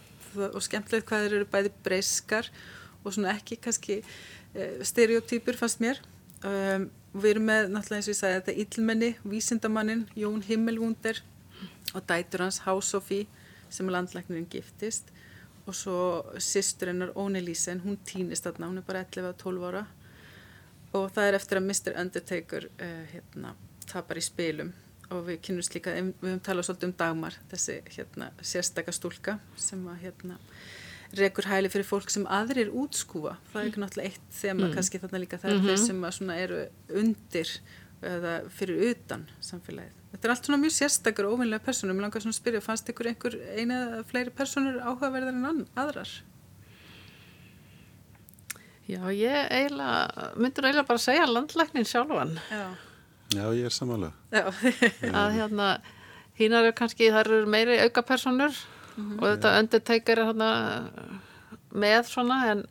og 0.51 0.59
skemmtilegt 0.61 1.07
hvað 1.09 1.25
þeir 1.25 1.37
eru 1.39 1.47
bæði 1.55 1.71
breyskar 1.87 2.51
og 3.01 3.15
svona 3.15 3.33
ekki 3.33 3.57
kannski 3.63 3.97
eh, 4.01 4.83
stereotýpur 4.85 5.57
fannst 5.57 5.81
mér. 5.81 6.01
Um, 6.45 6.89
við 7.15 7.31
erum 7.31 7.47
með 7.49 7.71
náttúrulega 7.71 8.01
eins 8.01 8.09
og 8.09 8.13
ég 8.13 8.19
sagði 8.19 8.37
þetta 8.37 8.55
Íllmenni, 8.61 9.11
Vísindamannin, 9.25 10.05
Jón 10.19 10.43
Himmelwunder 10.45 11.21
og 11.95 12.05
dætur 12.05 12.43
hans 12.45 12.61
Hásófi 12.65 13.23
sem 13.71 13.87
er 13.87 13.95
landlæknirinn 13.95 14.49
giftist 14.51 15.09
og 15.65 15.75
svo 15.75 15.99
sýsturinnar 16.37 17.13
Óni 17.17 17.41
Lísen, 17.41 17.81
hún 17.85 17.97
týnist 18.05 18.45
þarna, 18.45 18.69
hún 18.69 18.81
er 18.81 18.87
bara 18.87 19.05
11-12 19.05 19.67
ára 19.69 19.85
og 20.95 21.11
það 21.11 21.27
er 21.27 21.37
eftir 21.39 21.59
að 21.59 21.67
Mr. 21.67 21.95
Undertaker 22.01 22.67
uh, 22.69 23.05
hérna, 23.11 23.53
tapar 23.89 24.19
í 24.21 24.23
spilum 24.25 24.73
og 25.13 25.27
við 25.27 25.41
kynumst 25.45 25.75
líka, 25.75 25.93
við 25.93 26.13
höfum 26.23 26.41
talað 26.45 26.67
svolítið 26.69 26.89
um 26.89 26.95
dagmar, 26.97 27.37
þessi 27.51 27.77
hérna, 27.93 28.31
sérstakastúlka 28.41 29.37
sem 29.61 29.83
að 29.91 30.05
hérna, 30.07 30.39
rekur 31.15 31.47
hæli 31.49 31.69
fyrir 31.71 31.87
fólk 31.87 32.09
sem 32.13 32.25
aðrir 32.25 32.71
útskúfa, 32.73 33.35
það 33.51 33.61
er 33.61 33.69
ekki 33.69 33.83
náttúrulega 33.83 34.11
eitt 34.13 34.39
þema 34.39 34.65
mm. 34.65 34.73
kannski 34.77 35.01
þarna 35.03 35.21
líka, 35.21 35.39
það 35.41 35.51
er 35.51 35.57
mm 35.57 35.61
-hmm. 35.61 35.75
þeir 35.75 35.85
sem 35.85 36.07
að 36.07 36.15
svona 36.17 36.37
eru 36.41 36.61
undir 37.01 37.53
eða 38.05 38.33
fyrir 38.53 38.91
utan 38.91 39.25
samfélagið. 39.43 40.05
Þetta 40.15 40.27
er 40.27 40.31
allt 40.31 40.47
svona 40.47 40.61
mjög 40.61 40.73
sérstakar 40.77 41.27
og 41.27 41.35
ofinlega 41.35 41.63
personur, 41.65 41.95
mér 41.97 42.05
langar 42.05 42.23
svona 42.23 42.35
að 42.35 42.39
spyrja, 42.39 42.61
fannst 42.63 42.91
ykkur 42.91 43.09
einhver 43.11 43.35
eina 43.57 43.79
eða 43.81 44.03
fleiri 44.07 44.31
personur 44.35 44.77
áhugaverðar 44.79 45.35
en 45.35 45.65
aðrar? 45.75 46.13
Já, 48.85 49.01
ég 49.11 49.51
eiginlega, 49.51 50.29
myndur 50.37 50.69
eiginlega 50.69 50.87
bara 50.87 51.03
segja 51.03 51.27
landlæknin 51.27 51.89
sjálfan. 51.89 52.35
Já, 52.53 52.65
Já 53.35 53.43
ég 53.57 53.67
er 53.67 53.75
samanlega. 53.75 54.53
að 55.23 55.37
hérna, 55.39 55.69
hínar 56.39 56.69
eru 56.69 56.77
kannski, 56.77 57.11
það 57.11 57.21
eru 57.25 57.51
meiri 57.51 57.79
aukapersonur 57.83 58.53
mm 58.53 59.03
-hmm. 59.03 59.19
og 59.19 59.27
þetta 59.33 59.59
undertaker 59.59 60.19
er 60.19 60.29
hérna 60.29 60.51
með 61.73 62.03
svona, 62.07 62.39
en 62.51 62.65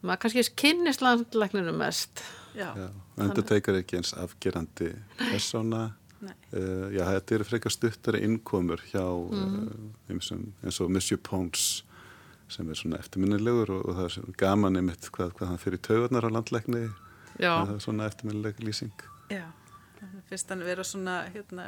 maður 0.00 0.20
kannski 0.22 0.48
kynnist 0.56 1.02
landlækninu 1.02 1.72
mest. 1.76 2.24
Já. 2.54 2.72
Já 2.72 2.88
undertaker 3.16 3.74
er 3.74 3.84
ekki 3.84 4.00
eins 4.00 4.14
afgerandi 4.18 4.90
persona. 5.18 5.86
Uh, 6.24 6.88
já, 6.94 7.02
þetta 7.04 7.34
eru 7.36 7.44
frekar 7.44 7.72
stuttari 7.74 8.22
innkomur 8.24 8.80
hjá 8.88 9.04
mm 9.04 9.66
uh, 10.08 10.14
eins 10.64 10.80
og 10.80 10.92
Monsieur 10.92 11.20
Pons 11.20 11.84
sem 12.48 12.68
er 12.70 12.78
svona 12.78 13.00
eftirminnilegur 13.00 13.72
og, 13.74 13.82
og 13.88 13.98
það 13.98 14.06
er 14.06 14.36
gaman 14.40 14.78
einmitt 14.78 15.10
hvað, 15.12 15.34
hvað 15.36 15.50
hann 15.50 15.60
fyrir 15.60 15.82
taugarnar 15.84 16.28
á 16.28 16.30
landleikni 16.32 16.86
það 17.38 17.74
er 17.74 17.82
svona 17.82 18.08
eftirminnileg 18.08 18.60
lýsing. 18.64 19.04
Já, 19.32 19.44
fyrst 20.28 20.52
hann 20.52 20.64
vera 20.64 20.84
svona 20.86 21.16
hérna, 21.34 21.66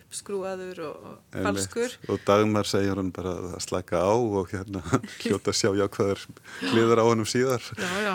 uppskrúaður 0.00 0.82
og, 0.88 1.06
og 1.08 1.38
falskur. 1.46 1.96
Og 2.12 2.20
Dagmar 2.26 2.68
segir 2.68 3.00
hann 3.00 3.10
bara 3.14 3.32
að 3.54 3.56
slaka 3.64 4.02
á 4.04 4.12
og 4.14 4.52
hérna 4.52 4.82
hljóta 5.22 5.54
að 5.54 5.58
sjá 5.60 5.70
já 5.78 5.86
hvað 5.86 6.12
er 6.14 6.26
hliður 6.72 7.02
á 7.02 7.04
hannum 7.08 7.30
síðar. 7.30 7.70
Já, 7.80 7.90
já, 8.04 8.12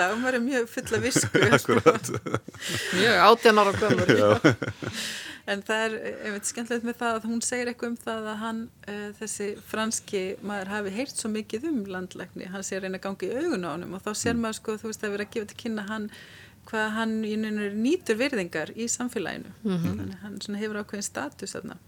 Dagmar 0.00 0.40
er 0.40 0.44
mjög 0.44 0.68
full 0.74 0.98
af 0.98 1.06
visku 1.06 1.46
Akkurat. 1.58 2.12
Mjög 2.98 3.24
átjanar 3.28 3.72
og 3.72 3.80
gömur 3.82 4.14
Já. 4.18 4.30
En 5.48 5.62
það 5.64 5.82
er 5.86 5.94
einmitt 6.26 6.48
skemmtilegt 6.48 6.84
með 6.84 6.98
það 7.00 7.14
að 7.16 7.26
hún 7.30 7.38
segir 7.44 7.70
eitthvað 7.70 7.92
um 7.94 8.00
það 8.02 8.26
að 8.28 8.40
hann, 8.42 8.58
uh, 8.84 9.06
þessi 9.16 9.46
franski 9.70 10.22
maður 10.44 10.72
hafi 10.74 10.92
heyrt 10.98 11.22
svo 11.22 11.30
mikið 11.32 11.64
um 11.70 11.78
landlækni, 11.88 12.50
hann 12.52 12.66
sé 12.66 12.76
að 12.76 12.84
reyna 12.84 13.00
að 13.00 13.06
gangi 13.06 13.30
í 13.30 13.38
augun 13.38 13.64
á 13.64 13.70
hann 13.70 13.86
og 13.88 14.02
þá 14.04 14.10
sér 14.12 14.34
mm. 14.34 14.42
maður 14.44 14.58
sko, 14.58 14.76
þú 14.82 14.90
veist, 14.90 15.06
að 15.06 15.14
vera 15.14 15.24
að 15.24 15.32
gefa 15.36 15.48
til 15.48 15.58
kynna 15.62 15.86
hann, 15.88 16.10
hvað 16.68 16.90
hann 16.98 17.18
nýtur 17.82 18.18
virðingar 18.20 18.72
í 18.76 18.88
samfélaginu 18.92 19.52
mm 19.62 19.76
-hmm. 19.76 20.14
hann 20.22 20.60
hefur 20.60 20.82
ákveðin 20.82 21.02
status 21.06 21.56
þarna 21.56 21.78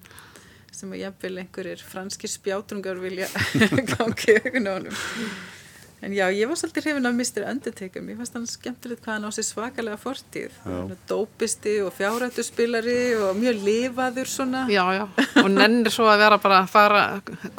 sem 0.73 0.93
að 0.93 1.03
jafnvel 1.05 1.39
einhverjir 1.43 1.83
franski 1.85 2.29
spjátrungar 2.31 3.01
vilja 3.03 3.29
gangi 3.93 4.37
honum. 4.67 4.97
En 6.01 6.15
já, 6.17 6.31
ég 6.33 6.49
var 6.49 6.57
svolítið 6.57 6.87
hrifin 6.87 7.09
af 7.11 7.13
Mr. 7.13 7.43
Undertaker, 7.51 8.01
mér 8.01 8.17
fannst 8.17 8.37
hann 8.37 8.47
skemmtilegt 8.49 9.03
hvað 9.05 9.19
hann 9.19 9.27
á 9.29 9.31
sér 9.37 9.45
svakalega 9.45 9.99
fortíð. 10.01 10.55
Dópisti 11.11 11.75
og 11.85 11.91
fjárhættuspilari 11.93 13.19
og 13.21 13.37
mjög 13.37 13.59
lifaður 13.67 14.31
svona. 14.33 14.63
Já, 14.73 14.81
já, 14.97 15.03
og 15.43 15.51
nennir 15.53 15.93
svo 15.93 16.07
að 16.09 16.23
vera 16.23 16.39
bara 16.41 16.63
að 16.63 16.71
fara 16.73 17.03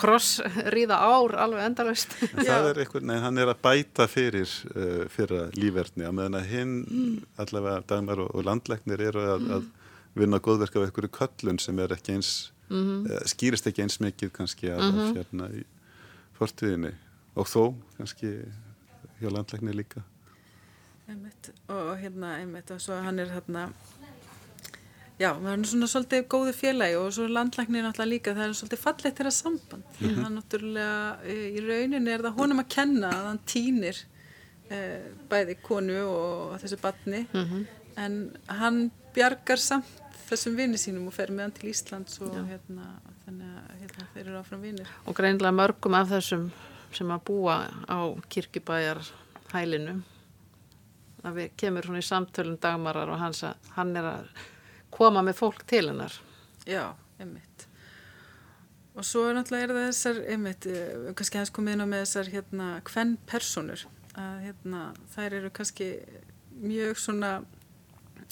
kross, 0.02 0.32
ríða 0.74 0.98
ár 1.06 1.36
alveg 1.44 1.68
endalust. 1.68 2.16
Það 2.32 2.70
er 2.72 2.82
eitthvað, 2.82 3.06
nei, 3.12 3.20
hann 3.22 3.38
er 3.44 3.52
að 3.54 3.62
bæta 3.62 4.10
fyrir 4.10 4.56
uh, 4.72 5.06
fyrra 5.14 5.44
lífverðni, 5.54 6.08
að 6.10 6.18
meðan 6.18 6.39
að 6.42 6.50
hinn 6.56 6.74
mm. 6.82 7.14
allavega 7.46 7.86
dagmar 7.94 8.24
og, 8.26 8.34
og 8.34 8.50
landlegnir 8.50 9.06
eru 9.12 9.28
að, 9.36 9.46
mm. 9.46 9.54
að 9.60 10.18
vinna 10.18 10.42
góðverk 10.42 10.82
af 10.82 10.89
einhverju 10.89 11.14
köllun 11.20 11.62
sem 11.62 11.78
er 11.86 11.94
ekki 11.94 12.18
eins, 12.18 12.34
mm 12.74 12.82
-hmm. 12.82 13.06
uh, 13.06 13.22
skýrist 13.30 13.70
ekki 13.70 13.86
eins 13.86 14.02
mikið 14.02 14.34
kannski 14.34 14.74
af 14.74 14.82
-hmm. 14.82 15.16
hérna 15.22 15.54
í 15.54 15.64
fortíðinni 16.42 16.96
og 17.36 17.48
þó 17.48 17.64
kannski 17.98 18.34
hjá 19.22 19.30
landleikni 19.32 19.74
líka. 19.76 20.04
Einmitt, 21.10 21.52
og 21.72 21.96
hérna 22.00 22.38
einmitt 22.40 22.72
og 22.72 22.80
svo 22.82 22.98
hann 23.04 23.20
er 23.20 23.32
hérna 23.34 23.70
já, 25.20 25.34
hann 25.34 25.62
er 25.64 25.68
svona 25.70 25.90
svolítið 25.92 26.28
góðu 26.32 26.54
félagi 26.56 26.98
og 27.00 27.12
svo 27.16 27.28
landleikni 27.30 27.84
náttúrulega 27.84 28.12
líka 28.14 28.36
það 28.38 28.48
er 28.48 28.56
svolítið 28.60 28.84
fallið 28.86 29.18
til 29.18 29.26
það 29.28 29.36
samband. 29.38 29.84
Mm 30.00 30.08
-hmm. 30.08 30.24
hann 30.24 30.38
náttúrulega 30.40 31.18
í 31.56 31.60
rauninni 31.68 32.12
er 32.12 32.22
það 32.26 32.38
honum 32.40 32.64
að 32.64 32.70
kenna 32.76 33.10
að 33.10 33.28
hann 33.28 33.42
týnir 33.46 33.98
eh, 34.70 35.12
bæði 35.30 35.58
konu 35.62 36.00
og 36.06 36.60
þessu 36.62 36.82
batni 36.82 37.28
mm 37.34 37.46
-hmm. 37.46 37.66
en 37.98 38.38
hann 38.48 38.92
bjargar 39.14 39.58
samt 39.58 39.86
þessum 40.30 40.56
vinni 40.56 40.78
sínum 40.78 41.08
og 41.08 41.14
fer 41.14 41.32
með 41.32 41.42
hann 41.42 41.52
til 41.52 41.70
Íslands 41.70 42.22
og 42.22 42.36
hérna, 42.48 42.86
þannig 43.26 43.48
að 43.48 43.80
hérna, 43.82 44.08
þeir 44.14 44.28
eru 44.28 44.38
áfram 44.40 44.62
vinnir 44.62 44.88
og 45.06 45.16
greinlega 45.16 45.52
mörgum 45.52 45.94
af 45.94 46.08
þessum 46.08 46.52
sem 46.98 47.12
að 47.14 47.26
búa 47.30 47.58
á 47.88 48.00
kirkibæjar 48.32 49.04
hælinu 49.54 50.02
að 51.22 51.38
við 51.38 51.56
kemur 51.62 51.88
svona 51.88 52.02
í 52.02 52.08
samtölum 52.08 52.58
dagmarar 52.62 53.12
og 53.14 53.22
hans 53.22 53.44
að 53.46 53.72
hann 53.76 53.94
er 54.00 54.08
að 54.10 54.30
koma 54.92 55.22
með 55.24 55.38
fólk 55.39 55.66
til 55.70 55.86
hennar. 55.88 56.16
Já, 56.68 56.94
einmitt. 57.22 57.68
Og 58.98 59.06
svo 59.08 59.28
er 59.30 59.38
náttúrulega 59.38 59.88
þessar 59.88 60.20
einmitt, 60.34 60.66
eh, 60.68 61.14
kannski 61.16 61.39
hans 61.39 61.54
komið 61.54 61.78
inn 61.78 61.86
á 61.86 61.88
með 61.88 62.04
þessar 62.06 62.32
hérna 62.34 62.68
hvenn 62.89 63.18
personur 63.30 63.86
að 64.20 64.42
hérna 64.48 64.82
þær 65.14 65.34
eru 65.38 65.50
kannski 65.56 65.88
mjög 66.60 66.98
svona 67.00 67.32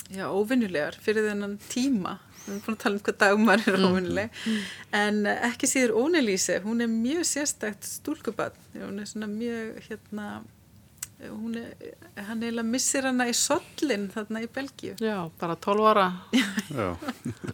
já, 0.07 0.25
óvinnulegar 0.27 0.97
fyrir 1.01 1.29
þennan 1.29 1.57
tíma. 1.69 2.17
Við 2.45 2.53
erum 2.53 2.61
búin 2.65 2.77
að 2.77 2.83
tala 2.83 2.97
um 2.97 3.01
hvað 3.05 3.17
dagmar 3.21 3.63
er 3.67 3.83
óvinnileg 3.83 4.29
mm. 4.31 4.53
mm. 4.53 4.69
en 4.99 5.17
ekki 5.51 5.67
síður 5.69 5.97
Ónelíse 5.99 6.55
hún 6.63 6.81
er 6.81 6.89
mjög 6.89 7.27
sérstækt 7.29 7.85
stúlkubann 7.85 8.55
hún 8.73 9.03
er 9.03 9.09
svona 9.09 9.27
mjög 9.29 9.75
hérna 9.85 10.29
hún 11.27 11.59
er, 11.59 11.75
hann 12.15 12.41
eiginlega 12.41 12.65
missir 12.65 13.05
hana 13.05 13.27
í 13.29 13.35
sollin 13.35 14.07
þarna 14.13 14.41
í 14.45 14.47
Belgíu. 14.55 14.93
Já, 15.03 15.17
bara 15.41 15.57
12 15.59 15.89
ára. 15.91 16.05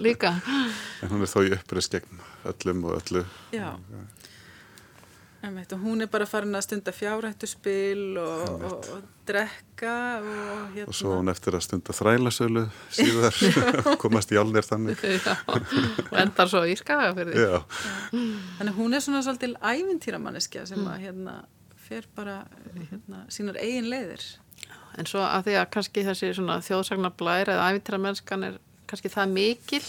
Líka. 0.05 0.35
En 1.01 1.09
hún 1.09 1.25
er 1.25 1.31
þó 1.31 1.39
í 1.41 1.49
uppreist 1.57 1.97
gegn 1.97 2.21
öllum 2.51 2.85
og 2.85 2.99
öllu. 2.99 3.25
Já 3.55 3.73
og 5.45 5.79
hún 5.79 6.01
er 6.01 6.09
bara 6.09 6.25
farin 6.25 6.55
að 6.57 6.63
stunda 6.65 6.91
fjárhættuspil 6.95 8.17
og, 8.17 8.63
og, 8.65 8.87
og 8.95 9.01
drekka 9.27 9.95
og, 10.19 10.61
hérna. 10.73 10.87
og 10.87 10.95
svo 10.97 11.17
hún 11.19 11.29
eftir 11.29 11.57
að 11.57 11.65
stunda 11.67 11.93
þrælasölu 11.93 12.63
síðar 12.93 13.37
komast 14.03 14.33
í 14.33 14.39
alnir 14.41 14.65
þannig. 14.65 15.01
Já, 15.01 15.35
og 15.51 16.17
endar 16.21 16.49
svo 16.49 16.63
í 16.65 16.73
skaga 16.79 17.13
fyrir 17.17 17.37
því 17.37 18.23
þannig 18.59 18.79
hún 18.79 18.97
er 18.97 19.05
svona 19.05 19.21
svolítil 19.25 19.53
ævintýramanniska 19.61 20.65
sem 20.69 20.81
að 20.89 21.05
hérna 21.05 21.35
fer 21.85 22.07
bara 22.15 22.39
hérna, 22.73 23.25
sínar 23.29 23.59
eigin 23.61 23.91
leiðir. 23.91 24.23
En 24.97 25.05
svo 25.05 25.21
að 25.21 25.49
því 25.49 25.59
að 25.59 25.69
kannski 25.75 26.05
þessi 26.07 26.31
þjóðsagnarblæri 26.33 27.53
eða 27.53 27.69
ævintýramennskan 27.69 28.49
er 28.49 28.57
kannski 28.89 29.11
það 29.13 29.35
mikil 29.35 29.83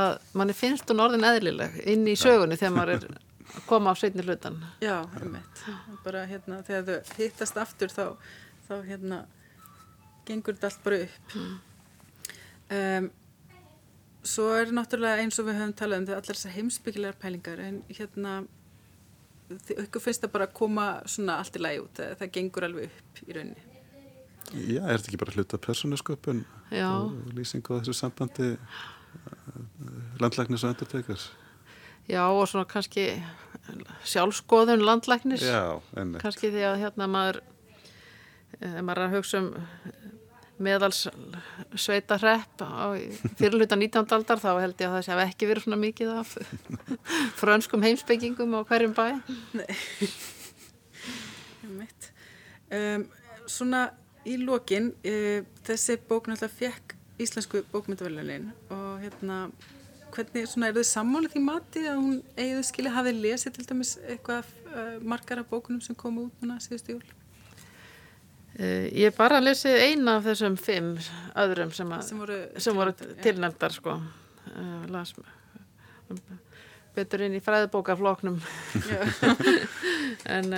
að 0.00 0.16
manni 0.34 0.56
finnst 0.56 0.88
hún 0.90 1.02
orðin 1.04 1.26
eðlileg 1.28 1.76
inn 1.90 2.06
í 2.10 2.16
sögunni 2.18 2.58
þegar 2.58 2.74
maður 2.74 2.94
er 2.96 3.20
koma 3.68 3.92
á 3.92 3.94
setni 3.98 4.24
hlutan 4.24 4.58
Já, 4.82 5.04
einmitt. 5.20 5.64
Bara 6.04 6.24
hérna 6.30 6.62
þegar 6.66 7.04
þau 7.04 7.18
hittast 7.20 7.60
aftur 7.60 7.92
þá, 7.92 8.16
þá 8.68 8.74
hérna 8.88 9.20
gengur 10.28 10.56
þetta 10.56 10.70
allt 10.70 10.84
bara 10.84 11.04
upp. 11.04 11.36
Mm. 11.36 11.54
um, 12.78 13.12
Svo 14.24 14.46
er 14.56 14.70
náttúrulega 14.72 15.20
eins 15.20 15.36
og 15.36 15.50
við 15.50 15.58
höfum 15.60 15.72
talað 15.76 16.00
um 16.00 16.04
þetta 16.08 16.20
allar 16.22 16.38
þessar 16.38 16.54
heimsbyggilegar 16.54 17.18
pælingar 17.20 17.60
en 17.60 17.82
hérna 17.92 18.38
ykkur 19.52 20.00
finnst 20.00 20.24
það 20.24 20.32
bara 20.32 20.48
að 20.48 20.56
koma 20.56 20.86
svona 21.10 21.38
allt 21.42 21.58
í 21.58 21.60
læg 21.60 21.82
út 21.82 21.98
það, 21.98 22.12
það 22.20 22.30
gengur 22.38 22.66
alveg 22.68 22.90
upp 22.90 23.20
í 23.26 23.36
rauninni? 23.36 23.64
Já, 24.54 24.80
er 24.80 24.96
þetta 24.96 25.10
ekki 25.10 25.20
bara 25.20 25.34
hluta 25.36 25.60
persónasköpun 25.60 26.42
og 26.80 27.34
lýsing 27.36 27.64
á 27.68 27.72
þessu 27.76 27.96
sambandi 27.98 28.50
eh, 28.54 29.58
landlæknis 30.22 30.64
og 30.64 30.72
endurteikars 30.72 31.30
Já 32.08 32.22
og 32.24 32.46
svona 32.48 32.68
kannski 32.68 33.06
sjálfskoðun 34.04 34.84
landlæknis. 34.84 35.44
Já, 35.46 35.80
kannski 36.20 36.52
því 36.52 36.66
að 36.68 36.80
hérna 36.84 37.08
maður 37.10 37.40
ef 38.60 38.80
maður 38.80 39.00
er 39.00 39.06
að 39.08 39.16
hugsa 39.16 39.40
um 39.40 39.48
meðals 40.64 41.00
sveita 41.74 42.16
hrepp 42.22 42.62
fyrirluta 43.40 43.74
19. 43.78 44.06
aldar 44.14 44.38
þá 44.38 44.50
held 44.62 44.78
ég 44.78 44.86
að 44.86 44.94
það 44.94 45.02
sé 45.06 45.14
að 45.14 45.22
ekki 45.24 45.48
verið 45.50 45.66
svona 45.66 45.80
mikið 45.82 46.12
af 46.20 46.36
frönskum 47.40 47.82
heimsbyggingum 47.84 48.54
á 48.54 48.60
hverjum 48.68 48.94
bæ. 48.94 49.06
Nei. 49.58 49.66
Um, 52.74 53.04
Svona 53.44 53.90
í 54.24 54.38
lokin 54.40 54.94
uh, 55.04 55.44
þessi 55.66 55.98
bók 56.08 56.30
náttúrulega 56.30 56.56
fekk 56.56 56.94
íslensku 57.20 57.60
bókmyndaveljunin 57.70 58.48
og 58.72 59.02
hérna 59.02 59.36
hvernig 60.14 60.46
svona, 60.48 60.70
er 60.70 60.78
þau 60.78 60.86
sammálið 60.88 61.34
því 61.34 61.42
mati 61.44 61.82
að 61.88 61.98
hún 62.00 62.16
eigið 62.38 62.62
skilja 62.68 62.94
hafið 62.94 63.20
lesið 63.24 63.56
til 63.56 63.66
dæmis 63.68 63.92
eitthvað 64.02 64.48
uh, 64.70 64.96
margar 65.02 65.42
af 65.42 65.50
bókunum 65.50 65.82
sem 65.84 65.98
komu 65.98 66.28
út 66.28 66.42
núna 66.42 66.60
síðustu 66.62 66.96
jól? 66.96 67.04
Uh, 68.54 68.86
ég 68.94 69.14
bara 69.16 69.42
lesið 69.42 69.80
eina 69.88 70.18
af 70.18 70.26
þessum 70.28 70.58
fimm 70.60 70.92
öðrum 71.44 71.72
sem, 71.74 71.90
a, 71.90 72.00
sem 72.06 72.20
voru, 72.20 72.40
voru 72.78 73.14
tilnæmdar 73.24 73.74
sko. 73.74 73.98
uh, 74.54 74.84
las 74.92 75.14
betur 76.94 77.24
inn 77.26 77.34
í 77.34 77.42
fræðbókafloknum 77.42 78.36
en 80.36 80.52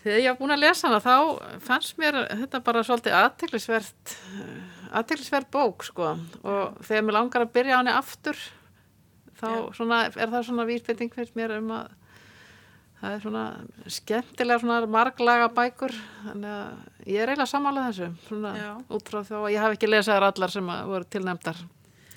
þegar 0.00 0.22
ég 0.22 0.30
var 0.30 0.38
búin 0.38 0.54
að 0.54 0.62
lesa 0.62 0.88
hana 0.88 1.02
þá 1.04 1.58
fannst 1.66 1.98
mér 2.00 2.22
þetta 2.30 2.62
bara 2.64 2.84
svolítið 2.86 3.16
aðteglisvert 3.18 4.14
aðteglisvert 4.90 5.50
bók 5.52 5.84
sko. 5.86 6.14
Og 6.42 6.80
þegar 6.86 7.04
mér 7.06 7.16
langar 7.18 7.44
að 7.44 7.52
byrja 7.58 7.76
á 7.76 7.80
henni 7.80 7.94
aftur 7.94 8.40
þá 9.40 9.50
svona, 9.76 10.04
er 10.10 10.30
það 10.34 10.46
svona 10.50 10.68
vísbending 10.68 11.14
fyrir 11.14 11.34
mér 11.38 11.56
um 11.58 11.72
að 11.78 11.96
það 13.00 13.14
er 13.14 13.22
svona 13.24 13.44
skemmtilega 13.88 14.60
svona 14.60 14.78
marglaga 14.90 15.48
bækur 15.56 15.94
þannig 16.26 16.52
að 16.52 17.08
ég 17.08 17.22
er 17.22 17.32
eiginlega 17.32 17.48
sammálað 17.48 17.88
þessu 17.88 18.08
svona 18.26 18.52
já. 18.58 18.70
út 18.96 19.12
frá 19.12 19.20
þá 19.24 19.36
að 19.40 19.50
ég 19.54 19.64
hafi 19.64 19.78
ekki 19.78 19.90
lesaðar 19.90 20.28
allar 20.28 20.52
sem 20.52 20.72
voru 20.92 21.08
tilnæmdar 21.16 21.62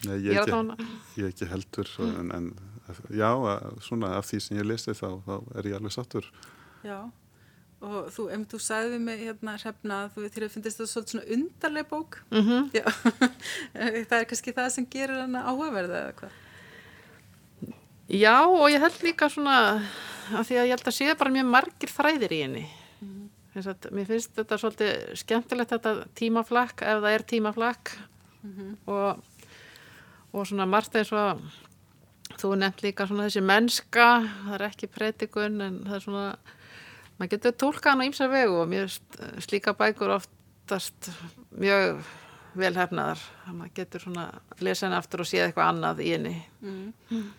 Nei, 0.03 0.17
ég, 0.25 0.35
ekki, 0.35 0.87
ég 1.21 1.29
ekki 1.31 1.47
heldur 1.47 1.89
mm. 2.03 2.15
en, 2.19 2.31
en 2.35 2.49
já, 3.15 3.29
svona 3.85 4.17
af 4.17 4.27
því 4.27 4.39
sem 4.43 4.59
ég 4.59 4.67
lesi 4.67 4.95
þá, 4.97 5.07
þá 5.23 5.35
er 5.55 5.69
ég 5.71 5.77
alveg 5.79 5.95
sattur 5.95 6.27
Já, 6.83 6.99
og 7.79 8.09
þú, 8.11 8.27
ef 8.35 8.47
þú 8.51 8.59
sagði 8.65 8.99
mig 8.99 9.23
hérna 9.23 9.55
hrefna 9.61 10.03
að 10.03 10.17
þú 10.17 10.31
þér 10.35 10.49
finnst 10.51 10.81
þetta 10.81 10.89
svona 11.13 11.27
undarlega 11.37 11.87
bók 11.87 12.19
mm 12.33 12.41
-hmm. 12.49 12.63
það 14.09 14.19
er 14.19 14.27
kannski 14.27 14.51
það 14.51 14.69
sem 14.75 14.89
gerur 14.91 15.23
hana 15.23 15.47
áhugaverða 15.47 16.01
eða 16.03 16.17
hvað 16.19 16.41
Já 18.11 18.43
og 18.43 18.67
ég 18.71 18.83
held 18.83 19.03
líka 19.03 19.29
svona 19.31 19.57
að 20.31 20.47
því 20.47 20.57
að 20.57 20.65
ég 20.67 20.73
held 20.75 20.87
að 20.89 20.97
séu 20.97 21.17
bara 21.19 21.33
mjög 21.33 21.51
margir 21.51 21.91
þræðir 21.91 22.33
í 22.35 22.39
henni 22.43 22.63
mm. 23.03 23.21
að, 23.59 23.89
mér 23.95 24.09
finnst 24.09 24.33
þetta 24.37 24.59
svolítið 24.59 25.19
skemmtilegt 25.19 25.75
þetta 25.75 25.93
tímaflakk 26.19 26.83
ef 26.83 27.03
það 27.03 27.17
er 27.17 27.25
tímaflakk 27.31 27.93
mm 28.41 28.53
-hmm. 28.53 28.73
og, 28.87 29.23
og 30.33 30.47
svona 30.47 30.65
margt 30.65 30.95
eins 30.95 31.11
og 31.11 31.41
þú 32.39 32.55
nefnt 32.57 32.83
líka 32.83 33.07
svona 33.07 33.27
þessi 33.27 33.43
mennska 33.45 34.09
það 34.45 34.55
er 34.57 34.67
ekki 34.69 34.87
predikun 34.87 35.61
en 35.61 35.79
það 35.85 35.95
er 35.95 36.05
svona 36.07 36.35
maður 37.17 37.31
getur 37.35 37.51
tólkan 37.51 38.01
á 38.01 38.07
ýmsa 38.07 38.29
vegu 38.31 38.61
og 38.61 38.67
mjög 38.67 38.99
slíka 39.39 39.73
bækur 39.73 40.17
oftast 40.19 41.11
mjög 41.51 42.03
velhefnaðar 42.55 43.19
maður 43.47 43.73
getur 43.75 44.01
svona 44.01 44.27
lesa 44.59 44.85
henni 44.85 44.97
aftur 44.97 45.21
og 45.21 45.27
séð 45.27 45.47
eitthvað 45.47 45.69
annað 45.69 46.03
í 46.03 46.11
henni 46.11 46.35
mm 46.61 47.33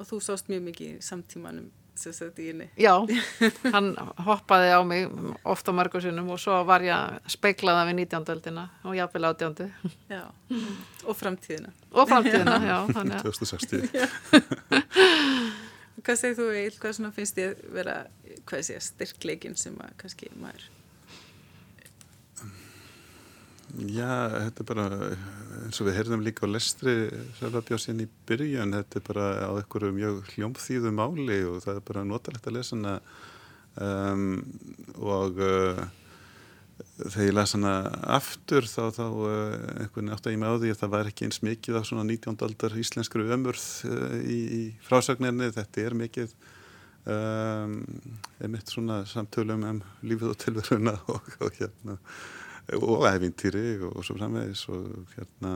og 0.00 0.08
þú 0.08 0.18
sást 0.24 0.48
mjög 0.48 0.64
mikið 0.70 0.88
í 0.88 1.04
samtímanum 1.04 1.68
sem 2.00 2.14
sagt 2.16 2.38
í 2.40 2.48
henni. 2.48 2.70
Já, 2.80 2.94
hann 3.74 3.92
hoppaði 4.24 4.72
á 4.72 4.80
mig 4.86 5.06
ofta 5.44 5.74
mörgur 5.76 6.00
sinnum 6.04 6.30
og 6.32 6.40
svo 6.40 6.56
var 6.68 6.84
ég 6.86 6.94
að 6.96 7.18
speiklaða 7.36 7.84
við 7.90 8.00
19. 8.06 8.32
öldina 8.34 8.64
og 8.86 8.96
jafnvel 8.96 9.28
átjándu. 9.28 9.68
Já, 10.08 10.24
og 11.04 11.18
framtíðina. 11.18 11.74
Og 11.92 12.08
framtíðina, 12.08 12.56
já. 12.64 12.76
Þannig 12.96 13.16
að 13.18 13.24
2060. 13.28 13.88
Hvað 16.00 16.16
segir 16.16 16.36
þú 16.38 16.50
Eil, 16.56 16.76
hvað 16.80 16.96
svona 16.96 17.12
finnst 17.12 17.36
þið 17.36 17.64
vera, 17.76 17.96
hvað 18.48 18.68
sé, 18.70 18.78
styrkleikin 18.80 19.56
sem 19.60 19.74
að 19.84 19.96
kannski 20.00 20.30
maður 20.40 20.70
Já, 23.78 24.48
þetta 24.48 24.64
er 24.64 24.66
bara 24.66 24.86
eins 25.66 25.80
og 25.80 25.88
við 25.88 25.96
heyrðum 25.98 26.24
líka 26.24 26.46
á 26.46 26.52
lestri 26.52 26.94
Sölvabjásinn 27.38 28.02
í 28.04 28.08
byrjun, 28.28 28.74
þetta 28.78 29.00
er 29.00 29.06
bara 29.06 29.26
á 29.46 29.50
einhverju 29.58 29.92
mjög 29.96 30.20
hljómþýðu 30.34 30.92
máli 30.96 31.40
og 31.48 31.62
það 31.64 31.80
er 31.80 31.86
bara 31.90 32.04
notalegt 32.08 32.48
að 32.48 32.56
lesa 32.58 32.76
hana 32.76 32.94
um, 33.80 34.26
og 34.98 35.40
uh, 35.44 35.82
þegar 37.00 37.26
ég 37.28 37.36
las 37.36 37.54
hana 37.56 37.74
aftur 38.16 38.68
þá, 38.68 38.82
þá 38.96 39.04
uh, 39.06 39.28
einhvern 39.80 39.94
veginn 39.96 40.14
átt 40.16 40.28
að 40.28 40.36
ég 40.36 40.42
með 40.42 40.56
á 40.56 40.60
því 40.62 40.72
að 40.72 40.80
það 40.82 40.94
var 40.96 41.12
ekki 41.12 41.28
eins 41.28 41.42
mikið 41.46 41.80
af 41.80 41.88
svona 41.90 42.06
19. 42.08 42.38
aldar 42.46 42.78
íslenskru 42.84 43.28
ömurð 43.36 43.68
uh, 43.90 44.16
í, 44.24 44.40
í 44.40 44.62
frásagninni, 44.86 45.52
þetta 45.56 45.86
er 45.86 45.98
mikið 45.98 46.36
um, 47.04 47.80
einmitt 48.40 48.72
svona 48.72 49.02
samtölum 49.08 49.64
um 49.68 49.82
lífið 50.04 50.34
og 50.34 50.38
tilveruna 50.44 50.96
og, 51.12 51.34
og 51.40 51.58
hérna 51.60 51.98
og 52.78 53.06
æfintýri 53.08 53.66
og, 53.88 54.00
svo 54.06 54.16
framvegis 54.18 54.66
og 54.72 55.14
hérna 55.16 55.54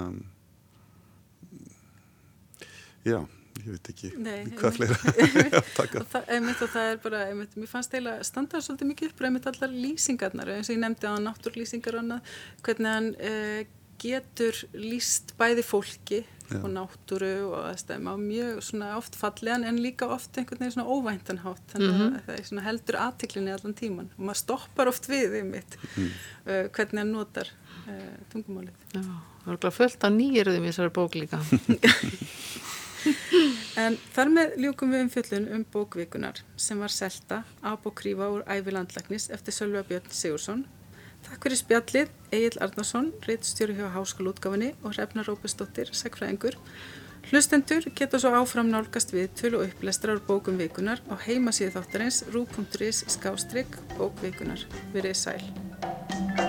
já, 3.05 3.19
ég 3.61 3.71
veit 3.71 3.91
ekki 3.93 4.11
Nei, 4.19 4.41
hvað 4.59 4.79
fleira 4.79 4.99
að 5.61 5.71
taka. 5.77 6.05
Það, 6.15 6.29
einmitt, 6.37 6.65
það 6.65 6.91
er 6.91 7.01
bara, 7.05 7.23
einmitt, 7.31 7.57
mér 7.61 7.71
fannst 7.71 7.95
eiginlega 7.95 8.27
standað 8.27 8.67
svolítið 8.67 8.91
mikið 8.93 9.13
upp, 9.13 9.25
einmitt 9.29 9.49
allar 9.53 9.79
lýsingarnar 9.87 10.53
eins 10.57 10.71
og 10.71 10.77
ég 10.77 10.83
nefndi 10.83 11.11
á 11.11 11.15
náttúrlýsingar 11.29 12.01
hvernig 12.03 12.91
hann 12.91 13.11
uh, 13.15 13.65
getur 14.05 14.61
lýst 14.77 15.33
bæði 15.41 15.65
fólki 15.67 16.21
Já. 16.51 16.59
og 16.61 16.69
náttúru 16.75 17.31
og 17.49 17.55
aðstæðum 17.71 18.09
á 18.13 18.15
mjög 18.21 18.59
svona 18.67 18.91
oft 18.99 19.17
fallegan 19.17 19.65
en 19.65 19.79
líka 19.81 20.05
oft 20.13 20.37
einhvern 20.37 20.61
veginn 20.61 20.75
svona 20.77 20.93
óvæntanhátt 20.93 21.73
þannig 21.73 21.95
að 22.05 22.19
það 22.27 22.35
er 22.37 22.49
svona 22.51 22.65
heldur 22.67 22.99
aðtiklinni 23.01 23.55
allan 23.57 23.77
tíman 23.79 24.11
og 24.19 24.27
maður 24.29 24.41
stoppar 24.43 24.91
oft 24.93 25.09
við 25.09 25.39
einmitt 25.41 25.79
Mm. 25.97 26.11
uh, 26.45 26.67
hvernig 26.75 27.01
hann 27.01 27.13
notar 27.17 27.49
uh, 27.89 28.19
tungumálið. 28.33 28.77
Já, 28.93 29.01
það 29.01 29.49
er 29.49 29.53
örugglega 29.55 29.77
fullt 29.79 30.05
af 30.09 30.13
nýjirðum 30.19 30.65
í 30.69 30.71
þessari 30.73 30.95
bók 31.01 31.17
líka. 31.19 31.41
En 33.77 33.97
þar 34.15 34.31
með 34.33 34.53
ljúkum 34.63 34.93
við 34.95 35.03
um 35.05 35.09
fjöllun 35.13 35.47
um 35.53 35.65
bókvikunar 35.75 36.39
sem 36.57 36.79
var 36.81 36.93
selta 36.95 37.43
apokrífa 37.67 38.31
úr 38.33 38.45
ævi 38.49 38.73
landlæknis 38.73 39.27
eftir 39.35 39.53
Sölva 39.53 39.83
Björn 39.85 40.07
Sigursson. 40.15 40.63
Takk 41.25 41.47
fyrir 41.47 41.59
spjallið, 41.61 42.13
Egil 42.35 42.59
Arnarsson, 42.65 43.09
reittstjóri 43.25 43.77
hjá 43.79 43.89
Háskólútgafinni 43.95 44.75
og 44.83 44.95
Hrefna 44.95 45.25
Rópesdóttir, 45.25 45.93
segfræðingur. 45.97 46.59
Hlustendur 47.31 47.87
geta 47.97 48.21
svo 48.21 48.35
áfram 48.37 48.69
nálgast 48.69 49.15
við 49.17 49.31
tölu 49.41 49.63
og 49.63 49.73
upplestrar 49.73 50.21
bókum 50.29 50.61
vikunar 50.61 51.01
á 51.09 51.17
heimasíðu 51.25 51.79
þáttarins 51.79 52.21
rú.is 52.35 53.05
skástrygg 53.17 53.81
bókvikunar. 53.97 54.67
Verið 54.93 55.17
sæl. 55.25 56.44